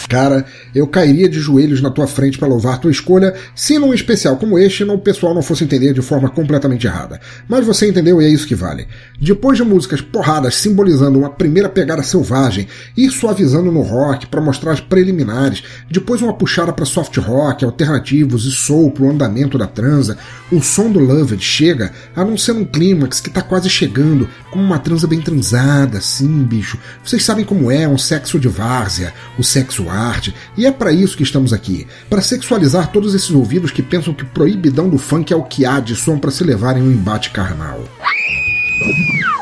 Cara, 0.08 0.46
eu 0.74 0.86
cairia 0.86 1.28
de 1.28 1.38
joelhos 1.38 1.82
na 1.82 1.90
tua 1.90 2.06
frente 2.06 2.38
para 2.38 2.48
louvar 2.48 2.80
tua 2.80 2.90
escolha 2.90 3.34
se 3.54 3.78
num 3.78 3.92
especial 3.92 4.36
como 4.36 4.58
este 4.58 4.84
não, 4.84 4.94
o 4.94 4.98
pessoal 4.98 5.34
não 5.34 5.42
fosse 5.42 5.64
entender 5.64 5.92
de 5.92 6.00
forma 6.00 6.30
completamente 6.30 6.86
errada. 6.86 7.20
Mas 7.46 7.66
você 7.66 7.88
entendeu 7.88 8.20
e 8.22 8.24
é 8.24 8.28
isso 8.28 8.46
que 8.46 8.54
vale. 8.54 8.88
Depois 9.20 9.58
de 9.58 9.64
músicas 9.64 10.00
porradas 10.00 10.54
simbolizando 10.54 11.18
uma 11.18 11.30
primeira 11.30 11.68
pegada 11.68 12.02
selvagem, 12.02 12.66
ir 12.96 13.10
suavizando 13.10 13.70
no 13.70 13.82
rock 13.82 14.26
para 14.26 14.40
mostrar 14.40 14.72
as 14.72 14.80
preliminares, 14.80 15.62
depois 15.90 16.22
uma 16.22 16.32
puxada 16.32 16.72
para 16.72 16.84
soft 16.84 17.16
rock, 17.18 17.64
alternativos 17.64 18.46
e 18.46 18.50
soul 18.50 18.90
pro 18.90 19.10
andamento 19.10 19.58
da 19.58 19.66
transa, 19.66 20.16
o 20.50 20.62
som 20.62 20.90
do 20.90 20.98
Loved 20.98 21.42
chega 21.42 21.92
anunciando 22.16 22.60
um 22.60 22.64
clímax 22.64 23.20
que 23.20 23.30
tá 23.30 23.42
quase 23.42 23.68
chegando, 23.68 24.28
como 24.50 24.64
uma 24.64 24.78
transa 24.78 25.06
bem 25.06 25.20
transada, 25.20 25.98
assim, 25.98 26.42
bicho. 26.44 26.78
Vocês 27.04 27.24
sabem 27.24 27.44
como 27.44 27.70
é 27.70 27.86
um 27.86 27.98
sexo 27.98 28.38
de 28.38 28.48
várzea, 28.48 29.12
o 29.38 29.44
sexo 29.44 29.88
arte, 29.98 30.34
e 30.56 30.66
é 30.66 30.72
para 30.72 30.92
isso 30.92 31.16
que 31.16 31.22
estamos 31.22 31.52
aqui, 31.52 31.86
para 32.08 32.22
sexualizar 32.22 32.92
todos 32.92 33.14
esses 33.14 33.30
ouvidos 33.30 33.70
que 33.70 33.82
pensam 33.82 34.14
que 34.14 34.24
proibidão 34.24 34.88
do 34.88 34.98
funk 34.98 35.32
é 35.32 35.36
o 35.36 35.42
que 35.42 35.64
há 35.64 35.80
de 35.80 35.94
som 35.94 36.18
para 36.18 36.30
se 36.30 36.44
levar 36.44 36.76
em 36.76 36.82
um 36.82 36.90
embate 36.90 37.30
carnal. 37.30 37.82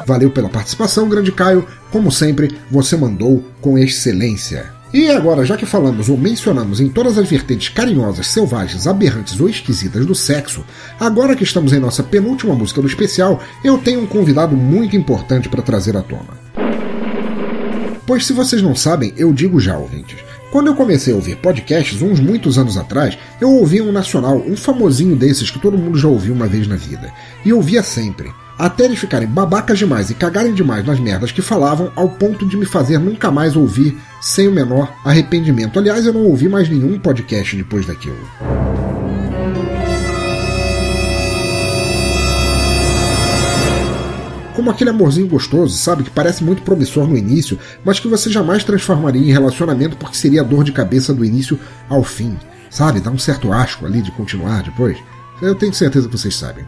Valeu 0.06 0.30
pela 0.30 0.48
participação, 0.48 1.08
grande 1.08 1.32
Caio. 1.32 1.66
Como 1.90 2.12
sempre, 2.12 2.56
você 2.70 2.96
mandou 2.96 3.44
com 3.60 3.76
excelência. 3.76 4.76
E 4.94 5.10
agora, 5.10 5.44
já 5.44 5.56
que 5.56 5.66
falamos 5.66 6.08
ou 6.08 6.16
mencionamos 6.16 6.80
em 6.80 6.88
todas 6.88 7.18
as 7.18 7.28
vertentes 7.28 7.68
carinhosas, 7.68 8.28
selvagens, 8.28 8.86
aberrantes 8.86 9.38
ou 9.40 9.48
esquisitas 9.48 10.06
do 10.06 10.14
sexo, 10.14 10.64
agora 10.98 11.34
que 11.34 11.42
estamos 11.42 11.72
em 11.72 11.80
nossa 11.80 12.04
penúltima 12.04 12.54
música 12.54 12.80
do 12.80 12.86
especial, 12.86 13.42
eu 13.64 13.78
tenho 13.78 14.00
um 14.00 14.06
convidado 14.06 14.56
muito 14.56 14.96
importante 14.96 15.48
para 15.48 15.60
trazer 15.60 15.96
à 15.96 16.02
tona. 16.02 16.46
Pois 18.06 18.24
se 18.24 18.32
vocês 18.32 18.62
não 18.62 18.76
sabem, 18.76 19.12
eu 19.16 19.32
digo 19.32 19.58
já, 19.58 19.76
ouvintes. 19.76 20.16
Quando 20.50 20.68
eu 20.68 20.74
comecei 20.74 21.12
a 21.12 21.16
ouvir 21.16 21.36
podcasts, 21.36 22.00
uns 22.02 22.20
muitos 22.20 22.56
anos 22.56 22.76
atrás, 22.76 23.18
eu 23.40 23.50
ouvia 23.50 23.82
um 23.82 23.92
nacional, 23.92 24.38
um 24.38 24.56
famosinho 24.56 25.16
desses 25.16 25.50
que 25.50 25.58
todo 25.58 25.76
mundo 25.76 25.98
já 25.98 26.08
ouviu 26.08 26.32
uma 26.32 26.46
vez 26.46 26.66
na 26.66 26.76
vida. 26.76 27.12
E 27.44 27.52
ouvia 27.52 27.82
sempre. 27.82 28.32
Até 28.58 28.84
eles 28.84 28.98
ficarem 28.98 29.28
babacas 29.28 29.78
demais 29.78 30.08
e 30.08 30.14
cagarem 30.14 30.54
demais 30.54 30.86
nas 30.86 30.98
merdas 30.98 31.30
que 31.30 31.42
falavam, 31.42 31.92
ao 31.94 32.08
ponto 32.08 32.46
de 32.46 32.56
me 32.56 32.64
fazer 32.64 32.98
nunca 32.98 33.30
mais 33.30 33.54
ouvir 33.54 33.98
sem 34.20 34.48
o 34.48 34.52
menor 34.52 34.94
arrependimento. 35.04 35.78
Aliás, 35.78 36.06
eu 36.06 36.12
não 36.12 36.24
ouvi 36.24 36.48
mais 36.48 36.68
nenhum 36.68 36.98
podcast 36.98 37.54
depois 37.54 37.84
daquilo. 37.84 38.16
Como 44.66 44.74
aquele 44.74 44.90
amorzinho 44.90 45.28
gostoso, 45.28 45.76
sabe? 45.76 46.02
Que 46.02 46.10
parece 46.10 46.42
muito 46.42 46.62
promissor 46.62 47.06
no 47.06 47.16
início, 47.16 47.56
mas 47.84 48.00
que 48.00 48.08
você 48.08 48.28
jamais 48.28 48.64
transformaria 48.64 49.22
em 49.22 49.32
relacionamento 49.32 49.96
porque 49.96 50.16
seria 50.16 50.42
dor 50.42 50.64
de 50.64 50.72
cabeça 50.72 51.14
do 51.14 51.24
início 51.24 51.56
ao 51.88 52.02
fim. 52.02 52.36
Sabe? 52.68 52.98
Dá 52.98 53.08
um 53.08 53.16
certo 53.16 53.52
asco 53.52 53.86
ali 53.86 54.02
de 54.02 54.10
continuar 54.10 54.64
depois. 54.64 54.98
Eu 55.40 55.54
tenho 55.54 55.72
certeza 55.72 56.08
que 56.08 56.18
vocês 56.18 56.34
sabem. 56.34 56.64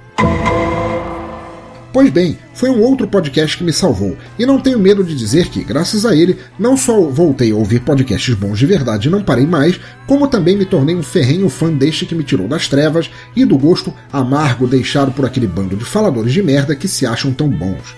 Pois 1.98 2.10
bem, 2.10 2.38
foi 2.54 2.70
um 2.70 2.80
outro 2.80 3.08
podcast 3.08 3.58
que 3.58 3.64
me 3.64 3.72
salvou, 3.72 4.16
e 4.38 4.46
não 4.46 4.60
tenho 4.60 4.78
medo 4.78 5.02
de 5.02 5.16
dizer 5.16 5.48
que, 5.48 5.64
graças 5.64 6.06
a 6.06 6.14
ele, 6.14 6.38
não 6.56 6.76
só 6.76 7.00
voltei 7.00 7.50
a 7.50 7.56
ouvir 7.56 7.80
podcasts 7.80 8.32
bons 8.36 8.56
de 8.56 8.66
verdade 8.66 9.08
e 9.08 9.10
não 9.10 9.20
parei 9.20 9.44
mais, 9.44 9.80
como 10.06 10.28
também 10.28 10.56
me 10.56 10.64
tornei 10.64 10.94
um 10.94 11.02
ferrenho 11.02 11.48
fã 11.48 11.72
deste 11.72 12.06
que 12.06 12.14
me 12.14 12.22
tirou 12.22 12.46
das 12.46 12.68
trevas 12.68 13.10
e 13.34 13.44
do 13.44 13.58
gosto 13.58 13.92
amargo 14.12 14.68
deixado 14.68 15.10
por 15.10 15.24
aquele 15.24 15.48
bando 15.48 15.74
de 15.74 15.84
faladores 15.84 16.32
de 16.32 16.40
merda 16.40 16.76
que 16.76 16.86
se 16.86 17.04
acham 17.04 17.32
tão 17.32 17.48
bons. 17.48 17.96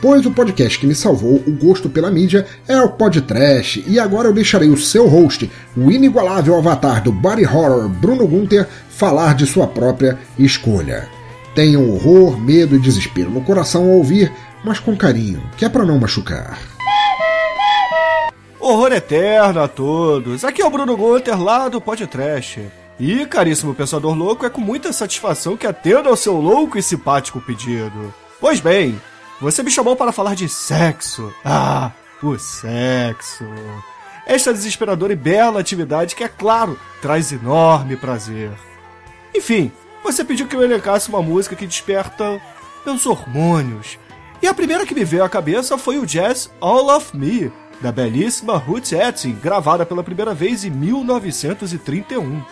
Pois 0.00 0.24
o 0.24 0.30
podcast 0.30 0.78
que 0.78 0.86
me 0.86 0.94
salvou 0.94 1.42
o 1.44 1.50
gosto 1.50 1.90
pela 1.90 2.08
mídia 2.08 2.46
é 2.68 2.80
o 2.80 2.90
Podtrash, 2.90 3.82
e 3.84 3.98
agora 3.98 4.28
eu 4.28 4.32
deixarei 4.32 4.68
o 4.68 4.78
seu 4.78 5.08
host, 5.08 5.50
o 5.76 5.90
inigualável 5.90 6.56
avatar 6.56 7.02
do 7.02 7.10
body 7.10 7.46
horror 7.46 7.88
Bruno 7.88 8.28
Gunter, 8.28 8.68
falar 8.88 9.34
de 9.34 9.44
sua 9.44 9.66
própria 9.66 10.16
escolha. 10.38 11.19
Tenham 11.60 11.90
horror, 11.90 12.40
medo 12.40 12.74
e 12.74 12.78
desespero 12.78 13.28
no 13.28 13.42
coração 13.42 13.82
ao 13.82 13.90
ouvir, 13.90 14.32
mas 14.64 14.78
com 14.78 14.96
carinho, 14.96 15.42
que 15.58 15.64
é 15.66 15.68
para 15.68 15.84
não 15.84 15.98
machucar. 15.98 16.58
Horror 18.58 18.92
eterno 18.92 19.60
a 19.60 19.68
todos. 19.68 20.42
Aqui 20.42 20.62
é 20.62 20.66
o 20.66 20.70
Bruno 20.70 20.96
Gunter, 20.96 21.38
lá 21.38 21.68
do 21.68 21.78
Podcast. 21.78 22.66
E, 22.98 23.26
caríssimo 23.26 23.74
pensador 23.74 24.14
louco, 24.14 24.46
é 24.46 24.48
com 24.48 24.62
muita 24.62 24.90
satisfação 24.90 25.54
que 25.54 25.66
atendo 25.66 26.08
ao 26.08 26.16
seu 26.16 26.40
louco 26.40 26.78
e 26.78 26.82
simpático 26.82 27.42
pedido. 27.42 28.14
Pois 28.40 28.58
bem, 28.58 28.98
você 29.38 29.62
me 29.62 29.70
chamou 29.70 29.94
para 29.94 30.12
falar 30.12 30.34
de 30.34 30.48
sexo. 30.48 31.30
Ah, 31.44 31.90
o 32.22 32.38
sexo. 32.38 33.44
Esta 34.26 34.54
desesperadora 34.54 35.12
e 35.12 35.16
bela 35.16 35.60
atividade 35.60 36.16
que, 36.16 36.24
é 36.24 36.28
claro, 36.28 36.80
traz 37.02 37.30
enorme 37.32 37.98
prazer. 37.98 38.50
Enfim, 39.34 39.70
você 40.02 40.24
pediu 40.24 40.46
que 40.46 40.56
eu 40.56 40.62
elencasse 40.62 41.08
uma 41.08 41.22
música 41.22 41.56
que 41.56 41.66
desperta 41.66 42.40
meus 42.84 43.06
hormônios. 43.06 43.98
E 44.42 44.46
a 44.46 44.54
primeira 44.54 44.86
que 44.86 44.94
me 44.94 45.04
veio 45.04 45.24
à 45.24 45.28
cabeça 45.28 45.76
foi 45.76 45.98
o 45.98 46.06
jazz 46.06 46.50
All 46.60 46.88
of 46.96 47.16
Me, 47.16 47.52
da 47.80 47.92
belíssima 47.92 48.56
Ruth 48.56 48.92
Etting, 48.92 49.38
gravada 49.42 49.84
pela 49.84 50.02
primeira 50.02 50.34
vez 50.34 50.64
em 50.64 50.70
1931. 50.70 52.42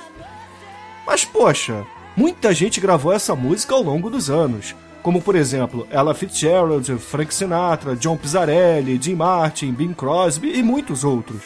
Mas 1.06 1.24
poxa, 1.24 1.86
muita 2.16 2.52
gente 2.52 2.80
gravou 2.80 3.12
essa 3.12 3.34
música 3.34 3.74
ao 3.74 3.82
longo 3.82 4.10
dos 4.10 4.28
anos, 4.28 4.74
como 5.02 5.22
por 5.22 5.34
exemplo 5.34 5.86
Ella 5.90 6.14
Fitzgerald, 6.14 6.98
Frank 6.98 7.32
Sinatra, 7.32 7.96
John 7.96 8.16
Pizzarelli, 8.16 8.98
Jim 9.00 9.14
Martin, 9.14 9.72
Bing 9.72 9.94
Crosby 9.94 10.58
e 10.58 10.62
muitos 10.62 11.04
outros. 11.04 11.42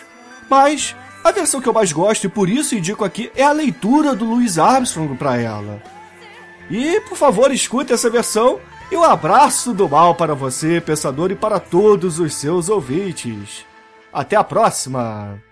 Mas 0.51 0.97
a 1.23 1.31
versão 1.31 1.61
que 1.61 1.69
eu 1.69 1.73
mais 1.73 1.93
gosto 1.93 2.25
e 2.25 2.29
por 2.29 2.49
isso 2.49 2.75
indico 2.75 3.05
aqui 3.05 3.31
é 3.35 3.43
a 3.43 3.53
leitura 3.53 4.15
do 4.15 4.25
Louis 4.25 4.59
Armstrong 4.59 5.17
para 5.17 5.37
ela. 5.37 5.83
E 6.71 7.01
por 7.01 7.17
favor, 7.17 7.53
escute 7.53 7.93
essa 7.93 8.11
versão 8.11 8.61
e 8.91 8.97
um 8.97 9.03
abraço 9.03 9.73
do 9.73 9.89
mal 9.89 10.15
para 10.15 10.35
você, 10.35 10.81
pensador, 10.81 11.31
e 11.31 11.35
para 11.35 11.59
todos 11.59 12.19
os 12.19 12.35
seus 12.35 12.69
ouvintes. 12.69 13.65
Até 14.13 14.37
a 14.37 14.45
próxima! 14.45 15.43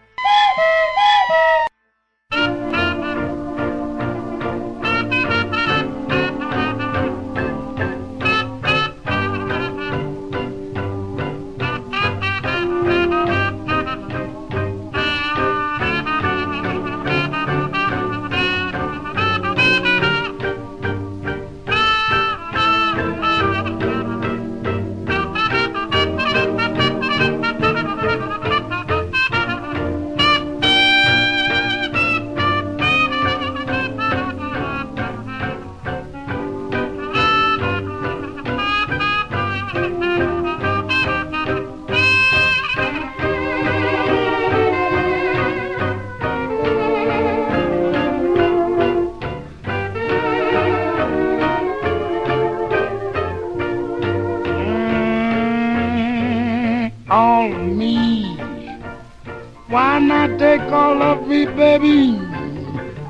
Take 60.51 60.73
all 60.73 61.01
of 61.01 61.29
me, 61.29 61.45
baby? 61.47 62.19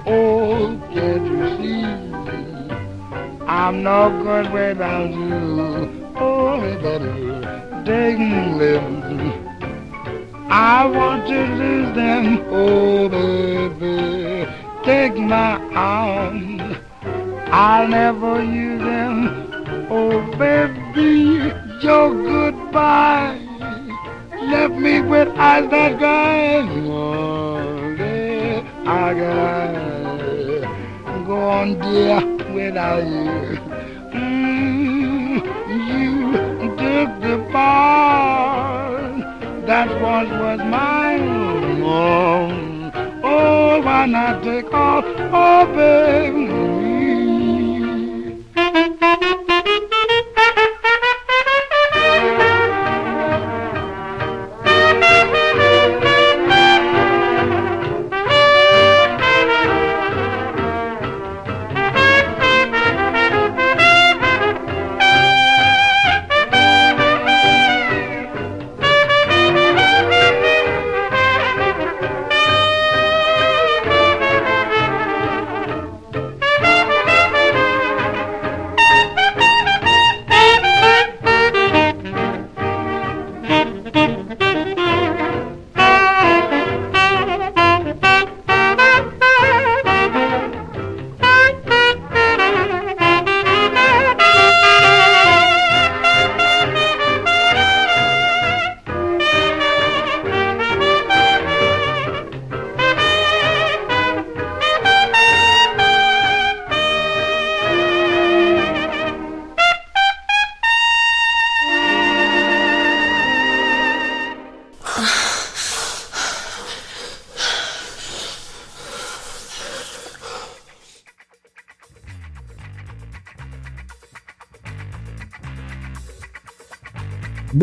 Oh, 0.04 0.78
can't 0.92 1.26
you 1.32 1.46
see? 1.58 1.84
I'm 3.46 3.82
no 3.82 4.00
good 4.22 4.52
without 4.52 5.10
you. 5.10 6.12
Oh, 6.16 6.60
baby, 6.84 7.30
take 7.86 8.18
me. 8.18 8.72
I 10.50 10.84
want 10.84 11.26
to 11.28 11.40
lose 11.60 11.94
them. 11.94 12.44
Oh, 12.50 13.08
baby, 13.08 14.46
take 14.84 15.16
my 15.16 15.52
arms. 15.74 16.76
I'll 17.64 17.88
never 17.88 18.44
use 18.44 18.82
them. 18.82 19.86
Oh, 19.88 20.20
baby, 20.36 21.54
your 21.82 22.10
goodbye 22.10 23.40
left 24.50 24.74
me 24.74 25.00
with 25.00 25.28
eyes 25.38 25.70
that 25.70 25.98
cry. 25.98 26.89
Gotta 28.90 29.14
go 31.24 31.38
on, 31.48 31.78
dear, 31.78 32.18
without 32.52 33.06
you. 33.06 33.56
Mm, 34.18 35.36
you 35.86 36.12
took 36.76 37.10
the 37.22 37.36
part 37.52 39.14
that 39.68 39.88
once 40.02 40.30
was 40.30 40.58
mine. 40.58 41.82
Oh, 41.84 42.90
oh, 43.22 43.80
why 43.80 44.06
not 44.06 44.42
take 44.42 44.74
all? 44.74 45.04
Oh, 45.06 45.66
baby. 45.72 46.79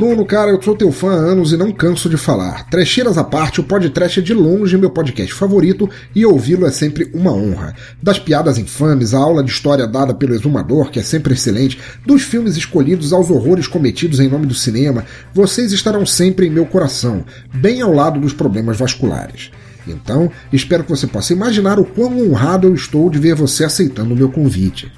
Bruno, 0.08 0.26
cara, 0.26 0.52
eu 0.52 0.62
sou 0.62 0.74
teu 0.74 0.90
fã 0.90 1.10
há 1.10 1.16
anos 1.16 1.52
e 1.52 1.58
não 1.58 1.70
canso 1.70 2.10
de 2.10 2.16
falar. 2.16 2.70
Trecheiras 2.70 3.18
à 3.18 3.26
parte, 3.26 3.60
o 3.60 3.64
podcast 3.64 4.22
é 4.22 4.24
de 4.24 4.34
longe 4.34 4.78
meu 4.78 4.90
podcast 4.90 5.34
favorito 5.34 5.90
e 6.16 6.26
ouvi-lo 6.26 6.66
é 6.66 6.72
sempre 6.72 7.12
uma 7.14 7.34
honra. 7.34 7.76
Das 8.02 8.18
piadas 8.18 8.58
infames, 8.58 9.14
a 9.14 9.18
aula 9.18 9.44
de 9.44 9.52
história 9.52 9.86
dada 9.86 10.14
pelo 10.14 10.34
exumador, 10.34 10.92
que 10.92 11.00
é 11.00 11.04
sempre 11.04 11.34
excelente, 11.34 11.78
dos 12.06 12.22
filmes 12.22 12.56
escolhidos 12.56 13.12
aos 13.12 13.30
horrores 13.30 13.68
cometidos 13.68 14.22
em 14.22 14.30
nome 14.30 14.46
do 14.46 14.54
cinema, 14.54 15.04
vocês 15.34 15.74
estarão 15.74 16.06
sempre 16.06 16.48
em 16.48 16.52
meu 16.52 16.66
coração, 16.66 17.26
bem 17.54 17.82
ao 17.82 17.92
lado 17.94 18.18
dos 18.18 18.32
problemas 18.32 18.78
vasculares. 18.78 19.52
Então, 19.86 20.32
espero 20.54 20.86
que 20.86 20.90
você 20.90 21.06
possa 21.06 21.34
imaginar 21.34 21.80
o 21.80 21.86
quão 21.86 22.18
honrado 22.18 22.66
eu 22.66 22.74
estou 22.74 23.10
de 23.10 23.20
ver 23.20 23.36
você 23.36 23.66
aceitando 23.66 24.14
o 24.14 24.18
meu 24.18 24.32
convite 24.32 24.90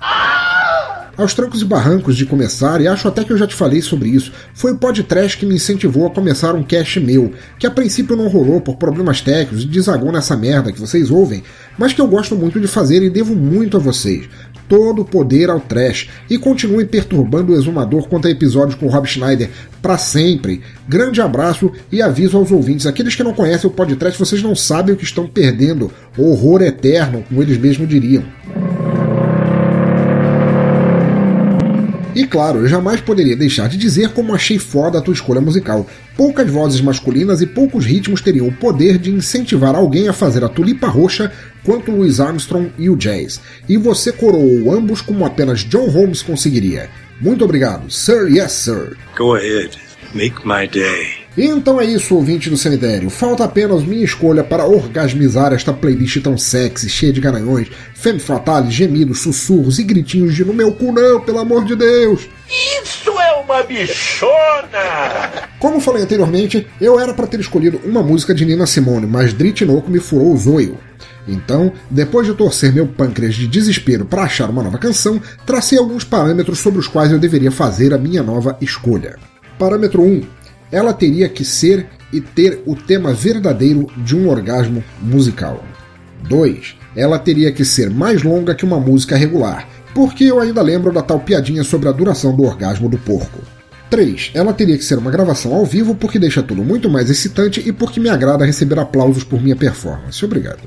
aos 1.22 1.34
trancos 1.34 1.62
e 1.62 1.66
barrancos 1.66 2.16
de 2.16 2.26
começar, 2.26 2.80
e 2.80 2.88
acho 2.88 3.08
até 3.08 3.26
que 3.26 3.34
eu 3.34 3.38
já 3.38 3.46
te 3.46 3.54
falei 3.54 3.82
sobre 3.82 4.08
isso, 4.08 4.32
foi 4.54 4.72
o 4.72 4.78
podcast 4.78 5.38
que 5.38 5.46
me 5.46 5.56
incentivou 5.56 6.08
a 6.08 6.10
começar 6.10 6.56
um 6.56 6.64
cast 6.64 6.98
meu, 7.02 7.34
que 7.58 7.68
a 7.68 7.72
princípio 7.72 8.16
não 8.16 8.30
rolou 8.30 8.62
por 8.62 8.78
problemas 8.78 9.20
técnicos 9.20 9.64
e 9.64 9.68
desagou 9.68 10.14
nessa 10.14 10.38
merda 10.38 10.72
que 10.72 10.80
vocês 10.80 11.12
ouvem, 11.12 11.44
mas 11.78 11.92
que 11.92 12.00
eu 12.00 12.08
gosto 12.08 12.38
muito 12.38 12.58
de 12.60 12.68
fazer 12.68 13.04
e 13.04 13.10
devo 13.10 13.36
muito 13.36 13.76
a 13.76 13.80
vocês. 13.80 14.30
Todo 14.70 15.02
o 15.02 15.06
poder 15.06 15.50
ao 15.50 15.60
trash 15.60 16.10
e 16.30 16.38
continuem 16.38 16.86
perturbando 16.86 17.52
o 17.52 17.56
exumador 17.56 18.08
quanto 18.08 18.28
a 18.28 18.32
episódios 18.32 18.76
com 18.76 18.86
o 18.86 18.90
Rob 18.90 19.08
Schneider 19.08 19.50
para 19.82 19.98
sempre. 19.98 20.62
Grande 20.88 21.20
abraço 21.20 21.72
e 21.92 22.04
aviso 22.04 22.38
aos 22.38 22.52
ouvintes. 22.52 22.86
Aqueles 22.86 23.16
que 23.16 23.24
não 23.24 23.34
conhecem 23.34 23.68
o 23.68 23.74
podcast, 23.74 24.18
vocês 24.18 24.44
não 24.44 24.56
sabem 24.56 24.94
o 24.94 24.98
que 24.98 25.04
estão 25.04 25.26
perdendo. 25.28 25.92
Horror 26.16 26.62
eterno, 26.62 27.24
como 27.28 27.42
eles 27.42 27.58
mesmos 27.58 27.90
diriam. 27.90 28.24
E 32.20 32.28
claro, 32.28 32.60
eu 32.60 32.68
jamais 32.68 33.00
poderia 33.00 33.34
deixar 33.34 33.70
de 33.70 33.78
dizer 33.78 34.10
como 34.10 34.36
achei 34.36 34.60
foda 34.60 35.00
a 35.00 35.02
tua 35.02 35.14
escolha 35.14 35.40
musical. 35.40 35.88
Poucas 36.18 36.52
vozes 36.52 36.82
masculinas 36.82 37.42
e 37.42 37.48
poucos 37.48 37.86
ritmos 37.86 38.20
teriam 38.20 38.46
o 38.46 38.52
poder 38.52 38.98
de 38.98 39.10
incentivar 39.10 39.74
alguém 39.74 40.10
a 40.10 40.12
fazer 40.12 40.44
a 40.44 40.50
tulipa 40.50 40.88
roxa 40.88 41.32
quanto 41.64 41.92
Louis 41.92 42.20
Armstrong 42.20 42.74
e 42.78 42.90
o 42.90 42.98
jazz. 42.98 43.40
E 43.70 43.78
você 43.78 44.12
coroou 44.12 44.70
ambos 44.70 45.00
como 45.00 45.26
apenas 45.26 45.62
John 45.62 45.88
Holmes 45.88 46.22
conseguiria. 46.22 46.90
Muito 47.22 47.46
obrigado, 47.46 47.90
Sir 47.90 48.28
Yes 48.28 48.52
Sir. 48.52 48.98
Go 49.18 49.36
ahead, 49.36 49.78
make 50.14 50.46
my 50.46 50.68
day. 50.68 51.19
Então 51.42 51.80
é 51.80 51.86
isso, 51.86 52.16
ouvinte 52.16 52.50
do 52.50 52.58
cemitério. 52.58 53.10
Falta 53.10 53.46
apenas 53.46 53.82
minha 53.82 54.04
escolha 54.04 54.44
para 54.44 54.66
orgasmizar 54.66 55.54
esta 55.54 55.72
playlist 55.72 56.22
tão 56.22 56.38
sexy, 56.38 56.90
cheia 56.90 57.14
de 57.14 57.22
garanhões, 57.22 57.70
femme 57.96 58.20
fatale, 58.20 58.70
gemidos, 58.70 59.22
sussurros 59.22 59.80
e 59.80 59.84
gritinhos 59.84 60.36
de 60.36 60.44
no 60.44 60.54
meu 60.54 60.74
cu 60.74 60.92
não, 60.92 61.22
pelo 61.22 61.40
amor 61.40 61.64
de 61.64 61.78
Deus. 61.78 62.28
Isso 62.84 63.10
é 63.12 63.36
uma 63.42 63.64
bichona! 63.64 65.48
Como 65.60 65.80
falei 65.80 66.04
anteriormente, 66.04 66.68
eu 66.82 67.00
era 67.00 67.14
para 67.14 67.26
ter 67.26 67.40
escolhido 67.40 67.80
uma 67.86 68.04
música 68.04 68.34
de 68.34 68.44
Nina 68.44 68.68
Simone, 68.68 69.08
mas 69.08 69.32
Dritinoco 69.32 69.90
me 69.90 70.00
furou 70.02 70.34
o 70.34 70.38
zoio. 70.38 70.78
Então, 71.26 71.72
depois 71.90 72.28
de 72.28 72.34
torcer 72.34 72.74
meu 72.74 72.86
pâncreas 72.86 73.36
de 73.36 73.48
desespero 73.48 74.04
para 74.04 74.24
achar 74.24 74.50
uma 74.50 74.64
nova 74.64 74.78
canção, 74.78 75.22
tracei 75.46 75.78
alguns 75.78 76.04
parâmetros 76.04 76.60
sobre 76.60 76.80
os 76.80 76.88
quais 76.88 77.14
eu 77.14 77.20
deveria 77.20 77.50
fazer 77.50 77.94
a 77.94 77.98
minha 77.98 78.22
nova 78.22 78.58
escolha. 78.60 79.18
Parâmetro 79.58 80.02
1 80.02 80.39
ela 80.72 80.94
teria 80.94 81.28
que 81.28 81.44
ser 81.44 81.88
e 82.12 82.20
ter 82.20 82.62
o 82.66 82.76
tema 82.76 83.14
verdadeiro 83.14 83.88
de 83.98 84.16
um 84.16 84.30
orgasmo 84.30 84.84
musical. 85.02 85.64
2. 86.28 86.76
Ela 86.96 87.20
teria 87.20 87.52
que 87.52 87.64
ser 87.64 87.90
mais 87.90 88.24
longa 88.24 88.56
que 88.56 88.66
uma 88.66 88.80
música 88.80 89.16
regular, 89.16 89.68
porque 89.94 90.26
eu 90.26 90.40
ainda 90.40 90.62
lembro 90.62 90.92
da 90.92 91.02
tal 91.02 91.20
piadinha 91.20 91.64
sobre 91.64 91.88
a 91.88 91.92
duração 91.92 92.36
do 92.36 92.44
orgasmo 92.44 92.90
do 92.90 92.98
porco. 92.98 93.40
3. 93.90 94.32
Ela 94.34 94.54
teria 94.54 94.78
que 94.78 94.84
ser 94.84 94.98
uma 94.98 95.10
gravação 95.10 95.54
ao 95.54 95.66
vivo 95.66 95.96
porque 95.96 96.20
deixa 96.20 96.44
tudo 96.44 96.64
muito 96.64 96.90
mais 96.90 97.10
excitante 97.10 97.64
e 97.68 97.72
porque 97.72 98.00
me 98.00 98.10
agrada 98.10 98.46
receber 98.46 98.80
aplausos 98.80 99.24
por 99.24 99.42
minha 99.42 99.56
performance. 99.56 100.24
Obrigado. 100.24 100.60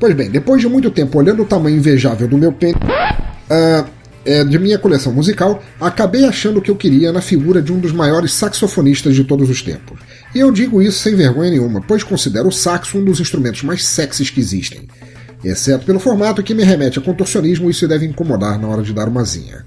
Pois 0.00 0.14
bem, 0.14 0.30
depois 0.30 0.60
de 0.60 0.68
muito 0.68 0.90
tempo 0.90 1.18
olhando 1.18 1.42
o 1.42 1.46
tamanho 1.46 1.76
invejável 1.76 2.28
do 2.28 2.38
meu 2.38 2.52
pênis. 2.52 2.76
Uh, 2.76 3.84
é, 4.28 4.44
de 4.44 4.58
minha 4.58 4.78
coleção 4.78 5.10
musical, 5.10 5.62
acabei 5.80 6.26
achando 6.26 6.58
o 6.58 6.62
que 6.62 6.70
eu 6.70 6.76
queria 6.76 7.10
na 7.10 7.22
figura 7.22 7.62
de 7.62 7.72
um 7.72 7.80
dos 7.80 7.92
maiores 7.92 8.34
saxofonistas 8.34 9.14
de 9.14 9.24
todos 9.24 9.48
os 9.48 9.62
tempos. 9.62 9.98
E 10.34 10.38
eu 10.38 10.52
digo 10.52 10.82
isso 10.82 10.98
sem 10.98 11.14
vergonha 11.14 11.50
nenhuma, 11.50 11.80
pois 11.80 12.04
considero 12.04 12.48
o 12.48 12.52
saxo 12.52 12.98
um 12.98 13.04
dos 13.04 13.20
instrumentos 13.20 13.62
mais 13.62 13.86
sexys 13.86 14.28
que 14.28 14.38
existem. 14.38 14.86
Exceto 15.42 15.86
pelo 15.86 15.98
formato 15.98 16.42
que 16.42 16.52
me 16.52 16.62
remete 16.62 16.98
a 16.98 17.02
contorcionismo, 17.02 17.70
isso 17.70 17.88
deve 17.88 18.04
incomodar 18.04 18.60
na 18.60 18.68
hora 18.68 18.82
de 18.82 18.92
dar 18.92 19.08
uma 19.08 19.24
zinha. 19.24 19.64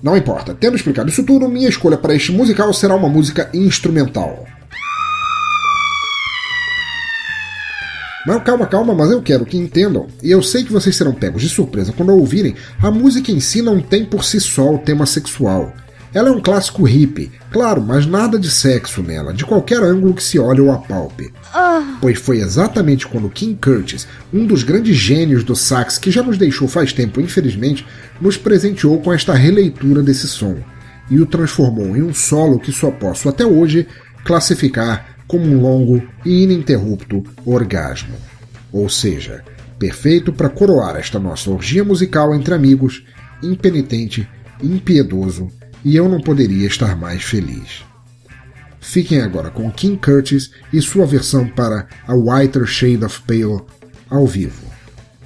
Não 0.00 0.16
importa, 0.16 0.54
tendo 0.54 0.76
explicado 0.76 1.10
isso 1.10 1.24
tudo, 1.24 1.48
minha 1.48 1.68
escolha 1.68 1.96
para 1.96 2.14
este 2.14 2.30
musical 2.30 2.72
será 2.72 2.94
uma 2.94 3.08
música 3.08 3.50
instrumental. 3.52 4.46
Mas 8.26 8.42
calma, 8.42 8.66
calma, 8.66 8.94
mas 8.94 9.10
eu 9.10 9.20
quero 9.20 9.44
que 9.44 9.58
entendam, 9.58 10.06
e 10.22 10.30
eu 10.30 10.42
sei 10.42 10.64
que 10.64 10.72
vocês 10.72 10.96
serão 10.96 11.12
pegos 11.12 11.42
de 11.42 11.48
surpresa 11.48 11.92
quando 11.92 12.16
ouvirem, 12.16 12.54
a 12.80 12.90
música 12.90 13.30
em 13.30 13.38
si 13.38 13.60
não 13.60 13.80
tem 13.80 14.04
por 14.04 14.24
si 14.24 14.40
só 14.40 14.74
o 14.74 14.78
tema 14.78 15.04
sexual. 15.04 15.74
Ela 16.14 16.28
é 16.28 16.32
um 16.32 16.40
clássico 16.40 16.84
hippie, 16.84 17.32
claro, 17.50 17.82
mas 17.82 18.06
nada 18.06 18.38
de 18.38 18.50
sexo 18.50 19.02
nela, 19.02 19.34
de 19.34 19.44
qualquer 19.44 19.82
ângulo 19.82 20.14
que 20.14 20.22
se 20.22 20.38
olhe 20.38 20.60
ou 20.60 20.70
apalpe. 20.70 21.32
Ah. 21.52 21.98
Pois 22.00 22.18
foi 22.18 22.38
exatamente 22.38 23.06
quando 23.06 23.28
King 23.28 23.58
Curtis, 23.60 24.06
um 24.32 24.46
dos 24.46 24.62
grandes 24.62 24.96
gênios 24.96 25.42
do 25.42 25.56
sax 25.56 25.98
que 25.98 26.12
já 26.12 26.22
nos 26.22 26.38
deixou 26.38 26.68
faz 26.68 26.92
tempo, 26.92 27.20
infelizmente, 27.20 27.84
nos 28.20 28.36
presenteou 28.36 29.00
com 29.00 29.12
esta 29.12 29.34
releitura 29.34 30.02
desse 30.02 30.28
som 30.28 30.56
e 31.10 31.20
o 31.20 31.26
transformou 31.26 31.96
em 31.96 32.02
um 32.02 32.14
solo 32.14 32.58
que 32.58 32.72
só 32.72 32.90
posso 32.90 33.28
até 33.28 33.44
hoje 33.44 33.86
classificar 34.24 35.13
como 35.26 35.44
um 35.44 35.60
longo 35.60 36.02
e 36.24 36.42
ininterrupto 36.42 37.24
orgasmo. 37.44 38.16
Ou 38.72 38.88
seja, 38.88 39.44
perfeito 39.78 40.32
para 40.32 40.48
coroar 40.48 40.96
esta 40.96 41.18
nossa 41.18 41.50
orgia 41.50 41.84
musical 41.84 42.34
entre 42.34 42.54
amigos, 42.54 43.04
impenitente, 43.42 44.28
impiedoso, 44.62 45.48
e 45.84 45.96
eu 45.96 46.08
não 46.08 46.20
poderia 46.20 46.66
estar 46.66 46.96
mais 46.96 47.22
feliz. 47.22 47.84
Fiquem 48.80 49.20
agora 49.20 49.50
com 49.50 49.70
King 49.70 49.96
Curtis 49.96 50.50
e 50.72 50.80
sua 50.80 51.06
versão 51.06 51.48
para 51.48 51.86
A 52.06 52.14
Whiter 52.14 52.66
Shade 52.66 53.04
of 53.04 53.22
Pale 53.22 53.62
ao 54.10 54.26
vivo. 54.26 54.62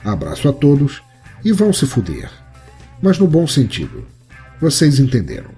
Abraço 0.04 0.48
a 0.48 0.52
todos 0.52 1.02
e 1.44 1.52
vão 1.52 1.72
se 1.72 1.86
fuder. 1.86 2.30
Mas 3.02 3.18
no 3.18 3.26
bom 3.26 3.46
sentido. 3.46 4.06
Vocês 4.60 4.98
entenderam. 4.98 5.57